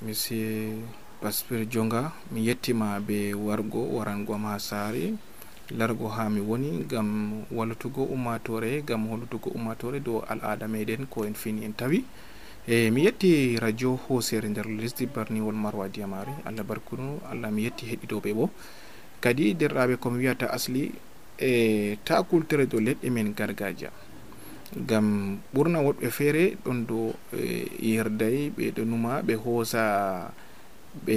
monsieur 0.00 0.72
pasper 1.20 1.66
jonga 1.68 2.12
mi 2.32 2.46
yettima 2.46 2.98
be 3.00 3.34
wargo 3.34 3.82
warangom 3.98 4.46
ha 4.46 4.58
saare 4.58 5.12
largo 5.76 6.08
ha 6.08 6.30
mi 6.30 6.40
woni 6.40 6.86
gam 6.88 7.42
wallutugo 7.52 8.04
ummatore 8.04 8.82
gam 8.86 9.04
hollutugo 9.10 9.50
ummatore 9.50 10.00
dow 10.00 10.22
al'ada 10.28 10.66
meɗen 10.66 11.04
ko 11.10 11.24
en 11.26 11.34
fini 11.34 11.66
en 11.66 11.74
tawi. 11.74 12.04
E 12.66 12.90
mi 12.90 13.04
yetti 13.04 13.58
radio 13.60 13.98
hosere 14.08 14.48
nder 14.48 14.66
lesdi 14.66 15.06
barniwol 15.06 15.54
marwa 15.54 15.88
diyamare 15.88 16.32
allah 16.46 16.64
barkuno 16.64 17.20
allah 17.30 17.50
mi 17.50 17.62
yetti 17.64 17.84
heɗiɗoɓe 17.86 18.32
ɓo 18.32 18.48
kadi 19.26 19.58
derɗaɓe 19.58 19.94
komi 20.02 20.18
wiyata 20.22 20.46
asli 20.56 20.82
e 21.50 21.98
ta 22.06 22.22
cultere 22.22 22.64
dow 22.70 22.78
leɗɗe 22.86 23.08
men 23.10 23.34
gargadia 23.38 23.90
gam 24.88 25.06
ɓurna 25.54 25.78
woɗɓe 25.86 26.06
feere 26.16 26.44
ɗon 26.64 26.78
do 26.88 26.98
e 27.34 27.42
yerday 27.90 28.38
ɓe 28.56 28.64
ɗo 28.76 28.82
numa 28.90 29.12
ɓe 29.26 29.34
hoosa 29.44 29.82
ɓe 31.06 31.16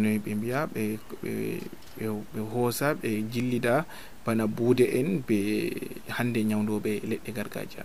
noyi 0.00 0.18
ɓe 0.24 0.30
mbiya 0.38 0.60
ɓe 0.74 2.40
hoosa 2.52 2.94
ɓe 2.94 3.10
jillida 3.32 3.74
bana 4.24 4.46
buude 4.46 4.84
en 4.98 5.08
ɓe 5.26 5.38
hande 6.16 6.40
ñawdoɓe 6.50 6.92
leɗɗe 7.10 7.30
gargadia 7.38 7.82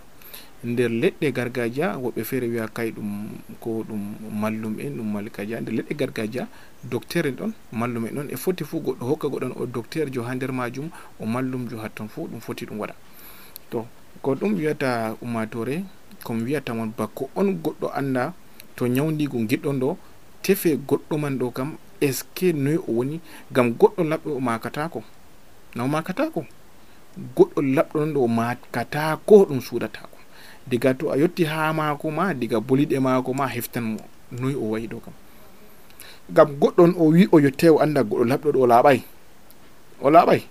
nder 0.64 0.90
leɗɗe 0.90 1.32
gargadia 1.32 1.96
woɓɓe 1.96 2.24
feere 2.24 2.46
wiya 2.48 2.66
kay 2.68 2.90
ɗum 2.90 3.28
ko 3.60 3.84
ɗum 3.88 4.00
mallum 4.40 4.74
en 4.80 4.96
ɗum 4.96 5.06
malkadia 5.12 5.60
nder 5.60 5.74
leɗɗe 5.74 5.94
gargadia 5.94 6.48
docteur 6.84 7.26
en 7.26 7.32
ɗon 7.36 7.52
mallum 7.72 8.06
en 8.06 8.14
ɗon. 8.14 8.28
E 8.30 8.36
foti 8.36 8.64
fuu 8.64 8.80
goɗɗo 8.80 9.04
hokka 9.06 9.28
goɗɗon 9.28 9.52
o 9.56 9.66
docteur 9.66 10.10
jo 10.12 10.22
ha 10.22 10.34
nder 10.34 10.52
majum 10.52 10.90
o 11.20 11.26
mallumjo 11.26 11.78
hatton 11.78 12.08
fuu 12.08 12.26
ɗum 12.28 12.40
foti 12.40 12.66
ɗum 12.66 12.78
waɗa. 12.78 12.94
To 13.70 13.86
ko 14.22 14.34
ɗum 14.34 14.54
wiyata 14.54 15.16
ummatore 15.22 15.84
komi 16.24 16.42
wiyata 16.44 16.74
mon 16.74 16.90
bakko 16.96 17.30
on 17.36 17.52
goɗɗo 17.62 17.90
anda 17.94 18.32
to 18.76 18.86
ñawdigu 18.88 19.38
giɗɗon 19.48 19.78
ɗo 19.80 19.96
tefe 20.42 20.76
goɗɗo 20.88 21.18
man 21.18 21.38
ɗo 21.38 21.50
kam 21.52 21.76
est 22.00 22.12
ce 22.12 22.24
que 22.34 22.52
noyi 22.52 22.78
o 22.78 22.92
woni? 22.98 23.20
Gam 23.52 23.70
goɗɗo 23.78 24.02
laɓɗo 24.04 24.36
o 24.36 24.40
makatako 24.40 25.02
na 25.76 25.84
o 25.84 25.88
makatako 25.88 26.44
goɗɗo 27.36 27.62
laɓɗo 27.62 27.94
non 28.00 28.12
ɗo 28.14 28.20
o 28.24 28.28
makatako 28.28 29.44
ɗum 29.48 29.60
suuɗatako 29.60 30.17
diga 30.70 30.94
to 30.94 31.10
a 31.10 31.16
yetti 31.16 31.44
ha 31.44 31.72
maako 31.72 32.10
ma 32.10 32.34
diga 32.34 32.60
boliɗe 32.60 32.98
maako 33.00 33.34
ma 33.34 33.46
heftan 33.46 33.84
mo. 33.84 34.00
Noyi 34.32 34.54
o 34.54 34.70
wayi 34.72 34.86
ɗo 34.88 34.98
kam. 35.04 35.14
Gam 36.30 36.48
goɗɗon 36.60 36.92
o 36.98 37.04
wi 37.12 37.28
o 37.32 37.40
yette 37.40 37.68
o 37.70 37.78
anda 37.78 38.02
goɗɗo 38.02 38.24
laɓɗo 38.24 38.48
ɗo 38.52 38.60
o 38.60 38.66
laaɓay. 38.66 38.98
O 40.00 40.10
laaɓay. 40.10 40.42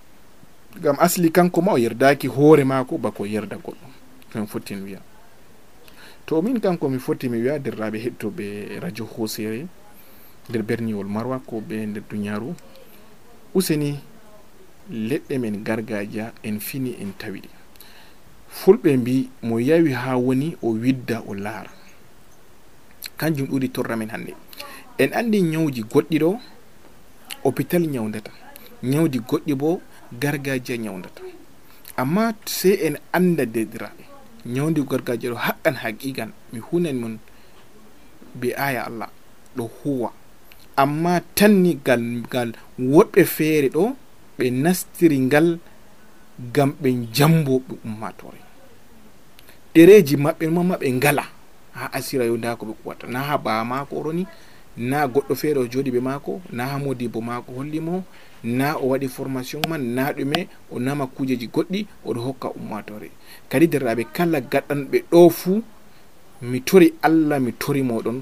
Gam 0.81 0.97
asli 0.99 1.31
kanko 1.31 1.61
ma 1.61 1.73
o 1.73 1.77
yerdaki 1.77 2.27
hoore 2.27 2.63
maako 2.63 2.97
bako 2.97 3.25
yerda 3.25 3.57
goɗɗo 3.57 3.87
komi 4.37 4.47
fottin 4.47 4.83
wiya 4.83 5.01
to 6.25 6.41
min 6.41 6.59
kanko 6.59 6.89
mi 6.89 6.99
foti 6.99 7.29
mi 7.29 7.41
wiya 7.41 7.59
derraɓe 7.59 7.97
heɗtoɓe 7.97 8.79
radio 8.79 9.05
hosere 9.05 9.67
nder 10.49 10.63
berniwol 10.63 11.07
marwa 11.07 11.39
ko 11.39 11.61
ɓe 11.61 11.85
nder 11.87 12.03
duniyaru 12.09 12.55
useni 13.55 13.99
leɗɗe 14.91 15.37
men 15.39 15.63
gargadia 15.63 16.33
en 16.43 16.59
fini 16.59 16.95
en 17.01 17.11
tawiɗi 17.17 17.49
fulɓe 18.59 18.97
mbi 18.97 19.29
mo 19.43 19.59
yawi 19.59 19.91
ha 19.93 20.17
woni 20.17 20.55
o 20.61 20.69
widda 20.81 21.21
o 21.27 21.33
laara. 21.33 21.71
Kanjum 23.17 23.47
ɗuɗi 23.47 23.67
torramen 23.69 24.09
hannde. 24.09 24.33
En 24.97 25.11
andi 25.13 25.41
ñawji 25.41 25.81
goɗɗi 25.91 26.17
ɗo 26.19 26.39
hôpital 27.43 27.83
ñawdata 27.87 28.31
ñawdi 28.91 29.19
goɗɗi 29.29 29.53
bo 29.61 29.69
gargajiya 30.21 30.77
ñawdata 30.85 31.21
amma 32.01 32.23
sey 32.45 32.75
en 32.87 32.95
anda 33.17 33.45
dediraɓe 33.45 34.03
ñawdi 34.55 34.81
gargajiya 34.89 35.31
ɗo 35.33 35.37
haqqan 35.45 35.75
haqiqan 35.83 36.29
mi 36.51 36.59
hunan 36.67 36.97
mon 37.01 37.15
be 38.39 38.47
aya 38.67 38.81
allah 38.89 39.09
ɗo 39.55 39.63
huwa 39.79 40.09
amma 40.83 41.13
tanni 41.37 41.71
gal 41.85 42.01
ngal 42.01 42.49
woɗɓe 42.93 43.21
feere 43.35 43.69
ɗo 43.75 43.83
ɓe 44.37 44.45
nastiri 44.63 45.17
ngal 45.27 45.47
gam 46.53 46.71
ɓe 46.81 46.89
jambo 47.15 47.53
ɓe 47.67 47.73
ummatore 47.85 48.39
ɗereji 49.77 50.15
maɓɓe 50.23 50.45
mama 50.55 50.75
ɓe 50.81 50.87
ngala. 50.97 51.23
Ha 51.77 51.85
asira 51.97 52.25
yo 52.29 52.35
nda 52.37 52.55
ko 52.59 52.63
ɓe 52.65 52.73
kuwata 52.81 53.05
na 53.13 53.19
ha 53.27 53.37
baa 53.37 53.63
mako 53.63 53.93
oroni 53.99 54.23
na 54.77 54.97
goɗɗo 55.13 55.33
feere 55.41 55.59
o 55.59 55.65
jooɗi 55.71 55.91
ɓe 55.95 56.01
maako 56.07 56.41
na 56.51 56.63
ha 56.71 56.75
modibo 56.85 57.21
maako 57.21 57.49
hollimo 57.57 58.03
na 58.43 58.67
o 58.77 58.87
waɗi 58.91 59.07
formation 59.07 59.61
man 59.69 59.81
na 59.95 60.11
ɗume 60.17 60.47
o 60.73 60.79
nama 60.79 61.05
kujeji 61.07 61.47
goɗɗi 61.53 61.79
oɗo 62.07 62.19
hokka 62.27 62.47
ummatore. 62.59 63.09
Kadi 63.49 63.65
derɗaɓe 63.67 64.03
kala 64.15 64.39
gaɗanɓe 64.51 64.97
ɗo 65.11 65.29
fuu 65.29 65.61
mi 66.41 66.59
tori 66.61 66.93
allah 67.01 67.39
mi 67.39 67.51
tori 67.53 67.81
moɗon 67.83 68.21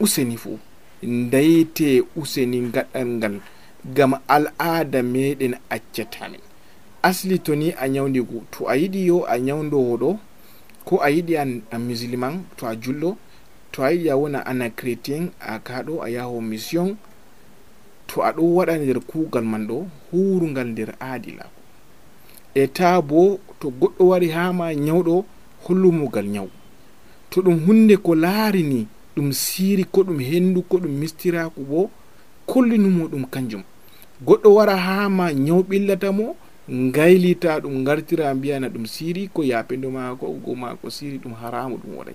useni 0.00 0.36
fuu 0.36 0.58
dayte 1.32 2.02
useni 2.16 2.58
gaɗal 2.74 3.06
ngal 3.18 3.34
gam 3.96 4.12
al'aada 4.28 5.02
meɗen 5.02 5.54
accatamin 5.70 6.40
asli 7.02 7.38
to 7.38 7.54
ni 7.54 7.68
a 7.72 7.84
ñawdigu 7.88 8.38
to 8.50 8.64
a 8.68 8.74
yiɗi 8.76 9.00
yo 9.06 9.24
a 9.28 9.34
ñawdowo 9.38 9.96
ɗo 10.02 10.10
ko 10.86 10.94
a 11.02 11.08
yiɗi 11.10 11.34
a 11.70 11.78
musulman 11.78 12.34
to 12.56 12.62
a 12.66 12.74
julɗo 12.82 13.10
to 13.72 13.82
a 13.82 13.90
yiɗi 13.92 14.08
a 14.10 14.16
wona 14.16 14.38
ana 14.46 14.70
chrétien 14.70 15.30
a 15.40 15.58
kaɗo 15.58 15.94
a 16.00 16.08
yaho 16.16 16.40
mission 16.40 16.96
to 18.08 18.22
aɗo 18.28 18.42
waɗa 18.56 18.78
nder 18.78 19.00
kuugal 19.00 19.44
man 19.44 19.66
ɗo 19.68 19.76
huurungal 20.10 20.68
nder 20.72 20.90
aadilako 21.00 21.56
e 22.54 22.66
ta 22.66 23.02
bo 23.02 23.38
to 23.60 23.68
goɗɗo 23.80 24.02
wari 24.10 24.28
ha 24.30 24.52
ma 24.52 24.72
nyawɗo 24.74 25.24
hollumugal 25.64 26.26
nyawu. 26.26 26.50
To 27.30 27.42
ɗum 27.42 27.66
hunde 27.66 27.96
ko 27.96 28.14
laarini 28.14 28.86
ɗum 29.16 29.32
siiri 29.32 29.84
ko 29.84 30.02
ɗum 30.02 30.18
hendu 30.20 30.62
ko 30.62 30.78
ɗum 30.78 30.92
mistiraku 31.00 31.60
bo 31.64 31.90
kollinumo 32.46 33.08
ɗum 33.08 33.24
kanjum. 33.26 33.62
Goɗɗo 34.24 34.48
wara 34.54 34.76
ha 34.76 35.08
ma 35.08 35.32
nyawu 35.32 35.62
ɓillatamo 35.68 36.36
gaylita 36.68 37.60
ɗum 37.60 37.84
gartira 37.84 38.34
mbiyana 38.34 38.68
ɗum 38.68 38.86
siri 38.86 39.28
ko 39.32 39.42
yapendo 39.44 39.90
mako 39.90 40.26
go 40.44 40.54
mako 40.54 40.90
siri 40.90 41.18
ɗum 41.18 41.34
haramu 41.34 41.76
ɗum 41.78 41.96
waɗay. 41.98 42.14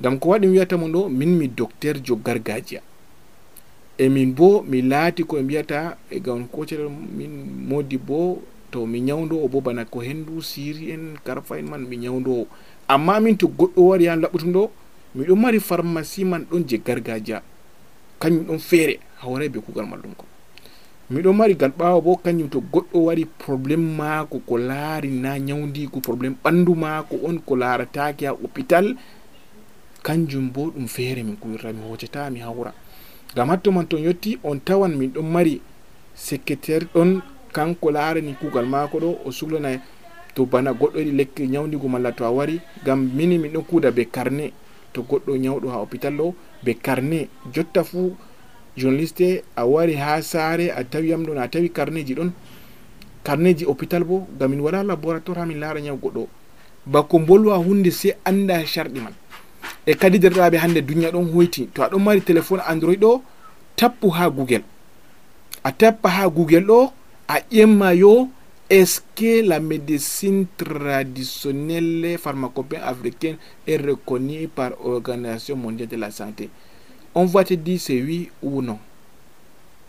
Ngam 0.00 0.18
ko 0.18 0.28
waɗi 0.28 0.46
mi 0.46 0.52
wiyata 0.58 0.76
mo 0.76 0.88
ɗo 0.88 1.08
min 1.08 1.38
mi 1.38 1.48
docteur 1.48 2.02
jo 2.02 2.16
gargajiya. 2.16 2.80
Emin 3.98 4.34
bo 4.34 4.62
mi 4.62 4.82
laati 4.82 5.22
koye 5.24 5.42
mbiyata 5.42 5.96
e 6.10 6.18
gawn 6.20 6.48
kocere 6.50 6.88
min 6.88 7.30
modi 7.68 7.96
bo 7.96 8.42
to 8.72 8.86
mi 8.86 9.00
ñawdo 9.00 9.38
o 9.44 9.48
bo 9.48 9.60
bana 9.60 9.84
ko 9.84 10.00
hendu 10.02 10.42
siri 10.42 10.90
en 10.90 11.14
karfa 11.24 11.58
en 11.58 11.70
man 11.70 11.86
mi 11.86 11.96
ñawdo 11.96 12.30
o 12.32 12.46
amma 12.88 13.20
min 13.20 13.36
to 13.36 13.46
goɗɗo 13.46 13.80
wari 13.86 14.06
han 14.06 14.20
laɓɓutum 14.20 14.50
ɗo 14.52 14.70
miɗon 15.14 15.36
mari 15.40 15.60
pharmacie 15.60 16.24
man 16.24 16.44
ɗon 16.50 16.66
je 16.66 16.76
gargajiya. 16.82 17.42
Kañum 18.18 18.44
ɗon 18.46 18.58
feere 18.58 18.98
hawrai 19.22 19.48
be 19.48 19.60
kugal 19.60 19.86
mallum 19.86 20.14
kon 20.18 20.26
miɗon 21.10 21.36
mari 21.36 21.54
gal 21.54 21.70
ɓawa 21.78 22.00
bo 22.00 22.16
kañum 22.16 22.48
to 22.48 22.60
goɗɗo 22.72 22.98
wari 23.04 23.24
probléme 23.26 23.96
maako 23.96 24.38
ko 24.46 24.56
laari 24.58 25.08
na 25.10 25.36
ñawdiku 25.38 26.00
probléme 26.00 26.36
ɓandu 26.42 26.74
maako 26.74 27.16
on 27.28 27.38
ko 27.44 27.56
laarataki 27.56 28.24
ha 28.24 28.32
hôpital 28.32 28.96
kanjum 30.02 30.48
bo 30.52 30.70
ɗum 30.70 30.86
feere 30.88 31.22
min 31.22 31.36
kuwirta 31.36 31.72
mi 31.72 31.82
hoceta 31.90 32.30
mi 32.30 32.40
hawra. 32.40 32.72
Ngam 33.34 33.48
hatto 33.50 33.72
man 33.72 33.86
ton 33.86 33.98
yetti 34.00 34.38
on 34.42 34.58
tawan 34.64 34.96
min 34.96 35.10
ɗon 35.12 35.22
mari 35.28 35.60
secrétaire 36.14 36.86
ɗon 36.94 37.20
kanko 37.52 37.90
laarani 37.90 38.34
kuugal 38.40 38.66
maako 38.66 38.98
ɗo 39.00 39.18
o 39.26 39.30
suhlana 39.30 39.80
to 40.34 40.46
bana 40.46 40.72
goɗɗo 40.72 40.98
yiɗi 40.98 41.12
lekki 41.12 41.46
ñawdigu 41.48 41.88
malla 41.88 42.12
to 42.12 42.24
a 42.24 42.30
wari 42.30 42.60
ngam 42.82 43.10
mini 43.14 43.38
min 43.38 43.52
ɗon 43.52 43.64
kuuda 43.64 43.90
be 43.90 44.04
carnet. 44.10 44.52
To 44.94 45.02
goɗɗo 45.02 45.36
ñawɗo 45.36 45.68
ha 45.68 45.76
hôpital 45.84 46.16
ɗo 46.16 46.34
be 46.64 46.74
carnet 46.80 47.28
jotta 47.52 47.84
fuu 47.84 48.16
journaliste 48.76 49.42
a 49.56 49.66
wari 49.66 49.94
ha 49.94 50.20
saare 50.22 50.70
a 50.70 50.84
tawi 50.84 51.08
yam 51.10 51.24
ɗon 51.24 51.38
a 51.38 51.48
tawi 51.48 51.70
carnet 51.70 52.06
ji 52.06 52.14
ɗon. 52.14 52.30
Carnet 53.24 53.58
ji 53.58 53.64
hôpital 53.64 54.04
bo 54.04 54.26
ngam 54.36 54.50
min 54.50 54.60
waɗa 54.60 54.82
laboratoire 54.84 55.40
ha 55.40 55.46
min 55.46 55.58
laara 55.58 55.80
ñaw 55.80 55.96
goɗɗo. 55.96 56.28
Bako 56.86 57.18
bolwa 57.18 57.56
hunde 57.58 57.90
se 57.90 58.16
anda 58.24 58.64
sharɗi 58.66 59.00
man. 59.00 59.14
E 59.86 59.94
kadi 59.94 60.18
derɗaɓe 60.18 60.56
hande 60.58 60.80
duniya 60.82 61.10
ɗon 61.10 61.32
hoyti. 61.32 61.66
To 61.74 61.82
aɗon 61.82 62.02
mari 62.02 62.20
téléphone 62.20 62.60
android 62.66 63.00
ɗo 63.00 63.22
tappu 63.76 64.08
ha 64.10 64.28
google. 64.30 64.62
A 65.64 65.72
tappa 65.72 66.08
ha 66.08 66.28
google 66.28 66.60
ɗo 66.66 66.92
a 67.28 67.40
ƴemma 67.50 67.94
yo 67.94 68.28
est 68.68 68.86
ce 68.86 69.00
que 69.14 69.42
la 69.46 69.60
médecine 69.60 70.46
traditionnelle 70.56 72.16
pharmacopée 72.18 72.78
africaine 72.78 73.36
est 73.66 73.76
reconnue 73.76 74.48
par 74.48 74.72
organisation 74.84 75.56
mondiale 75.56 75.88
de 75.88 75.96
la 75.96 76.10
santé? 76.10 76.48
on 77.14 77.24
voite 77.26 77.52
di 77.52 77.78
c'est 77.78 78.00
oui 78.02 78.30
ou 78.42 78.60
non 78.62 78.78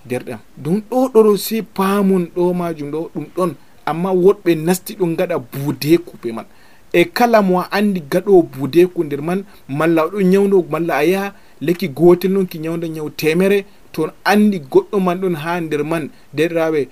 derɗam 0.06 0.40
ɗum 0.64 0.82
ɗo 0.90 1.00
ɗoɗo 1.14 1.38
si 1.38 1.62
paamun 1.62 2.24
ɗo 2.36 2.54
majum 2.54 2.90
ɗo 2.92 3.10
ɗum 3.14 3.26
ɗon. 3.36 3.52
Amma 3.86 4.10
woɗɓe 4.14 4.52
nasti 4.66 4.96
ɗum 5.00 5.16
gaɗa 5.18 5.38
buudeku 5.40 6.18
be 6.22 6.32
man. 6.32 6.46
E 6.94 7.06
kala 7.06 7.42
mo 7.42 7.60
a 7.60 7.68
andi 7.72 8.02
gaɗo 8.12 8.42
buudeku 8.44 9.04
nder 9.04 9.22
man 9.22 9.44
malla 9.68 10.02
oɗon 10.06 10.24
ñawdo 10.32 10.66
malla 10.72 10.96
a 10.98 11.04
yaha 11.06 11.34
lekki 11.62 11.88
gotel 11.90 12.32
noon 12.32 12.48
ki 12.48 12.58
ñawda 12.60 12.88
ñaw 12.88 13.10
temere 13.20 13.66
toon 13.92 14.12
andi 14.24 14.60
goɗɗo 14.72 14.98
man 15.00 15.18
ɗon 15.22 15.36
ha 15.36 15.60
nder 15.62 15.84
man. 15.84 16.10
Derɗiraɓe 16.36 16.88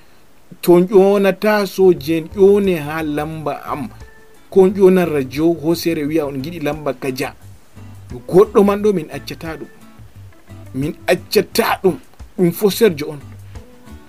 to 0.61 0.71
ƴonata 0.81 1.65
soji 1.65 2.13
en 2.17 2.25
ƴone 2.35 2.77
ha 2.85 3.03
lamba 3.03 3.53
am. 3.65 3.89
Ko 4.49 4.67
ƴonan 4.69 5.05
radio 5.09 5.53
hosere 5.53 6.05
wiya 6.05 6.25
on 6.27 6.41
giɗi 6.43 6.59
lamba 6.59 6.93
kaja. 6.93 7.33
Goɗɗo 8.27 8.63
man 8.65 8.81
ɗo 8.83 8.93
min 8.93 9.07
accata 9.11 9.57
ɗum. 9.57 9.67
min 10.73 10.93
accata 11.07 11.79
ɗum 11.83 11.97
ɗum 12.37 12.51
fo 12.51 12.69
serjo 12.69 13.09
on. 13.11 13.19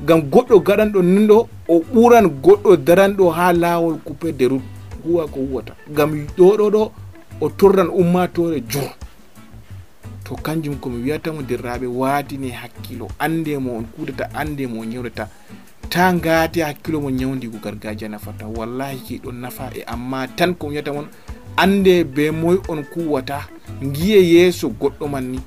Gam 0.06 0.20
goɗɗo 0.30 0.58
gaɗanɗo 0.66 1.02
nin 1.02 1.26
ɗo 1.28 1.48
o 1.68 1.78
ɓuran 1.92 2.26
goɗɗo 2.42 2.76
daranɗo 2.76 3.30
ha 3.30 3.52
lawol 3.52 3.98
coupé 4.04 4.32
de 4.32 4.46
route 4.48 4.64
huwa 5.04 5.26
ko 5.28 5.40
huwata. 5.40 5.74
Gam 5.96 6.10
ɗo 6.36 6.56
ɗo 6.56 6.70
ɗo 6.70 6.90
o 7.40 7.48
torran 7.48 7.88
ummatore 7.88 8.60
jur. 8.68 8.90
To 10.24 10.34
kanjum 10.36 10.76
komi 10.80 11.02
wiyatamo 11.02 11.42
derraɓe 11.42 11.86
watini 11.86 12.50
hakkilo 12.50 13.08
ande 13.18 13.58
mo 13.58 13.76
on 13.78 13.84
kudata 13.84 14.28
ande 14.34 14.66
mo 14.66 14.80
on 14.80 14.90
yewdata 14.92 15.28
ta 15.90 16.12
gaati 16.12 16.60
hakkilo 16.60 17.00
mo 17.00 17.10
ñawdigu 17.10 17.58
gargajiya 17.62 18.08
nafata 18.08 18.46
wallahi 18.46 18.98
ki 19.06 19.18
ɗon 19.24 19.34
nafa 19.40 19.70
e 19.76 19.82
amma 19.86 20.26
tan 20.28 20.54
komi 20.54 20.72
wiyata 20.72 20.92
mon 20.92 21.06
ande 21.56 22.04
be 22.04 22.30
moy 22.30 22.56
on 22.68 22.82
kuwata 22.84 23.46
giye 23.92 24.18
yeeso 24.32 24.68
goɗɗo 24.68 25.08
man 25.10 25.24
ni. 25.32 25.40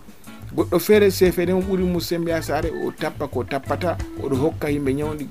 Goɗɗo 0.56 0.80
feere 0.80 1.12
sefede 1.12 1.54
mo 1.54 1.62
ɓuri 1.62 1.84
mo 1.84 2.00
sembe 2.00 2.32
ha 2.32 2.42
saare 2.42 2.70
o 2.72 2.92
tappa 2.92 3.28
ko 3.28 3.44
tappata 3.44 3.98
oɗo 4.24 4.36
hokka 4.36 4.70
yimɓe 4.70 4.94
ñawdi 4.94 5.28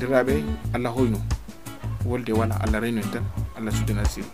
deraɓe 0.00 0.42
allah 0.74 0.92
hoyno. 0.96 1.18
Wolde 2.06 2.32
wala 2.32 2.56
allah 2.64 2.80
reyno 2.80 3.00
en 3.04 3.10
tan 3.12 3.24
allah 3.56 3.72
suddana 3.72 4.04
siri 4.08 4.26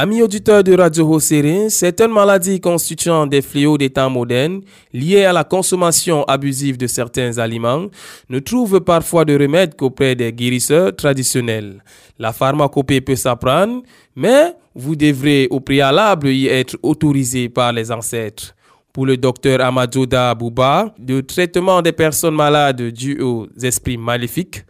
Amis 0.00 0.22
auditeurs 0.22 0.62
de 0.62 0.76
Radio 0.76 1.12
Hosséré, 1.12 1.68
certaines 1.70 2.12
maladies 2.12 2.60
constituant 2.60 3.26
des 3.26 3.42
fléaux 3.42 3.76
des 3.76 3.90
temps 3.90 4.08
modernes, 4.08 4.60
liées 4.92 5.24
à 5.24 5.32
la 5.32 5.42
consommation 5.42 6.22
abusive 6.22 6.78
de 6.78 6.86
certains 6.86 7.36
aliments, 7.38 7.86
ne 8.28 8.38
trouvent 8.38 8.78
parfois 8.78 9.24
de 9.24 9.36
remède 9.36 9.74
qu'auprès 9.74 10.14
des 10.14 10.32
guérisseurs 10.32 10.94
traditionnels. 10.94 11.82
La 12.16 12.32
pharmacopée 12.32 13.00
peut 13.00 13.16
s'apprendre, 13.16 13.82
mais 14.14 14.54
vous 14.72 14.94
devrez 14.94 15.48
au 15.50 15.58
préalable 15.58 16.28
y 16.28 16.46
être 16.46 16.76
autorisé 16.84 17.48
par 17.48 17.72
les 17.72 17.90
ancêtres. 17.90 18.54
Pour 18.92 19.04
le 19.04 19.16
docteur 19.16 19.60
Amadouda 19.60 20.32
Bouba, 20.36 20.94
le 21.08 21.24
traitement 21.24 21.82
des 21.82 21.90
personnes 21.90 22.36
malades 22.36 22.82
dues 22.92 23.20
aux 23.20 23.48
esprits 23.60 23.98
maléfiques 23.98 24.64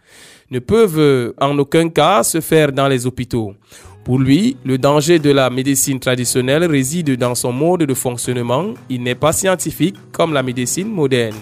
ne 0.49 0.57
peuvent 0.57 1.35
en 1.39 1.55
aucun 1.59 1.87
cas 1.87 2.23
se 2.23 2.41
faire 2.41 2.71
dans 2.71 2.87
les 2.87 3.05
hôpitaux. 3.05 3.53
Pour 4.09 4.17
lui, 4.17 4.57
le 4.65 4.79
danger 4.79 5.19
de 5.19 5.29
la 5.29 5.51
médecine 5.51 5.99
traditionnelle 5.99 6.65
réside 6.65 7.15
dans 7.15 7.35
son 7.35 7.51
mode 7.51 7.81
de 7.81 7.93
fonctionnement. 7.93 8.73
Il 8.89 9.03
n'est 9.03 9.13
pas 9.13 9.31
scientifique 9.31 9.97
comme 10.11 10.33
la 10.33 10.41
médecine 10.41 10.89
moderne. 10.89 11.35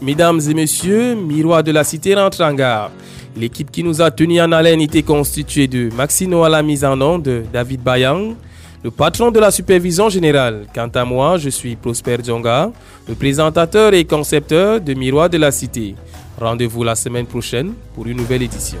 Mesdames 0.00 0.40
et 0.48 0.54
messieurs, 0.54 1.16
Miroir 1.16 1.64
de 1.64 1.72
la 1.72 1.82
Cité 1.82 2.14
rentre 2.14 2.40
en 2.40 2.54
gare. 2.54 2.92
L'équipe 3.36 3.72
qui 3.72 3.82
nous 3.82 4.00
a 4.00 4.12
tenus 4.12 4.40
en 4.40 4.52
haleine 4.52 4.80
était 4.80 5.02
constituée 5.02 5.66
de 5.66 5.92
Maxino 5.92 6.44
à 6.44 6.48
la 6.48 6.62
mise 6.62 6.84
en 6.84 7.00
onde, 7.00 7.46
David 7.52 7.82
Bayang, 7.82 8.36
le 8.84 8.92
patron 8.92 9.32
de 9.32 9.40
la 9.40 9.50
supervision 9.50 10.08
générale. 10.08 10.68
Quant 10.72 10.90
à 10.94 11.04
moi, 11.04 11.36
je 11.36 11.48
suis 11.48 11.74
Prosper 11.74 12.18
Djonga, 12.24 12.70
le 13.08 13.14
présentateur 13.16 13.92
et 13.92 14.04
concepteur 14.04 14.80
de 14.80 14.94
Miroir 14.94 15.28
de 15.28 15.38
la 15.38 15.50
Cité. 15.50 15.96
Rendez-vous 16.38 16.84
la 16.84 16.94
semaine 16.94 17.26
prochaine 17.26 17.72
pour 17.94 18.06
une 18.06 18.18
nouvelle 18.18 18.42
édition. 18.42 18.78